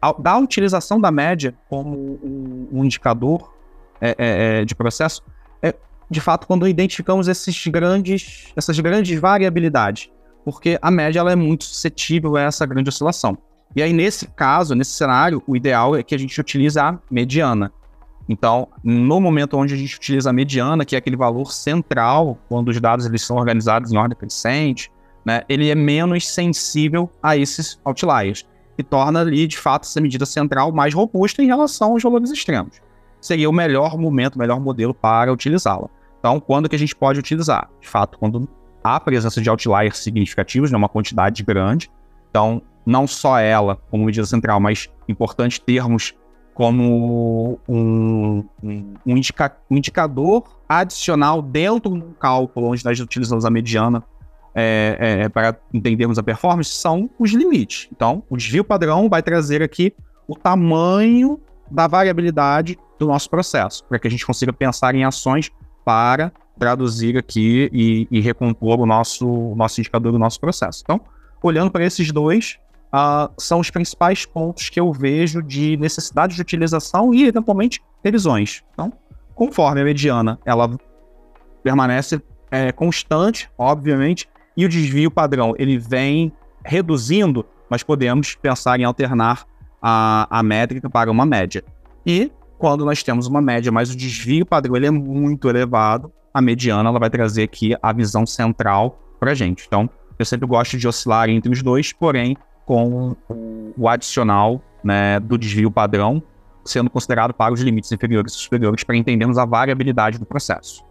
a, 0.00 0.12
da 0.12 0.38
utilização 0.38 1.00
da 1.00 1.10
média 1.10 1.54
como 1.68 2.20
um, 2.22 2.68
um 2.72 2.84
indicador 2.84 3.52
é, 4.00 4.10
é, 4.10 4.14
é, 4.60 4.64
de 4.64 4.74
processo 4.74 5.22
é 5.62 5.74
de 6.10 6.20
fato 6.20 6.46
quando 6.46 6.68
identificamos 6.68 7.26
esses 7.26 7.66
grandes, 7.66 8.52
essas 8.54 8.78
grandes 8.78 9.18
variabilidades, 9.18 10.10
porque 10.44 10.78
a 10.82 10.90
média 10.90 11.20
ela 11.20 11.32
é 11.32 11.36
muito 11.36 11.64
suscetível 11.64 12.36
a 12.36 12.42
essa 12.42 12.66
grande 12.66 12.88
oscilação. 12.88 13.36
E 13.74 13.82
aí, 13.82 13.92
nesse 13.92 14.26
caso, 14.28 14.74
nesse 14.74 14.92
cenário, 14.92 15.42
o 15.46 15.56
ideal 15.56 15.96
é 15.96 16.02
que 16.02 16.14
a 16.14 16.18
gente 16.18 16.40
utilize 16.40 16.78
a 16.78 16.98
mediana. 17.10 17.72
Então, 18.28 18.68
no 18.82 19.20
momento 19.20 19.56
onde 19.56 19.74
a 19.74 19.76
gente 19.76 19.96
utiliza 19.96 20.30
a 20.30 20.32
mediana, 20.32 20.84
que 20.84 20.94
é 20.94 20.98
aquele 20.98 21.16
valor 21.16 21.52
central, 21.52 22.38
quando 22.48 22.68
os 22.68 22.80
dados 22.80 23.04
eles 23.04 23.22
são 23.22 23.36
organizados 23.36 23.92
em 23.92 23.96
ordem 23.96 24.16
crescente, 24.16 24.90
né, 25.24 25.42
ele 25.48 25.68
é 25.70 25.74
menos 25.74 26.28
sensível 26.28 27.10
a 27.22 27.36
esses 27.36 27.78
outliers 27.84 28.46
e 28.76 28.82
torna 28.82 29.20
ali, 29.20 29.46
de 29.46 29.58
fato, 29.58 29.84
essa 29.84 30.00
medida 30.00 30.26
central 30.26 30.72
mais 30.72 30.94
robusta 30.94 31.42
em 31.42 31.46
relação 31.46 31.92
aos 31.92 32.02
valores 32.02 32.30
extremos. 32.30 32.80
Seria 33.20 33.48
o 33.48 33.52
melhor 33.52 33.96
momento, 33.96 34.36
o 34.36 34.38
melhor 34.38 34.60
modelo 34.60 34.92
para 34.92 35.32
utilizá-la. 35.32 35.88
Então, 36.18 36.40
quando 36.40 36.68
que 36.68 36.76
a 36.76 36.78
gente 36.78 36.94
pode 36.94 37.18
utilizar? 37.18 37.70
De 37.80 37.88
fato, 37.88 38.18
quando 38.18 38.48
há 38.84 39.00
presença 39.00 39.40
de 39.40 39.48
outliers 39.48 39.96
significativos, 39.98 40.70
né, 40.70 40.76
uma 40.76 40.88
quantidade 40.88 41.42
grande. 41.42 41.90
Então, 42.28 42.60
não 42.84 43.06
só 43.06 43.38
ela 43.38 43.76
como 43.90 44.04
medida 44.04 44.26
central, 44.26 44.60
mas 44.60 44.90
importante 45.08 45.58
termos 45.58 46.14
como 46.52 47.58
um, 47.66 48.44
um, 48.62 48.94
um, 49.06 49.16
indica, 49.16 49.56
um 49.70 49.76
indicador 49.76 50.44
adicional 50.68 51.42
dentro 51.42 51.90
do 51.90 52.14
cálculo 52.14 52.68
onde 52.68 52.84
nós 52.84 53.00
utilizamos 53.00 53.44
a 53.44 53.50
mediana 53.50 54.04
é, 54.54 54.96
é, 55.00 55.24
é, 55.24 55.28
para 55.28 55.58
entendermos 55.72 56.16
a 56.16 56.22
performance 56.22 56.70
são 56.70 57.10
os 57.18 57.32
limites. 57.32 57.88
Então, 57.90 58.22
o 58.30 58.36
desvio 58.36 58.62
padrão 58.62 59.08
vai 59.08 59.20
trazer 59.20 59.62
aqui 59.62 59.92
o 60.28 60.36
tamanho 60.36 61.40
da 61.68 61.88
variabilidade 61.88 62.78
do 62.98 63.06
nosso 63.06 63.28
processo, 63.28 63.84
para 63.86 63.98
que 63.98 64.06
a 64.06 64.10
gente 64.10 64.24
consiga 64.24 64.52
pensar 64.52 64.94
em 64.94 65.04
ações 65.04 65.50
para 65.84 66.32
traduzir 66.58 67.16
aqui 67.16 67.68
e, 67.72 68.06
e 68.10 68.20
recompor 68.20 68.80
o 68.80 68.86
nosso, 68.86 69.26
o 69.26 69.54
nosso 69.54 69.80
indicador 69.80 70.12
do 70.12 70.18
nosso 70.18 70.40
processo. 70.40 70.82
Então, 70.82 71.00
olhando 71.42 71.70
para 71.70 71.84
esses 71.84 72.10
dois, 72.12 72.58
uh, 72.92 73.30
são 73.38 73.60
os 73.60 73.70
principais 73.70 74.24
pontos 74.24 74.68
que 74.68 74.78
eu 74.78 74.92
vejo 74.92 75.42
de 75.42 75.76
necessidade 75.76 76.34
de 76.34 76.40
utilização 76.40 77.12
e, 77.12 77.26
eventualmente, 77.26 77.82
revisões. 78.02 78.62
Então, 78.72 78.92
conforme 79.34 79.80
a 79.80 79.84
mediana 79.84 80.38
ela 80.44 80.70
permanece 81.62 82.22
é, 82.50 82.70
constante, 82.70 83.50
obviamente, 83.58 84.28
e 84.56 84.64
o 84.64 84.68
desvio 84.68 85.10
padrão 85.10 85.54
ele 85.58 85.76
vem 85.78 86.32
reduzindo, 86.64 87.44
nós 87.68 87.82
podemos 87.82 88.34
pensar 88.36 88.78
em 88.78 88.84
alternar 88.84 89.44
a, 89.82 90.26
a 90.30 90.42
métrica 90.42 90.88
para 90.88 91.10
uma 91.10 91.26
média. 91.26 91.64
E 92.06 92.30
quando 92.58 92.84
nós 92.84 93.02
temos 93.02 93.26
uma 93.26 93.42
média, 93.42 93.72
mas 93.72 93.90
o 93.90 93.96
desvio 93.96 94.46
padrão 94.46 94.76
ele 94.76 94.86
é 94.86 94.90
muito 94.90 95.48
elevado, 95.48 96.12
a 96.34 96.42
mediana 96.42 96.90
ela 96.90 96.98
vai 96.98 97.08
trazer 97.08 97.44
aqui 97.44 97.76
a 97.80 97.92
visão 97.92 98.26
central 98.26 98.98
para 99.18 99.30
a 99.30 99.34
gente. 99.34 99.64
Então, 99.66 99.88
eu 100.18 100.24
sempre 100.24 100.46
gosto 100.46 100.76
de 100.76 100.86
oscilar 100.86 101.30
entre 101.30 101.50
os 101.50 101.62
dois, 101.62 101.92
porém 101.92 102.36
com 102.66 103.16
o 103.78 103.88
adicional 103.88 104.60
né, 104.82 105.20
do 105.20 105.38
desvio 105.38 105.70
padrão 105.70 106.22
sendo 106.64 106.90
considerado 106.90 107.32
para 107.34 107.52
os 107.52 107.60
limites 107.60 107.92
inferiores 107.92 108.32
e 108.32 108.36
superiores 108.36 108.82
para 108.82 108.96
entendermos 108.96 109.38
a 109.38 109.44
variabilidade 109.44 110.18
do 110.18 110.24
processo. 110.24 110.84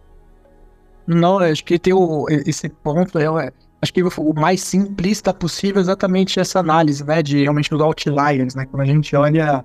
Não, 1.06 1.38
acho 1.38 1.64
que 1.64 1.78
tem 1.78 1.92
o, 1.92 2.26
esse 2.28 2.68
ponto, 2.68 3.18
é, 3.18 3.52
acho 3.82 3.92
que 3.92 4.02
o 4.02 4.34
mais 4.34 4.62
simplista 4.62 5.34
possível 5.34 5.78
é 5.78 5.82
exatamente 5.82 6.40
essa 6.40 6.60
análise, 6.60 7.04
né, 7.04 7.22
de 7.22 7.42
realmente 7.42 7.74
os 7.74 7.80
outliers, 7.80 8.54
né, 8.54 8.64
quando 8.66 8.82
a 8.82 8.86
gente 8.86 9.14
olha 9.14 9.64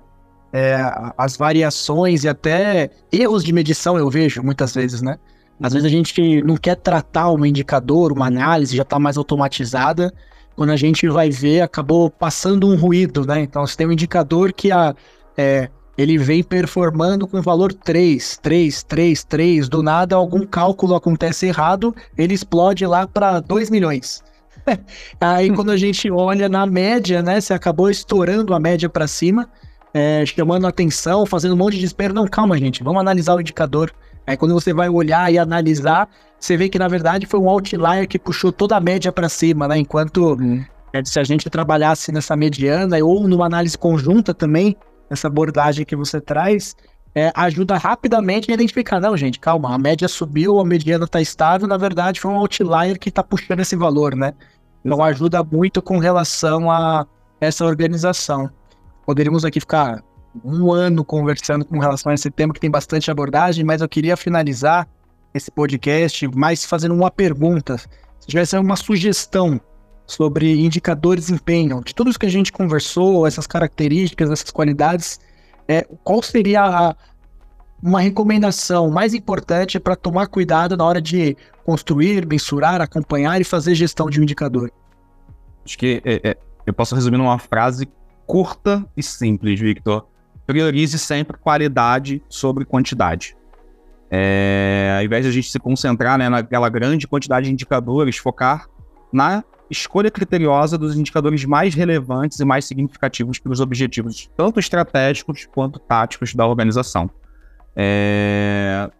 é, 0.52 0.76
as 1.16 1.36
variações 1.36 2.24
e 2.24 2.28
até 2.28 2.90
erros 3.10 3.44
de 3.44 3.52
medição 3.52 3.96
eu 3.96 4.10
vejo 4.10 4.42
muitas 4.42 4.74
vezes, 4.74 5.00
né, 5.00 5.18
às 5.60 5.72
vezes 5.72 5.86
a 5.86 5.90
gente 5.90 6.42
não 6.42 6.56
quer 6.56 6.76
tratar 6.76 7.30
um 7.30 7.44
indicador, 7.44 8.12
uma 8.12 8.26
análise 8.26 8.76
já 8.76 8.82
está 8.82 8.98
mais 8.98 9.16
automatizada, 9.16 10.12
quando 10.56 10.70
a 10.70 10.76
gente 10.76 11.08
vai 11.08 11.30
ver 11.30 11.60
acabou 11.60 12.10
passando 12.10 12.68
um 12.68 12.76
ruído, 12.76 13.26
né, 13.26 13.40
então 13.40 13.66
você 13.66 13.76
tem 13.76 13.86
um 13.86 13.92
indicador 13.92 14.52
que 14.52 14.72
a, 14.72 14.94
é, 15.36 15.68
ele 16.00 16.16
vem 16.16 16.42
performando 16.42 17.26
com 17.26 17.38
o 17.38 17.42
valor 17.42 17.72
3, 17.72 18.38
3, 18.38 18.82
3, 18.84 19.24
3. 19.24 19.68
Do 19.68 19.82
nada, 19.82 20.16
algum 20.16 20.46
cálculo 20.46 20.94
acontece 20.94 21.46
errado, 21.46 21.94
ele 22.16 22.32
explode 22.32 22.86
lá 22.86 23.06
para 23.06 23.38
2 23.40 23.68
milhões. 23.68 24.22
Aí, 25.20 25.50
quando 25.54 25.70
a 25.70 25.76
gente 25.76 26.10
olha 26.10 26.48
na 26.48 26.64
média, 26.64 27.22
né? 27.22 27.40
Você 27.40 27.52
acabou 27.52 27.90
estourando 27.90 28.54
a 28.54 28.60
média 28.60 28.88
para 28.88 29.06
cima, 29.06 29.48
é, 29.92 30.24
chamando 30.24 30.66
atenção, 30.66 31.26
fazendo 31.26 31.52
um 31.52 31.58
monte 31.58 31.78
de 31.78 31.84
espera. 31.84 32.14
Não, 32.14 32.26
calma, 32.26 32.56
gente, 32.56 32.82
vamos 32.82 33.00
analisar 33.00 33.34
o 33.34 33.40
indicador. 33.40 33.92
Aí, 34.26 34.36
quando 34.36 34.54
você 34.54 34.72
vai 34.72 34.88
olhar 34.88 35.32
e 35.32 35.38
analisar, 35.38 36.08
você 36.38 36.56
vê 36.56 36.68
que 36.68 36.78
na 36.78 36.88
verdade 36.88 37.26
foi 37.26 37.40
um 37.40 37.48
outlier 37.48 38.06
que 38.06 38.18
puxou 38.18 38.52
toda 38.52 38.76
a 38.76 38.80
média 38.80 39.12
para 39.12 39.28
cima, 39.28 39.68
né? 39.68 39.78
Enquanto. 39.78 40.36
É, 40.92 41.04
se 41.04 41.20
a 41.20 41.24
gente 41.24 41.48
trabalhasse 41.48 42.10
nessa 42.10 42.34
mediana 42.34 42.96
ou 43.04 43.28
numa 43.28 43.46
análise 43.46 43.78
conjunta 43.78 44.34
também, 44.34 44.76
essa 45.08 45.28
abordagem 45.28 45.84
que 45.84 45.94
você 45.94 46.20
traz, 46.20 46.74
é, 47.14 47.32
ajuda 47.34 47.76
rapidamente 47.76 48.50
a 48.50 48.54
identificar, 48.54 49.00
não, 49.00 49.16
gente, 49.16 49.38
calma, 49.38 49.74
a 49.74 49.78
média 49.78 50.08
subiu, 50.08 50.58
a 50.58 50.64
mediana 50.64 51.04
está 51.04 51.20
estável, 51.20 51.66
na 51.66 51.76
verdade 51.76 52.20
foi 52.20 52.30
um 52.30 52.36
outlier 52.36 52.98
que 52.98 53.08
está 53.08 53.22
puxando 53.22 53.60
esse 53.60 53.76
valor, 53.76 54.14
né? 54.16 54.32
Então 54.84 55.02
ajuda 55.02 55.42
muito 55.42 55.82
com 55.82 55.98
relação 55.98 56.70
a 56.70 57.06
essa 57.40 57.64
organização. 57.64 58.50
Poderíamos 59.04 59.44
aqui 59.44 59.60
ficar 59.60 60.02
um 60.44 60.72
ano 60.72 61.04
conversando 61.04 61.64
com 61.64 61.78
relação 61.78 62.10
a 62.10 62.14
esse 62.14 62.30
tema 62.30 62.52
que 62.52 62.60
tem 62.60 62.70
bastante 62.70 63.10
abordagem, 63.10 63.64
mas 63.64 63.80
eu 63.80 63.88
queria 63.88 64.16
finalizar 64.16 64.88
esse 65.34 65.50
podcast 65.50 66.28
mais 66.28 66.64
fazendo 66.64 66.94
uma 66.94 67.10
pergunta. 67.10 67.78
Se 67.78 68.26
tivesse 68.26 68.56
uma 68.56 68.76
sugestão 68.76 69.60
sobre 70.06 70.60
indicadores 70.64 71.26
de 71.26 71.32
desempenho, 71.32 71.82
de 71.84 71.94
tudo 71.94 72.10
isso 72.10 72.18
que 72.18 72.26
a 72.26 72.30
gente 72.30 72.52
conversou, 72.52 73.26
essas 73.26 73.46
características, 73.46 74.30
essas 74.30 74.50
qualidades, 74.50 75.20
é, 75.68 75.86
qual 76.02 76.22
seria 76.22 76.62
a, 76.62 76.96
uma 77.82 78.00
recomendação 78.00 78.90
mais 78.90 79.14
importante 79.14 79.78
para 79.78 79.94
tomar 79.94 80.26
cuidado 80.26 80.76
na 80.76 80.84
hora 80.84 81.00
de 81.00 81.36
construir, 81.64 82.26
mensurar, 82.26 82.80
acompanhar 82.80 83.40
e 83.40 83.44
fazer 83.44 83.74
gestão 83.74 84.10
de 84.10 84.20
um 84.20 84.24
indicador? 84.24 84.70
Acho 85.64 85.78
que 85.78 86.02
é, 86.04 86.30
é, 86.30 86.36
eu 86.66 86.74
posso 86.74 86.94
resumir 86.94 87.16
numa 87.16 87.38
frase 87.38 87.88
curta 88.26 88.84
e 88.96 89.02
simples, 89.02 89.60
Victor. 89.60 90.06
Priorize 90.50 90.98
sempre 90.98 91.38
qualidade 91.38 92.20
sobre 92.28 92.64
quantidade. 92.64 93.36
É, 94.10 94.96
ao 94.98 95.04
invés 95.04 95.24
de 95.24 95.30
a 95.30 95.32
gente 95.32 95.48
se 95.48 95.58
concentrar 95.60 96.18
né, 96.18 96.28
naquela 96.28 96.68
grande 96.68 97.06
quantidade 97.06 97.46
de 97.46 97.52
indicadores, 97.52 98.16
focar 98.16 98.66
na 99.12 99.44
escolha 99.70 100.10
criteriosa 100.10 100.76
dos 100.76 100.96
indicadores 100.96 101.44
mais 101.44 101.76
relevantes 101.76 102.40
e 102.40 102.44
mais 102.44 102.64
significativos 102.64 103.38
para 103.38 103.52
os 103.52 103.60
objetivos, 103.60 104.28
tanto 104.36 104.58
estratégicos 104.58 105.46
quanto 105.46 105.78
táticos 105.78 106.34
da 106.34 106.44
organização. 106.44 107.08
É... 107.76 108.90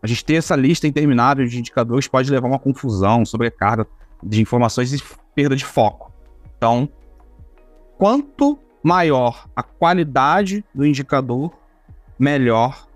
A 0.00 0.06
gente 0.06 0.24
ter 0.24 0.34
essa 0.34 0.54
lista 0.54 0.86
interminável 0.86 1.44
de 1.44 1.58
indicadores 1.58 2.06
pode 2.06 2.30
levar 2.30 2.46
a 2.46 2.50
uma 2.52 2.58
confusão, 2.60 3.26
sobrecarga 3.26 3.84
de 4.22 4.40
informações 4.40 4.92
e 4.92 5.02
perda 5.34 5.56
de 5.56 5.64
foco. 5.64 6.12
Então, 6.56 6.88
quanto 7.98 8.56
maior 8.82 9.48
a 9.54 9.62
qualidade 9.62 10.64
do 10.74 10.86
indicador, 10.86 11.52
melhor 12.18 12.86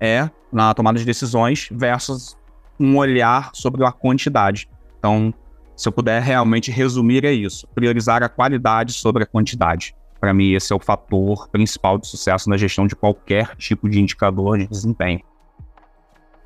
é 0.00 0.28
na 0.52 0.72
tomada 0.74 0.98
de 0.98 1.04
decisões 1.04 1.68
versus 1.70 2.36
um 2.78 2.96
olhar 2.96 3.50
sobre 3.54 3.84
a 3.84 3.92
quantidade. 3.92 4.68
Então, 4.98 5.32
se 5.76 5.88
eu 5.88 5.92
puder 5.92 6.22
realmente 6.22 6.70
resumir, 6.70 7.24
é 7.24 7.32
isso: 7.32 7.66
priorizar 7.74 8.22
a 8.22 8.28
qualidade 8.28 8.92
sobre 8.92 9.22
a 9.22 9.26
quantidade. 9.26 9.94
Para 10.20 10.32
mim, 10.32 10.52
esse 10.52 10.72
é 10.72 10.76
o 10.76 10.80
fator 10.80 11.48
principal 11.48 11.98
de 11.98 12.06
sucesso 12.06 12.48
na 12.48 12.56
gestão 12.56 12.86
de 12.86 12.96
qualquer 12.96 13.54
tipo 13.56 13.88
de 13.88 14.00
indicador 14.00 14.58
de 14.58 14.66
desempenho. 14.66 15.20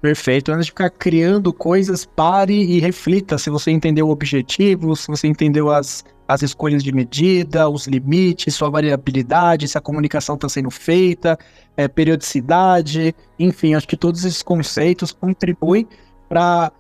Perfeito. 0.01 0.53
Antes 0.53 0.67
de 0.67 0.73
ficar 0.73 0.91
criando 0.91 1.53
coisas, 1.53 2.05
pare 2.05 2.55
e 2.55 2.79
reflita 2.79 3.37
se 3.37 3.51
você 3.51 3.71
entendeu 3.71 4.09
o 4.09 4.11
objetivo, 4.11 4.95
se 4.97 5.09
você 5.09 5.27
entendeu 5.27 5.71
as, 5.71 6.05
as 6.29 6.43
escolhas 6.43 6.85
de 6.85 6.93
medida, 6.93 7.71
os 7.71 7.87
limites, 7.87 8.55
sua 8.55 8.69
variabilidade, 8.69 9.67
se 9.67 9.79
a 9.79 9.81
comunicação 9.81 10.35
está 10.35 10.47
sendo 10.47 10.71
feita, 10.71 11.39
é, 11.75 11.89
periodicidade, 11.89 13.15
enfim, 13.39 13.75
acho 13.75 13.89
que 13.89 13.97
todos 13.97 14.27
esses 14.27 14.43
conceitos 14.43 15.11
contribuem 15.11 15.89
para 16.29 16.71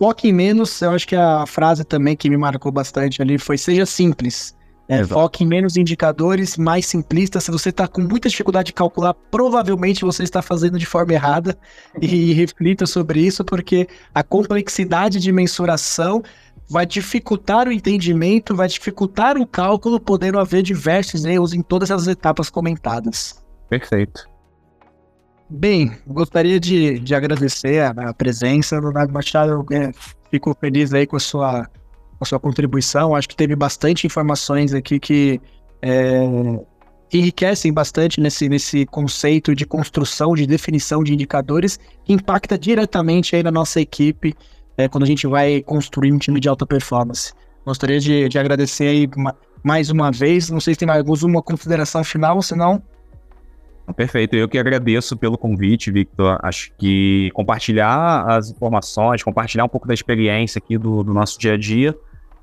foque 0.00 0.28
em 0.28 0.32
menos, 0.32 0.82
eu 0.82 0.90
acho 0.90 1.06
que 1.06 1.14
a 1.14 1.46
frase 1.46 1.84
também 1.84 2.16
que 2.16 2.28
me 2.28 2.36
marcou 2.36 2.72
bastante 2.72 3.22
ali 3.22 3.38
foi 3.38 3.56
seja 3.56 3.86
simples. 3.86 4.52
É, 4.88 5.04
foque 5.04 5.44
em 5.44 5.46
menos 5.46 5.76
indicadores, 5.76 6.58
mais 6.58 6.86
simplistas. 6.86 7.44
Se 7.44 7.50
você 7.50 7.68
está 7.68 7.86
com 7.86 8.02
muita 8.02 8.28
dificuldade 8.28 8.66
de 8.66 8.72
calcular, 8.72 9.14
provavelmente 9.30 10.04
você 10.04 10.24
está 10.24 10.42
fazendo 10.42 10.76
de 10.78 10.84
forma 10.84 11.12
errada. 11.12 11.56
e 12.00 12.32
reflita 12.34 12.84
sobre 12.84 13.20
isso, 13.20 13.44
porque 13.44 13.88
a 14.12 14.22
complexidade 14.22 15.20
de 15.20 15.30
mensuração 15.30 16.22
vai 16.68 16.86
dificultar 16.86 17.68
o 17.68 17.72
entendimento, 17.72 18.54
vai 18.54 18.68
dificultar 18.68 19.36
o 19.36 19.46
cálculo, 19.46 20.00
podendo 20.00 20.38
haver 20.38 20.62
diversos 20.62 21.24
erros 21.24 21.52
em 21.52 21.62
todas 21.62 21.90
as 21.90 22.06
etapas 22.06 22.48
comentadas. 22.48 23.42
Perfeito. 23.68 24.28
Bem, 25.48 25.92
gostaria 26.06 26.58
de, 26.58 26.98
de 26.98 27.14
agradecer 27.14 27.80
a, 27.80 27.90
a 27.90 28.14
presença, 28.14 28.80
Leonardo 28.80 29.12
Machado. 29.12 29.66
É, 29.70 29.92
fico 30.30 30.56
feliz 30.58 30.94
aí 30.94 31.06
com 31.06 31.16
a 31.16 31.20
sua, 31.20 31.64
com 31.64 32.22
a 32.22 32.24
sua 32.24 32.40
contribuição. 32.40 33.14
Acho 33.14 33.28
que 33.28 33.36
teve 33.36 33.54
bastante 33.54 34.06
informações 34.06 34.72
aqui 34.72 34.98
que 34.98 35.40
é, 35.82 36.22
enriquecem 37.12 37.70
bastante 37.70 38.18
nesse, 38.18 38.48
nesse 38.48 38.86
conceito 38.86 39.54
de 39.54 39.66
construção, 39.66 40.34
de 40.34 40.46
definição 40.46 41.04
de 41.04 41.12
indicadores, 41.12 41.78
que 42.02 42.14
impacta 42.14 42.58
diretamente 42.58 43.36
aí 43.36 43.42
na 43.42 43.50
nossa 43.50 43.78
equipe 43.78 44.34
é, 44.76 44.88
quando 44.88 45.04
a 45.04 45.06
gente 45.06 45.26
vai 45.26 45.62
construir 45.62 46.12
um 46.12 46.18
time 46.18 46.40
de 46.40 46.48
alta 46.48 46.66
performance. 46.66 47.32
Gostaria 47.64 48.00
de, 48.00 48.28
de 48.28 48.38
agradecer 48.38 48.88
aí 48.88 49.08
mais 49.62 49.90
uma 49.90 50.10
vez. 50.10 50.50
Não 50.50 50.60
sei 50.60 50.74
se 50.74 50.80
tem 50.80 50.88
mais 50.88 51.00
alguma 51.00 51.42
consideração 51.42 52.02
final, 52.02 52.42
senão 52.42 52.82
Perfeito, 53.96 54.36
eu 54.36 54.48
que 54.48 54.58
agradeço 54.58 55.16
pelo 55.16 55.36
convite, 55.36 55.90
Victor. 55.90 56.38
Acho 56.42 56.72
que 56.78 57.30
compartilhar 57.34 58.24
as 58.28 58.50
informações, 58.50 59.22
compartilhar 59.22 59.64
um 59.64 59.68
pouco 59.68 59.86
da 59.86 59.94
experiência 59.94 60.58
aqui 60.58 60.78
do, 60.78 61.02
do 61.02 61.12
nosso 61.12 61.38
dia 61.38 61.54
a 61.54 61.56
dia, 61.58 61.94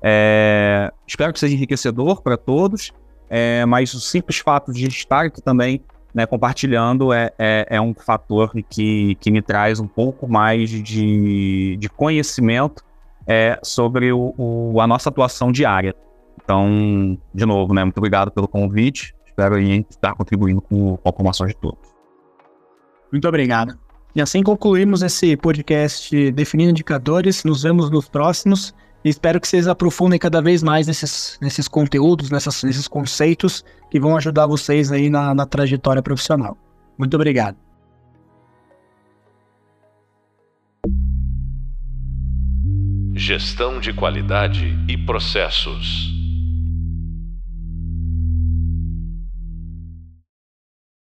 é... 0.02 0.92
espero 1.06 1.32
que 1.32 1.40
seja 1.40 1.54
enriquecedor 1.54 2.22
para 2.22 2.36
todos, 2.36 2.92
é... 3.28 3.64
mas 3.66 3.92
o 3.94 4.00
simples 4.00 4.38
fato 4.38 4.72
de 4.72 4.86
estar 4.86 5.26
aqui 5.26 5.42
também 5.42 5.82
né, 6.14 6.26
compartilhando 6.26 7.12
é, 7.12 7.32
é, 7.38 7.66
é, 7.70 7.80
um 7.80 7.94
fator 7.94 8.52
que, 8.68 9.14
que 9.16 9.30
me 9.30 9.40
traz 9.40 9.80
um 9.80 9.86
pouco 9.86 10.28
mais 10.28 10.70
de, 10.70 11.76
de 11.76 11.88
conhecimento 11.88 12.84
é, 13.26 13.58
sobre 13.62 14.12
o, 14.12 14.34
o, 14.36 14.80
a 14.80 14.86
nossa 14.86 15.08
atuação 15.08 15.52
diária. 15.52 15.94
Então, 16.42 17.16
de 17.34 17.46
novo, 17.46 17.72
né, 17.72 17.84
muito 17.84 17.98
obrigado 17.98 18.30
pelo 18.30 18.48
convite 18.48 19.14
espero 19.40 19.58
estar 19.58 20.14
contribuindo 20.14 20.60
com, 20.60 20.96
com 20.96 21.08
a 21.08 21.12
formação 21.12 21.46
de 21.46 21.56
todos. 21.56 21.78
Muito 23.10 23.26
obrigado. 23.26 23.78
E 24.14 24.20
assim 24.20 24.42
concluímos 24.42 25.02
esse 25.02 25.36
podcast 25.36 26.32
Definindo 26.32 26.70
Indicadores. 26.70 27.44
Nos 27.44 27.62
vemos 27.62 27.90
nos 27.90 28.08
próximos. 28.08 28.74
Espero 29.04 29.40
que 29.40 29.48
vocês 29.48 29.66
aprofundem 29.66 30.18
cada 30.18 30.42
vez 30.42 30.62
mais 30.62 30.86
nesses, 30.86 31.38
nesses 31.40 31.66
conteúdos, 31.66 32.30
nessas, 32.30 32.62
nesses 32.62 32.86
conceitos 32.86 33.64
que 33.90 33.98
vão 33.98 34.16
ajudar 34.16 34.46
vocês 34.46 34.92
aí 34.92 35.08
na, 35.08 35.34
na 35.34 35.46
trajetória 35.46 36.02
profissional. 36.02 36.56
Muito 36.98 37.14
obrigado. 37.14 37.56
Gestão 43.14 43.80
de 43.80 43.92
qualidade 43.92 44.78
e 44.86 44.96
processos. 44.98 46.19